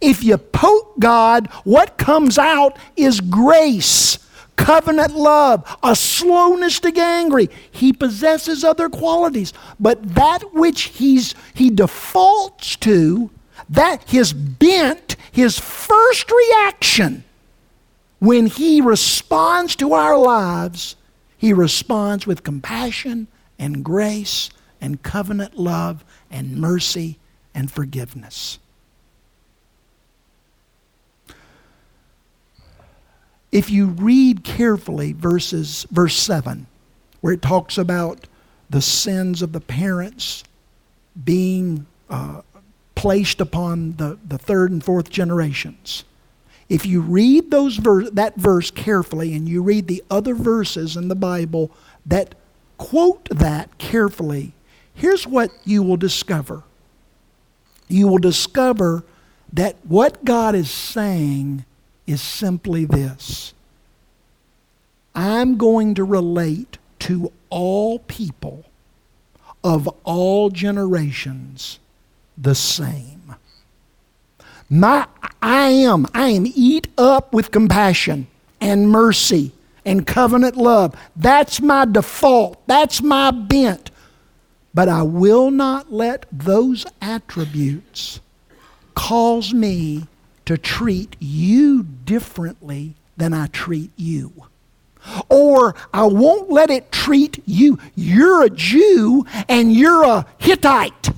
If 0.00 0.22
you 0.24 0.38
poke 0.38 0.98
God, 0.98 1.48
what 1.64 1.98
comes 1.98 2.38
out 2.38 2.78
is 2.96 3.20
grace, 3.20 4.18
covenant 4.56 5.14
love, 5.16 5.64
a 5.82 5.96
slowness 5.96 6.80
to 6.80 6.92
get 6.92 7.06
angry. 7.06 7.50
He 7.70 7.92
possesses 7.92 8.64
other 8.64 8.88
qualities, 8.88 9.52
but 9.80 10.14
that 10.14 10.54
which 10.54 10.82
he's, 10.82 11.34
he 11.54 11.70
defaults 11.70 12.76
to, 12.76 13.30
that 13.68 14.08
his 14.08 14.32
bent, 14.32 15.16
his 15.32 15.58
first 15.58 16.30
reaction 16.30 17.24
when 18.22 18.46
he 18.46 18.80
responds 18.80 19.74
to 19.74 19.94
our 19.94 20.16
lives, 20.16 20.94
he 21.36 21.52
responds 21.52 22.24
with 22.24 22.44
compassion 22.44 23.26
and 23.58 23.84
grace 23.84 24.48
and 24.80 25.02
covenant 25.02 25.58
love 25.58 26.04
and 26.30 26.56
mercy 26.56 27.18
and 27.52 27.68
forgiveness. 27.68 28.60
If 33.50 33.70
you 33.70 33.86
read 33.86 34.44
carefully 34.44 35.12
verses 35.12 35.84
verse 35.90 36.14
7 36.14 36.68
where 37.22 37.32
it 37.32 37.42
talks 37.42 37.76
about 37.76 38.28
the 38.70 38.82
sins 38.82 39.42
of 39.42 39.50
the 39.50 39.60
parents 39.60 40.44
being 41.24 41.86
uh, 42.08 42.42
placed 42.94 43.40
upon 43.40 43.96
the, 43.96 44.16
the 44.24 44.38
third 44.38 44.70
and 44.70 44.84
fourth 44.84 45.10
generations. 45.10 46.04
If 46.72 46.86
you 46.86 47.02
read 47.02 47.50
those 47.50 47.76
ver- 47.76 48.08
that 48.08 48.36
verse 48.36 48.70
carefully 48.70 49.34
and 49.34 49.46
you 49.46 49.62
read 49.62 49.88
the 49.88 50.02
other 50.10 50.34
verses 50.34 50.96
in 50.96 51.08
the 51.08 51.14
Bible 51.14 51.70
that 52.06 52.34
quote 52.78 53.28
that 53.28 53.76
carefully, 53.76 54.54
here's 54.94 55.26
what 55.26 55.50
you 55.66 55.82
will 55.82 55.98
discover. 55.98 56.62
You 57.88 58.08
will 58.08 58.16
discover 58.16 59.04
that 59.52 59.76
what 59.84 60.24
God 60.24 60.54
is 60.54 60.70
saying 60.70 61.66
is 62.06 62.22
simply 62.22 62.86
this 62.86 63.52
I'm 65.14 65.58
going 65.58 65.94
to 65.96 66.04
relate 66.04 66.78
to 67.00 67.32
all 67.50 67.98
people 67.98 68.64
of 69.62 69.86
all 70.04 70.48
generations 70.48 71.80
the 72.38 72.54
same. 72.54 73.21
My, 74.72 75.06
I 75.42 75.68
am, 75.68 76.06
I 76.14 76.28
am 76.28 76.46
eat 76.46 76.88
up 76.96 77.34
with 77.34 77.50
compassion 77.50 78.26
and 78.58 78.88
mercy 78.88 79.52
and 79.84 80.06
covenant 80.06 80.56
love. 80.56 80.96
That's 81.14 81.60
my 81.60 81.84
default. 81.84 82.66
That's 82.66 83.02
my 83.02 83.32
bent. 83.32 83.90
But 84.72 84.88
I 84.88 85.02
will 85.02 85.50
not 85.50 85.92
let 85.92 86.24
those 86.32 86.86
attributes 87.02 88.20
cause 88.94 89.52
me 89.52 90.06
to 90.46 90.56
treat 90.56 91.16
you 91.20 91.82
differently 91.82 92.94
than 93.18 93.34
I 93.34 93.48
treat 93.48 93.90
you. 93.96 94.32
Or 95.28 95.74
I 95.92 96.06
won't 96.06 96.50
let 96.50 96.70
it 96.70 96.90
treat 96.90 97.42
you. 97.44 97.78
You're 97.94 98.44
a 98.44 98.48
Jew 98.48 99.26
and 99.50 99.74
you're 99.74 100.02
a 100.02 100.24
Hittite. 100.38 101.10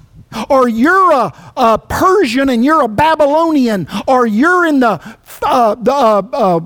Or 0.48 0.68
you're 0.68 1.12
a, 1.12 1.32
a 1.56 1.78
Persian 1.78 2.48
and 2.48 2.64
you're 2.64 2.82
a 2.82 2.88
Babylonian. 2.88 3.88
Or 4.06 4.26
you're 4.26 4.66
in 4.66 4.80
the, 4.80 5.00
uh, 5.42 5.74
the 5.74 5.92
uh, 5.92 6.22
uh, 6.32 6.60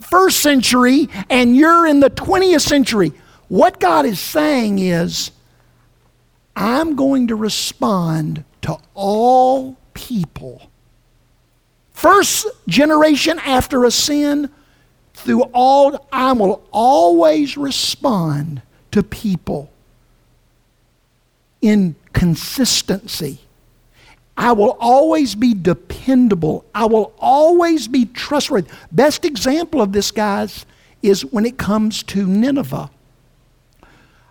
first 0.00 0.40
century 0.40 1.08
and 1.30 1.56
you're 1.56 1.86
in 1.86 2.00
the 2.00 2.10
20th 2.10 2.62
century. 2.62 3.12
What 3.48 3.80
God 3.80 4.06
is 4.06 4.18
saying 4.18 4.78
is, 4.78 5.30
I'm 6.54 6.96
going 6.96 7.28
to 7.28 7.34
respond 7.34 8.44
to 8.62 8.78
all 8.94 9.78
people. 9.94 10.70
First 11.92 12.46
generation 12.66 13.38
after 13.38 13.84
a 13.84 13.90
sin, 13.90 14.50
through 15.14 15.42
all, 15.52 16.08
I 16.12 16.32
will 16.32 16.66
always 16.72 17.56
respond 17.56 18.62
to 18.90 19.02
people 19.02 19.70
in 21.60 21.94
consistency. 22.12 23.40
I 24.36 24.52
will 24.52 24.76
always 24.80 25.34
be 25.34 25.54
dependable. 25.54 26.64
I 26.74 26.86
will 26.86 27.12
always 27.18 27.86
be 27.88 28.06
trustworthy. 28.06 28.70
Best 28.90 29.24
example 29.24 29.82
of 29.82 29.92
this, 29.92 30.10
guys, 30.10 30.64
is 31.02 31.24
when 31.24 31.44
it 31.44 31.58
comes 31.58 32.02
to 32.04 32.26
Nineveh. 32.26 32.90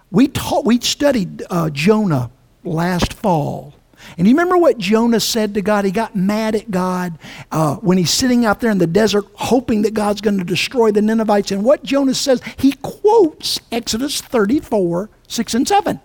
We, 0.10 0.28
taught, 0.28 0.66
we 0.66 0.80
studied 0.80 1.44
uh, 1.50 1.70
Jonah 1.70 2.32
last 2.64 3.14
fall. 3.14 3.76
And 4.18 4.28
you 4.28 4.34
remember 4.34 4.58
what 4.58 4.78
Jonah 4.78 5.20
said 5.20 5.54
to 5.54 5.62
God? 5.62 5.86
He 5.86 5.92
got 5.92 6.16
mad 6.16 6.56
at 6.56 6.72
God 6.72 7.18
uh, 7.52 7.76
when 7.76 7.98
he's 7.98 8.12
sitting 8.12 8.46
out 8.46 8.60
there 8.60 8.72
in 8.72 8.80
the 8.80 8.88
desert 8.88 9.26
hoping 9.36 9.84
that 9.84 9.94
God's 9.94 10.22
going 10.22 10.40
to 10.40 10.44
destroy 10.44 10.92
the 10.92 11.02
Ninevites. 11.02 11.52
And 11.52 11.64
what 11.64 11.84
Jonah 11.84 12.16
says, 12.16 12.42
he 12.58 12.74
quotes 12.82 13.60
Exodus 13.72 14.20
34 14.20 15.10
6 15.28 15.54
and 15.54 15.68
7. 15.68 16.00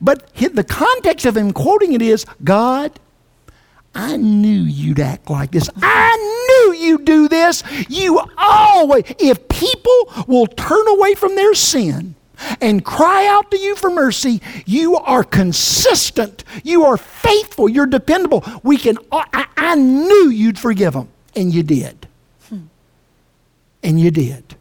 But 0.00 0.34
the 0.34 0.64
context 0.64 1.26
of 1.26 1.36
him 1.36 1.52
quoting 1.52 1.92
it 1.92 2.02
is 2.02 2.26
God, 2.42 2.98
I 3.94 4.16
knew 4.16 4.62
you'd 4.62 5.00
act 5.00 5.30
like 5.30 5.52
this. 5.52 5.70
I 5.80 6.16
knew 6.48 6.74
you'd 6.74 7.04
do 7.04 7.28
this. 7.28 7.62
You 7.88 8.20
always, 8.36 9.04
if 9.18 9.48
people 9.48 10.24
will 10.26 10.46
turn 10.46 10.86
away 10.88 11.14
from 11.14 11.36
their 11.36 11.54
sin 11.54 12.16
and 12.60 12.84
cry 12.84 13.26
out 13.26 13.50
to 13.52 13.58
you 13.58 13.76
for 13.76 13.90
mercy, 13.90 14.42
you 14.66 14.96
are 14.96 15.22
consistent. 15.22 16.42
You 16.64 16.84
are 16.84 16.96
faithful. 16.96 17.68
You're 17.68 17.86
dependable. 17.86 18.44
We 18.64 18.76
can, 18.78 18.98
I, 19.12 19.46
I 19.56 19.74
knew 19.76 20.28
you'd 20.28 20.58
forgive 20.58 20.94
them. 20.94 21.08
And 21.36 21.52
you 21.54 21.62
did. 21.62 22.08
Hmm. 22.48 22.64
And 23.82 24.00
you 24.00 24.10
did. 24.10 24.56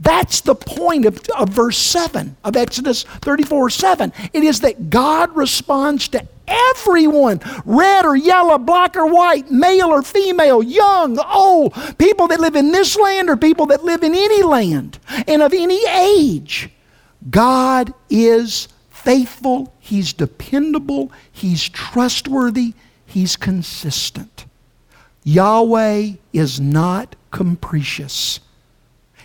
That's 0.00 0.40
the 0.40 0.54
point 0.54 1.04
of, 1.04 1.20
of 1.38 1.50
verse 1.50 1.76
7 1.76 2.34
of 2.42 2.56
Exodus 2.56 3.02
34 3.02 3.68
7. 3.68 4.12
It 4.32 4.42
is 4.42 4.60
that 4.60 4.88
God 4.88 5.36
responds 5.36 6.08
to 6.08 6.26
everyone 6.48 7.40
red 7.66 8.06
or 8.06 8.16
yellow, 8.16 8.56
black 8.56 8.96
or 8.96 9.06
white, 9.06 9.50
male 9.50 9.88
or 9.88 10.02
female, 10.02 10.62
young, 10.62 11.18
old, 11.18 11.74
people 11.98 12.28
that 12.28 12.40
live 12.40 12.56
in 12.56 12.72
this 12.72 12.96
land 12.96 13.28
or 13.28 13.36
people 13.36 13.66
that 13.66 13.84
live 13.84 14.02
in 14.02 14.14
any 14.14 14.42
land 14.42 14.98
and 15.28 15.42
of 15.42 15.52
any 15.52 15.86
age. 15.86 16.70
God 17.28 17.92
is 18.08 18.68
faithful, 18.88 19.74
He's 19.78 20.14
dependable, 20.14 21.12
He's 21.30 21.68
trustworthy, 21.68 22.72
He's 23.04 23.36
consistent. 23.36 24.46
Yahweh 25.24 26.12
is 26.32 26.58
not 26.58 27.16
capricious. 27.30 28.40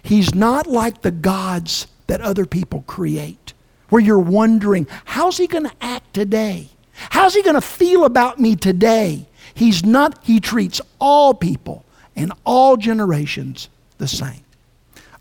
He's 0.06 0.36
not 0.36 0.68
like 0.68 1.02
the 1.02 1.10
gods 1.10 1.88
that 2.06 2.22
other 2.22 2.46
people 2.46 2.84
create, 2.86 3.54
where 3.90 4.02
you're 4.02 4.20
wondering, 4.20 4.86
how's 5.04 5.38
he 5.38 5.48
going 5.48 5.64
to 5.64 5.74
act 5.82 6.14
today? 6.14 6.70
How's 6.94 7.34
he 7.34 7.42
going 7.42 7.56
to 7.56 7.62
feel 7.62 8.06
about 8.06 8.40
me 8.40 8.56
today? 8.56 9.26
He's 9.56 9.84
not, 9.84 10.24
he 10.24 10.40
treats 10.40 10.80
all 11.00 11.34
people 11.34 11.84
and 12.16 12.32
all 12.46 12.78
generations 12.78 13.68
the 13.98 14.08
same. 14.08 14.42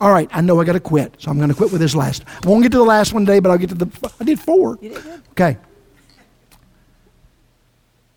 All 0.02 0.12
right, 0.12 0.28
I 0.32 0.42
know 0.42 0.60
I 0.60 0.64
got 0.64 0.74
to 0.74 0.80
quit, 0.80 1.14
so 1.18 1.30
I'm 1.30 1.38
going 1.38 1.48
to 1.48 1.54
quit 1.54 1.72
with 1.72 1.80
this 1.80 1.94
last. 1.94 2.22
I 2.44 2.46
won't 2.46 2.62
get 2.62 2.72
to 2.72 2.78
the 2.78 2.84
last 2.84 3.14
one 3.14 3.24
today, 3.24 3.40
but 3.40 3.50
I'll 3.50 3.58
get 3.58 3.70
to 3.70 3.74
the. 3.74 4.12
I 4.20 4.24
did 4.24 4.38
four. 4.38 4.76
Did. 4.76 4.98
Okay. 5.30 5.56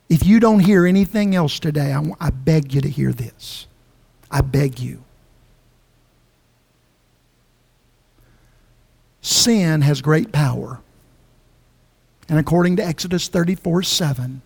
If 0.09 0.26
you 0.26 0.41
don't 0.41 0.59
hear 0.59 0.86
anything 0.86 1.34
else 1.34 1.61
today, 1.61 1.93
I, 1.93 2.03
I 2.20 2.30
beg 2.30 2.74
you 2.74 2.82
to 2.82 2.89
hear 2.89 3.13
this. 3.13 3.68
I 4.30 4.41
beg 4.41 4.80
you. 4.80 5.05
Sin 9.28 9.82
has 9.82 10.01
great 10.01 10.32
power. 10.32 10.80
And 12.30 12.39
according 12.39 12.78
to 12.78 12.86
Exodus 12.86 13.28
34 13.28 13.84
7, 13.84 14.41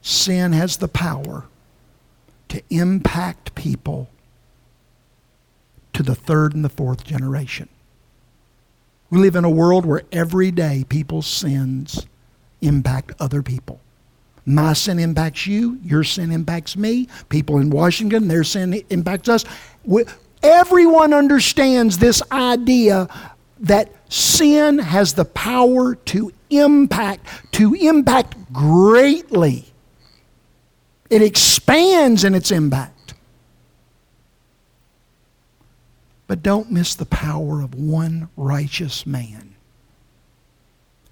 sin 0.00 0.52
has 0.52 0.78
the 0.78 0.88
power 0.88 1.44
to 2.48 2.62
impact 2.70 3.54
people 3.54 4.08
to 5.92 6.02
the 6.02 6.14
third 6.14 6.54
and 6.54 6.64
the 6.64 6.70
fourth 6.70 7.04
generation. 7.04 7.68
We 9.10 9.18
live 9.18 9.36
in 9.36 9.44
a 9.44 9.50
world 9.50 9.84
where 9.84 10.02
every 10.10 10.50
day 10.50 10.84
people's 10.88 11.26
sins 11.26 12.06
impact 12.62 13.12
other 13.20 13.42
people. 13.42 13.80
My 14.46 14.72
sin 14.72 14.98
impacts 14.98 15.46
you, 15.46 15.78
your 15.84 16.02
sin 16.02 16.32
impacts 16.32 16.76
me, 16.76 17.08
people 17.28 17.58
in 17.58 17.70
Washington, 17.70 18.28
their 18.28 18.44
sin 18.44 18.82
impacts 18.90 19.28
us. 19.28 19.44
Everyone 20.42 21.14
understands 21.14 21.98
this 21.98 22.20
idea 22.32 23.08
that 23.62 23.90
sin 24.12 24.78
has 24.78 25.14
the 25.14 25.24
power 25.24 25.94
to 25.94 26.32
impact, 26.50 27.26
to 27.52 27.74
impact 27.74 28.36
greatly. 28.52 29.66
It 31.10 31.22
expands 31.22 32.24
in 32.24 32.34
its 32.34 32.50
impact. 32.50 33.14
But 36.26 36.42
don't 36.42 36.70
miss 36.72 36.94
the 36.94 37.06
power 37.06 37.60
of 37.62 37.74
one 37.74 38.28
righteous 38.36 39.06
man. 39.06 39.54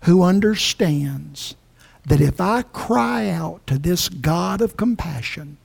who 0.05 0.23
understands 0.23 1.57
that 2.07 2.21
if 2.21 2.41
I 2.41 2.63
cry 2.63 3.29
out 3.29 3.67
to 3.67 3.79
this 3.79 4.09
God 4.09 4.61
of 4.61 4.77
compassion, 4.77 5.59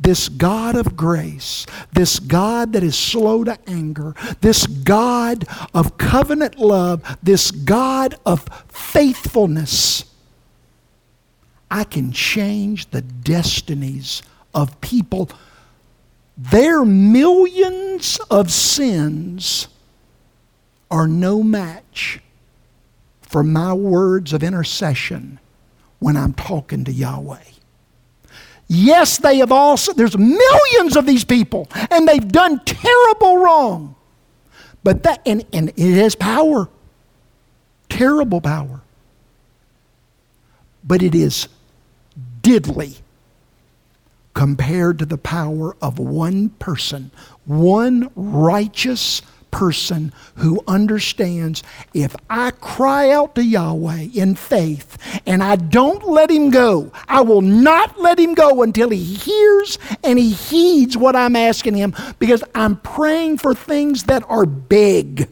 this 0.00 0.28
God 0.28 0.76
of 0.76 0.96
grace, 0.96 1.66
this 1.92 2.18
God 2.18 2.72
that 2.72 2.82
is 2.82 2.96
slow 2.96 3.44
to 3.44 3.58
anger, 3.66 4.14
this 4.40 4.66
God 4.66 5.46
of 5.74 5.98
covenant 5.98 6.58
love, 6.58 7.18
this 7.22 7.50
God 7.50 8.14
of 8.24 8.46
faithfulness, 8.68 10.04
I 11.70 11.84
can 11.84 12.12
change 12.12 12.90
the 12.90 13.02
destinies 13.02 14.22
of 14.54 14.80
people. 14.80 15.30
Their 16.36 16.84
millions 16.84 18.20
of 18.30 18.50
sins 18.50 19.68
are 20.90 21.08
no 21.08 21.42
match 21.42 22.20
for 23.22 23.42
my 23.42 23.72
words 23.72 24.34
of 24.34 24.42
intercession 24.42 25.40
when 25.98 26.16
I'm 26.18 26.34
talking 26.34 26.84
to 26.84 26.92
Yahweh. 26.92 27.38
Yes, 28.74 29.18
they 29.18 29.36
have 29.36 29.52
also, 29.52 29.92
there's 29.92 30.16
millions 30.16 30.96
of 30.96 31.04
these 31.04 31.24
people, 31.24 31.68
and 31.90 32.08
they've 32.08 32.26
done 32.26 32.58
terrible 32.64 33.36
wrong. 33.36 33.94
But 34.82 35.02
that, 35.02 35.20
and, 35.26 35.44
and 35.52 35.68
it 35.76 35.96
has 35.96 36.14
power, 36.14 36.70
terrible 37.90 38.40
power. 38.40 38.80
But 40.82 41.02
it 41.02 41.14
is 41.14 41.48
diddly 42.40 43.00
compared 44.32 45.00
to 45.00 45.04
the 45.04 45.18
power 45.18 45.76
of 45.82 45.98
one 45.98 46.48
person, 46.48 47.10
one 47.44 48.10
righteous 48.16 49.20
person 49.52 50.12
who 50.36 50.60
understands 50.66 51.62
if 51.94 52.16
I 52.28 52.50
cry 52.50 53.10
out 53.10 53.36
to 53.36 53.44
Yahweh 53.44 54.08
in 54.12 54.34
faith 54.34 54.98
and 55.24 55.44
I 55.44 55.54
don't 55.54 56.08
let 56.08 56.30
him 56.30 56.50
go, 56.50 56.90
I 57.06 57.20
will 57.20 57.42
not 57.42 58.00
let 58.00 58.18
him 58.18 58.34
go 58.34 58.62
until 58.62 58.90
he 58.90 59.04
hears 59.04 59.78
and 60.02 60.18
he 60.18 60.32
heeds 60.32 60.96
what 60.96 61.14
I'm 61.14 61.36
asking 61.36 61.74
him 61.74 61.94
because 62.18 62.42
I'm 62.56 62.76
praying 62.76 63.38
for 63.38 63.54
things 63.54 64.04
that 64.04 64.24
are 64.28 64.46
big. 64.46 65.28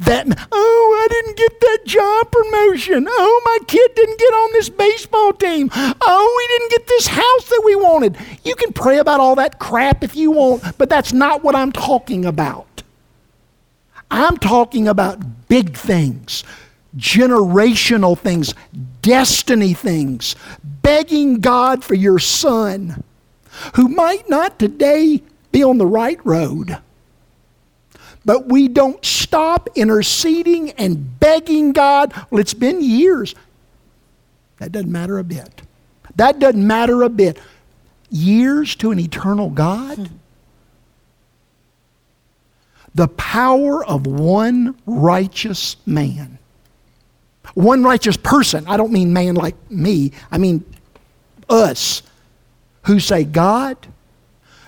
That, 0.00 0.26
oh, 0.50 1.04
I 1.04 1.08
didn't 1.12 1.36
get 1.36 1.60
that 1.60 1.78
job 1.84 2.32
promotion. 2.32 3.06
Oh, 3.06 3.42
my 3.44 3.66
kid 3.66 3.90
didn't 3.94 4.18
get 4.18 4.32
on 4.32 4.52
this 4.52 4.70
baseball 4.70 5.32
team. 5.34 5.68
Oh, 5.74 6.34
we 6.36 6.58
didn't 6.58 6.70
get 6.70 6.88
this 6.88 7.06
house 7.08 7.48
that 7.50 7.62
we 7.64 7.76
wanted. 7.76 8.16
You 8.44 8.54
can 8.54 8.72
pray 8.72 8.98
about 8.98 9.20
all 9.20 9.34
that 9.34 9.58
crap 9.58 10.02
if 10.02 10.16
you 10.16 10.30
want, 10.30 10.78
but 10.78 10.88
that's 10.88 11.12
not 11.12 11.44
what 11.44 11.54
I'm 11.54 11.70
talking 11.70 12.24
about. 12.24 12.73
I'm 14.14 14.36
talking 14.36 14.86
about 14.86 15.48
big 15.48 15.76
things, 15.76 16.44
generational 16.96 18.16
things, 18.16 18.54
destiny 19.02 19.74
things, 19.74 20.36
begging 20.62 21.40
God 21.40 21.82
for 21.82 21.94
your 21.94 22.20
son 22.20 23.02
who 23.74 23.88
might 23.88 24.30
not 24.30 24.60
today 24.60 25.20
be 25.50 25.64
on 25.64 25.78
the 25.78 25.86
right 25.86 26.24
road. 26.24 26.78
But 28.24 28.46
we 28.46 28.68
don't 28.68 29.04
stop 29.04 29.68
interceding 29.74 30.70
and 30.70 31.18
begging 31.18 31.72
God. 31.72 32.14
Well, 32.30 32.40
it's 32.40 32.54
been 32.54 32.82
years. 32.82 33.34
That 34.58 34.70
doesn't 34.70 34.92
matter 34.92 35.18
a 35.18 35.24
bit. 35.24 35.62
That 36.14 36.38
doesn't 36.38 36.64
matter 36.64 37.02
a 37.02 37.08
bit. 37.08 37.40
Years 38.10 38.76
to 38.76 38.92
an 38.92 39.00
eternal 39.00 39.50
God? 39.50 40.08
The 42.94 43.08
power 43.08 43.84
of 43.84 44.06
one 44.06 44.76
righteous 44.86 45.76
man. 45.84 46.38
One 47.54 47.82
righteous 47.82 48.16
person. 48.16 48.64
I 48.66 48.76
don't 48.76 48.92
mean 48.92 49.12
man 49.12 49.34
like 49.34 49.56
me, 49.70 50.12
I 50.30 50.38
mean 50.38 50.64
us 51.48 52.02
who 52.82 53.00
say, 53.00 53.24
God, 53.24 53.76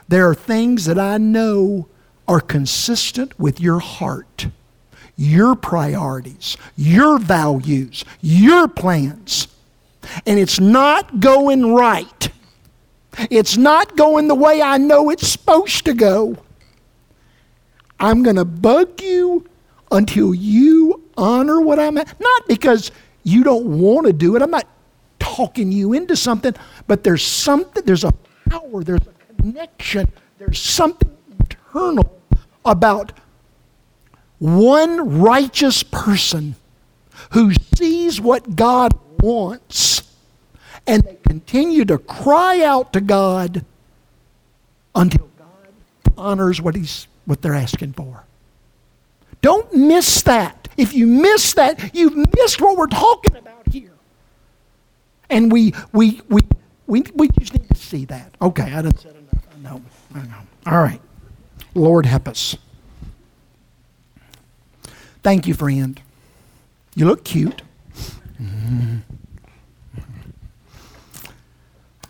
there 0.09 0.29
are 0.29 0.35
things 0.35 0.85
that 0.87 0.99
I 0.99 1.19
know 1.19 1.89
are 2.29 2.41
consistent 2.41 3.39
with 3.39 3.61
your 3.61 3.79
heart, 3.79 4.49
your 5.17 5.55
priorities, 5.55 6.57
your 6.77 7.19
values, 7.19 8.05
your 8.21 8.69
plans. 8.69 9.49
And 10.27 10.39
it's 10.39 10.61
not 10.61 11.21
going 11.21 11.75
right. 11.75 12.29
It's 13.31 13.57
not 13.57 13.97
going 13.97 14.29
the 14.29 14.35
way 14.35 14.63
I 14.63 14.79
know 14.79 15.11
it's 15.11 15.29
supposed 15.29 15.85
to 15.87 15.95
go. 15.95 16.37
I'm 17.99 18.23
going 18.23 18.37
to 18.37 18.45
bug 18.45 19.01
you 19.01 19.47
until 19.91 20.35
you 20.35 21.03
honor 21.17 21.61
what 21.61 21.79
I'm 21.79 21.97
at. 21.99 22.21
Not 22.21 22.49
because 22.49 22.91
you 23.23 23.43
don't 23.43 23.79
want 23.79 24.07
to 24.07 24.13
do 24.13 24.37
it. 24.37 24.43
I'm 24.43 24.51
not 24.51 24.67
talking 25.19 25.73
you 25.73 25.93
into 25.93 26.17
something, 26.17 26.55
but 26.87 27.03
there's 27.03 27.25
something, 27.25 27.85
there's 27.85 28.05
a 28.05 28.13
power, 28.49 28.85
there's 28.85 29.01
a 29.07 29.35
connection, 29.43 30.11
there's 30.39 30.61
something 30.61 31.17
internal 31.41 32.21
about 32.65 33.13
one 34.39 35.21
righteous 35.21 35.83
person 35.83 36.55
who 37.33 37.53
sees 37.75 38.21
what 38.21 38.57
God 38.57 38.93
wants 39.21 40.03
and 40.87 41.03
they 41.03 41.17
continue 41.27 41.85
to 41.85 41.99
cry 41.99 42.63
out 42.63 42.93
to 42.93 43.01
God 43.01 43.65
until 44.95 45.29
God 45.39 46.15
honors 46.17 46.61
what 46.61 46.77
he's 46.77 47.09
what 47.27 47.43
they're 47.43 47.55
asking 47.55 47.93
for. 47.93 48.25
Don't 49.43 49.73
miss 49.75 50.23
that. 50.23 50.69
If 50.77 50.95
you 50.95 51.07
miss 51.07 51.53
that, 51.55 51.95
you've 51.95 52.17
missed 52.37 52.61
what 52.61 52.77
we're 52.77 52.87
talking 52.87 53.37
about 53.37 53.69
here. 53.71 53.93
And 55.29 55.53
we 55.53 55.75
we 55.93 56.23
we 56.29 56.41
we, 56.87 57.05
we 57.15 57.29
just 57.39 57.53
need 57.53 57.69
to 57.69 57.75
see 57.75 58.05
that. 58.07 58.35
Okay, 58.41 58.73
I 58.73 58.83
didn't 58.83 59.01
say 59.01 59.11
enough. 59.11 59.47
I 59.55 59.59
know. 59.59 59.83
I 60.15 60.23
know. 60.23 60.41
All 60.67 60.83
right. 60.83 61.01
Lord 61.75 62.07
help 62.07 62.29
us. 62.29 62.57
Thank 65.23 65.47
you, 65.47 65.55
friend. 65.55 66.01
You 66.95 67.07
look 67.07 67.25
cute. 67.25 67.63
Mm-hmm. 68.41 68.99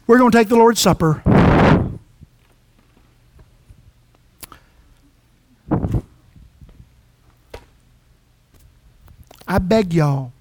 We're 0.06 0.18
going 0.18 0.30
to 0.30 0.38
take 0.38 0.48
the 0.48 0.56
Lord's 0.56 0.80
Supper. 0.80 1.22
I 9.48 9.58
beg 9.58 9.94
y'all. 9.94 10.32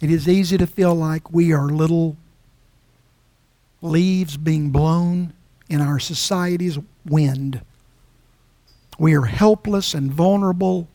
It 0.00 0.10
is 0.10 0.28
easy 0.28 0.58
to 0.58 0.66
feel 0.66 0.94
like 0.94 1.32
we 1.32 1.52
are 1.52 1.68
little 1.68 2.16
leaves 3.80 4.36
being 4.36 4.70
blown 4.70 5.32
in 5.68 5.80
our 5.80 5.98
society's 5.98 6.78
wind. 7.04 7.60
We 8.98 9.14
are 9.14 9.24
helpless 9.24 9.94
and 9.94 10.10
vulnerable 10.10 10.88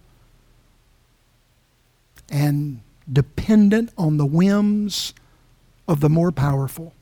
and 2.29 2.81
dependent 3.11 3.91
on 3.97 4.17
the 4.17 4.25
whims 4.25 5.13
of 5.87 5.99
the 5.99 6.09
more 6.09 6.31
powerful. 6.31 6.93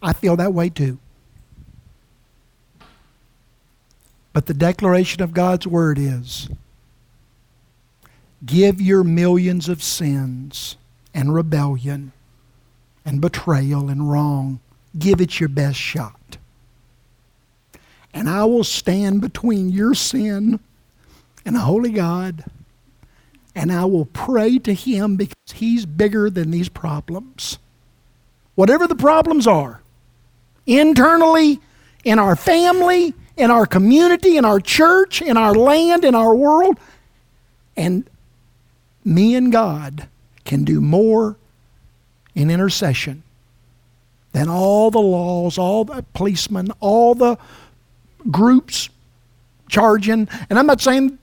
I 0.00 0.12
feel 0.12 0.36
that 0.36 0.52
way 0.52 0.70
too. 0.70 0.98
But 4.32 4.46
the 4.46 4.54
declaration 4.54 5.22
of 5.22 5.32
God's 5.32 5.66
word 5.66 5.98
is 5.98 6.48
give 8.44 8.80
your 8.80 9.02
millions 9.02 9.68
of 9.68 9.82
sins 9.82 10.76
and 11.12 11.34
rebellion 11.34 12.12
and 13.04 13.20
betrayal 13.20 13.88
and 13.88 14.10
wrong, 14.10 14.60
give 14.98 15.20
it 15.20 15.40
your 15.40 15.48
best 15.48 15.78
shot. 15.78 16.36
And 18.12 18.28
I 18.28 18.44
will 18.44 18.64
stand 18.64 19.20
between 19.20 19.70
your 19.70 19.94
sin 19.94 20.60
and 21.44 21.56
a 21.56 21.60
holy 21.60 21.90
God, 21.90 22.44
and 23.54 23.72
I 23.72 23.84
will 23.86 24.04
pray 24.06 24.58
to 24.58 24.74
Him 24.74 25.16
because 25.16 25.34
He's 25.54 25.86
bigger 25.86 26.30
than 26.30 26.50
these 26.50 26.68
problems. 26.68 27.58
Whatever 28.54 28.86
the 28.86 28.94
problems 28.94 29.46
are, 29.46 29.80
internally, 30.66 31.60
in 32.04 32.18
our 32.18 32.36
family, 32.36 33.14
in 33.38 33.50
our 33.50 33.66
community, 33.66 34.36
in 34.36 34.44
our 34.44 34.60
church, 34.60 35.22
in 35.22 35.36
our 35.36 35.54
land, 35.54 36.04
in 36.04 36.14
our 36.14 36.34
world. 36.34 36.78
And 37.76 38.08
me 39.04 39.34
and 39.36 39.52
God 39.52 40.08
can 40.44 40.64
do 40.64 40.80
more 40.80 41.36
in 42.34 42.50
intercession 42.50 43.22
than 44.32 44.48
all 44.48 44.90
the 44.90 45.00
laws, 45.00 45.56
all 45.56 45.84
the 45.84 46.04
policemen, 46.12 46.70
all 46.80 47.14
the 47.14 47.38
groups 48.30 48.90
charging. 49.68 50.28
And 50.50 50.58
I'm 50.58 50.66
not 50.66 50.80
saying 50.80 51.18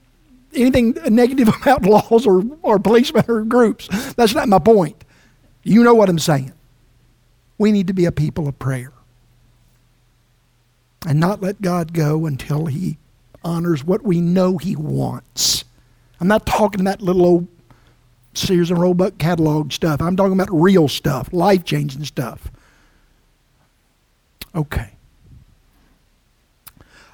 anything 0.54 0.96
negative 1.08 1.48
about 1.62 1.82
laws 1.84 2.26
or, 2.26 2.42
or 2.62 2.78
policemen 2.78 3.24
or 3.28 3.42
groups. 3.42 3.88
That's 4.14 4.34
not 4.34 4.48
my 4.48 4.58
point. 4.58 5.04
You 5.62 5.84
know 5.84 5.94
what 5.94 6.08
I'm 6.08 6.18
saying. 6.18 6.52
We 7.58 7.72
need 7.72 7.86
to 7.88 7.94
be 7.94 8.04
a 8.06 8.12
people 8.12 8.48
of 8.48 8.58
prayer 8.58 8.92
and 11.06 11.20
not 11.20 11.40
let 11.40 11.62
God 11.62 11.92
go 11.92 12.26
until 12.26 12.66
He 12.66 12.98
honors 13.44 13.84
what 13.84 14.02
we 14.02 14.20
know 14.20 14.58
He 14.58 14.76
wants. 14.76 15.64
I'm 16.20 16.28
not 16.28 16.44
talking 16.44 16.84
that 16.84 17.00
little 17.00 17.24
old 17.24 17.48
Sears 18.34 18.70
and 18.70 18.80
Roebuck 18.80 19.16
catalog 19.16 19.72
stuff. 19.72 20.02
I'm 20.02 20.16
talking 20.16 20.34
about 20.34 20.48
real 20.50 20.88
stuff, 20.88 21.32
life 21.32 21.64
changing 21.64 22.04
stuff. 22.04 22.50
Okay. 24.54 24.90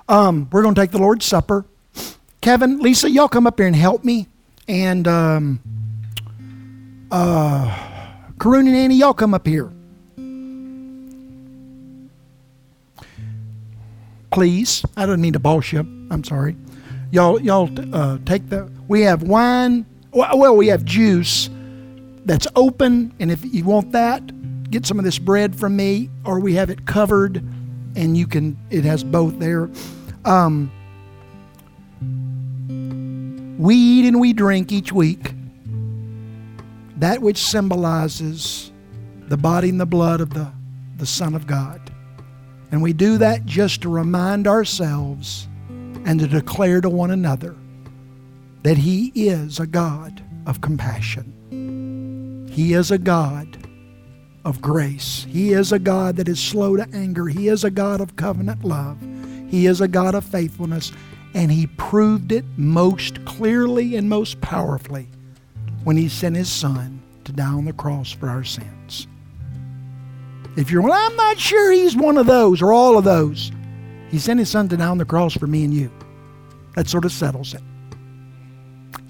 Um, 0.09 0.49
we're 0.51 0.63
going 0.63 0.75
to 0.75 0.81
take 0.81 0.91
the 0.91 0.99
Lord's 0.99 1.25
Supper. 1.25 1.65
Kevin, 2.41 2.81
Lisa, 2.81 3.09
y'all 3.09 3.29
come 3.29 3.47
up 3.47 3.59
here 3.59 3.69
and 3.69 3.77
help 3.77 4.05
me. 4.05 4.27
And 4.67 5.07
um, 5.07 5.61
uh, 7.11 7.79
Karun 8.39 8.67
and 8.67 8.77
Annie, 8.77 8.97
y'all 8.97 9.15
come 9.15 9.35
up 9.35 9.47
here. 9.47 9.71
Please. 14.33 14.85
I 14.97 15.07
don't 15.07 15.21
need 15.21 15.35
to 15.35 15.39
boss 15.39 15.73
you. 15.73 15.81
I'm 16.11 16.25
sorry. 16.25 16.57
Y'all, 17.11 17.41
y'all 17.41 17.71
uh, 17.95 18.19
take 18.25 18.49
the. 18.49 18.71
We 18.89 19.03
have 19.03 19.23
wine. 19.23 19.87
Well, 20.13 20.57
we 20.57 20.69
have 20.69 20.85
juice 20.85 21.49
that's 22.25 22.47
open, 22.57 23.15
and 23.19 23.31
if 23.31 23.45
you 23.45 23.65
want 23.65 23.93
that, 23.93 24.71
get 24.71 24.87
some 24.87 24.99
of 24.99 25.05
this 25.05 25.19
bread 25.19 25.57
from 25.57 25.77
me, 25.77 26.11
or 26.25 26.41
we 26.41 26.55
have 26.55 26.71
it 26.71 26.87
covered, 26.87 27.37
and 27.97 28.17
you 28.17 28.27
can. 28.27 28.59
It 28.71 28.85
has 28.85 29.05
both 29.05 29.39
there. 29.39 29.71
Um, 30.25 30.71
we 33.59 33.77
eat 33.77 34.07
and 34.07 34.21
we 34.21 34.33
drink 34.33 34.73
each 34.73 34.93
week 34.93 35.35
that 37.03 37.21
which 37.21 37.39
symbolizes 37.39 38.71
the 39.29 39.37
body 39.37 39.69
and 39.69 39.81
the 39.81 39.87
blood 39.87 40.21
of 40.21 40.31
the, 40.35 40.53
the 40.99 41.07
Son 41.07 41.35
of 41.35 41.49
God. 41.49 41.92
And 42.73 42.83
we 42.83 42.95
do 42.95 43.19
that 43.19 43.45
just 43.45 43.83
to 43.83 43.89
remind 43.91 44.49
ourselves 44.49 45.47
and 45.69 46.19
to 46.19 46.27
declare 46.27 46.81
to 46.81 46.89
one 46.89 47.11
another 47.11 47.55
that 48.63 48.79
He 48.79 49.13
is 49.15 49.61
a 49.61 49.67
God 49.67 50.23
of 50.47 50.61
compassion. 50.63 52.49
He 52.51 52.73
is 52.73 52.91
a 52.91 52.99
God 52.99 53.59
of 54.45 54.61
grace. 54.61 55.27
He 55.29 55.53
is 55.53 55.71
a 55.71 55.79
God 55.79 56.17
that 56.17 56.29
is 56.29 56.41
slow 56.41 56.77
to 56.77 56.89
anger. 56.93 57.27
He 57.27 57.49
is 57.49 57.63
a 57.63 57.71
God 57.71 58.01
of 58.01 58.17
covenant 58.17 58.65
love. 58.65 58.99
He 59.49 59.67
is 59.67 59.81
a 59.81 59.89
God 59.89 60.15
of 60.15 60.25
faithfulness. 60.25 60.93
And 61.35 61.53
He 61.53 61.67
proved 61.67 62.33
it 62.33 62.45
most 62.57 63.25
clearly 63.25 63.97
and 63.97 64.09
most 64.09 64.41
powerfully 64.41 65.09
when 65.85 65.97
He 65.97 66.09
sent 66.09 66.37
His 66.37 66.51
Son 66.51 67.03
to 67.25 67.33
die 67.33 67.45
on 67.45 67.65
the 67.67 67.73
cross 67.73 68.13
for 68.13 68.29
our 68.29 68.45
sins. 68.45 69.07
If 70.57 70.71
you're, 70.71 70.83
well, 70.83 70.93
I'm 70.93 71.17
not 71.17 71.39
sure 71.39 71.73
He's 71.73 71.97
one 71.97 72.19
of 72.19 72.27
those 72.27 72.61
or 72.63 72.73
all 72.73 72.99
of 72.99 73.05
those. 73.05 73.51
He 74.11 74.19
sent 74.19 74.39
His 74.39 74.51
Son 74.51 74.69
to 74.69 74.77
die 74.77 74.87
on 74.87 74.99
the 74.99 75.05
cross 75.05 75.35
for 75.35 75.47
me 75.47 75.65
and 75.65 75.73
you. 75.73 75.91
That 76.75 76.89
sort 76.89 77.05
of 77.05 77.13
settles 77.13 77.55
it. 77.55 77.63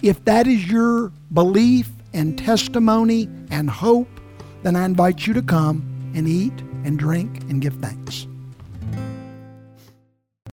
If 0.02 0.24
that 0.24 0.46
is 0.46 0.70
your 0.70 1.12
belief 1.32 1.90
and 2.12 2.38
testimony 2.38 3.28
and 3.50 3.70
hope, 3.70 4.08
then 4.62 4.76
I 4.76 4.84
invite 4.84 5.26
you 5.26 5.34
to 5.34 5.42
come 5.42 6.12
and 6.14 6.28
eat 6.28 6.58
and 6.84 6.98
drink 6.98 7.42
and 7.48 7.60
give 7.60 7.74
thanks. 7.74 8.26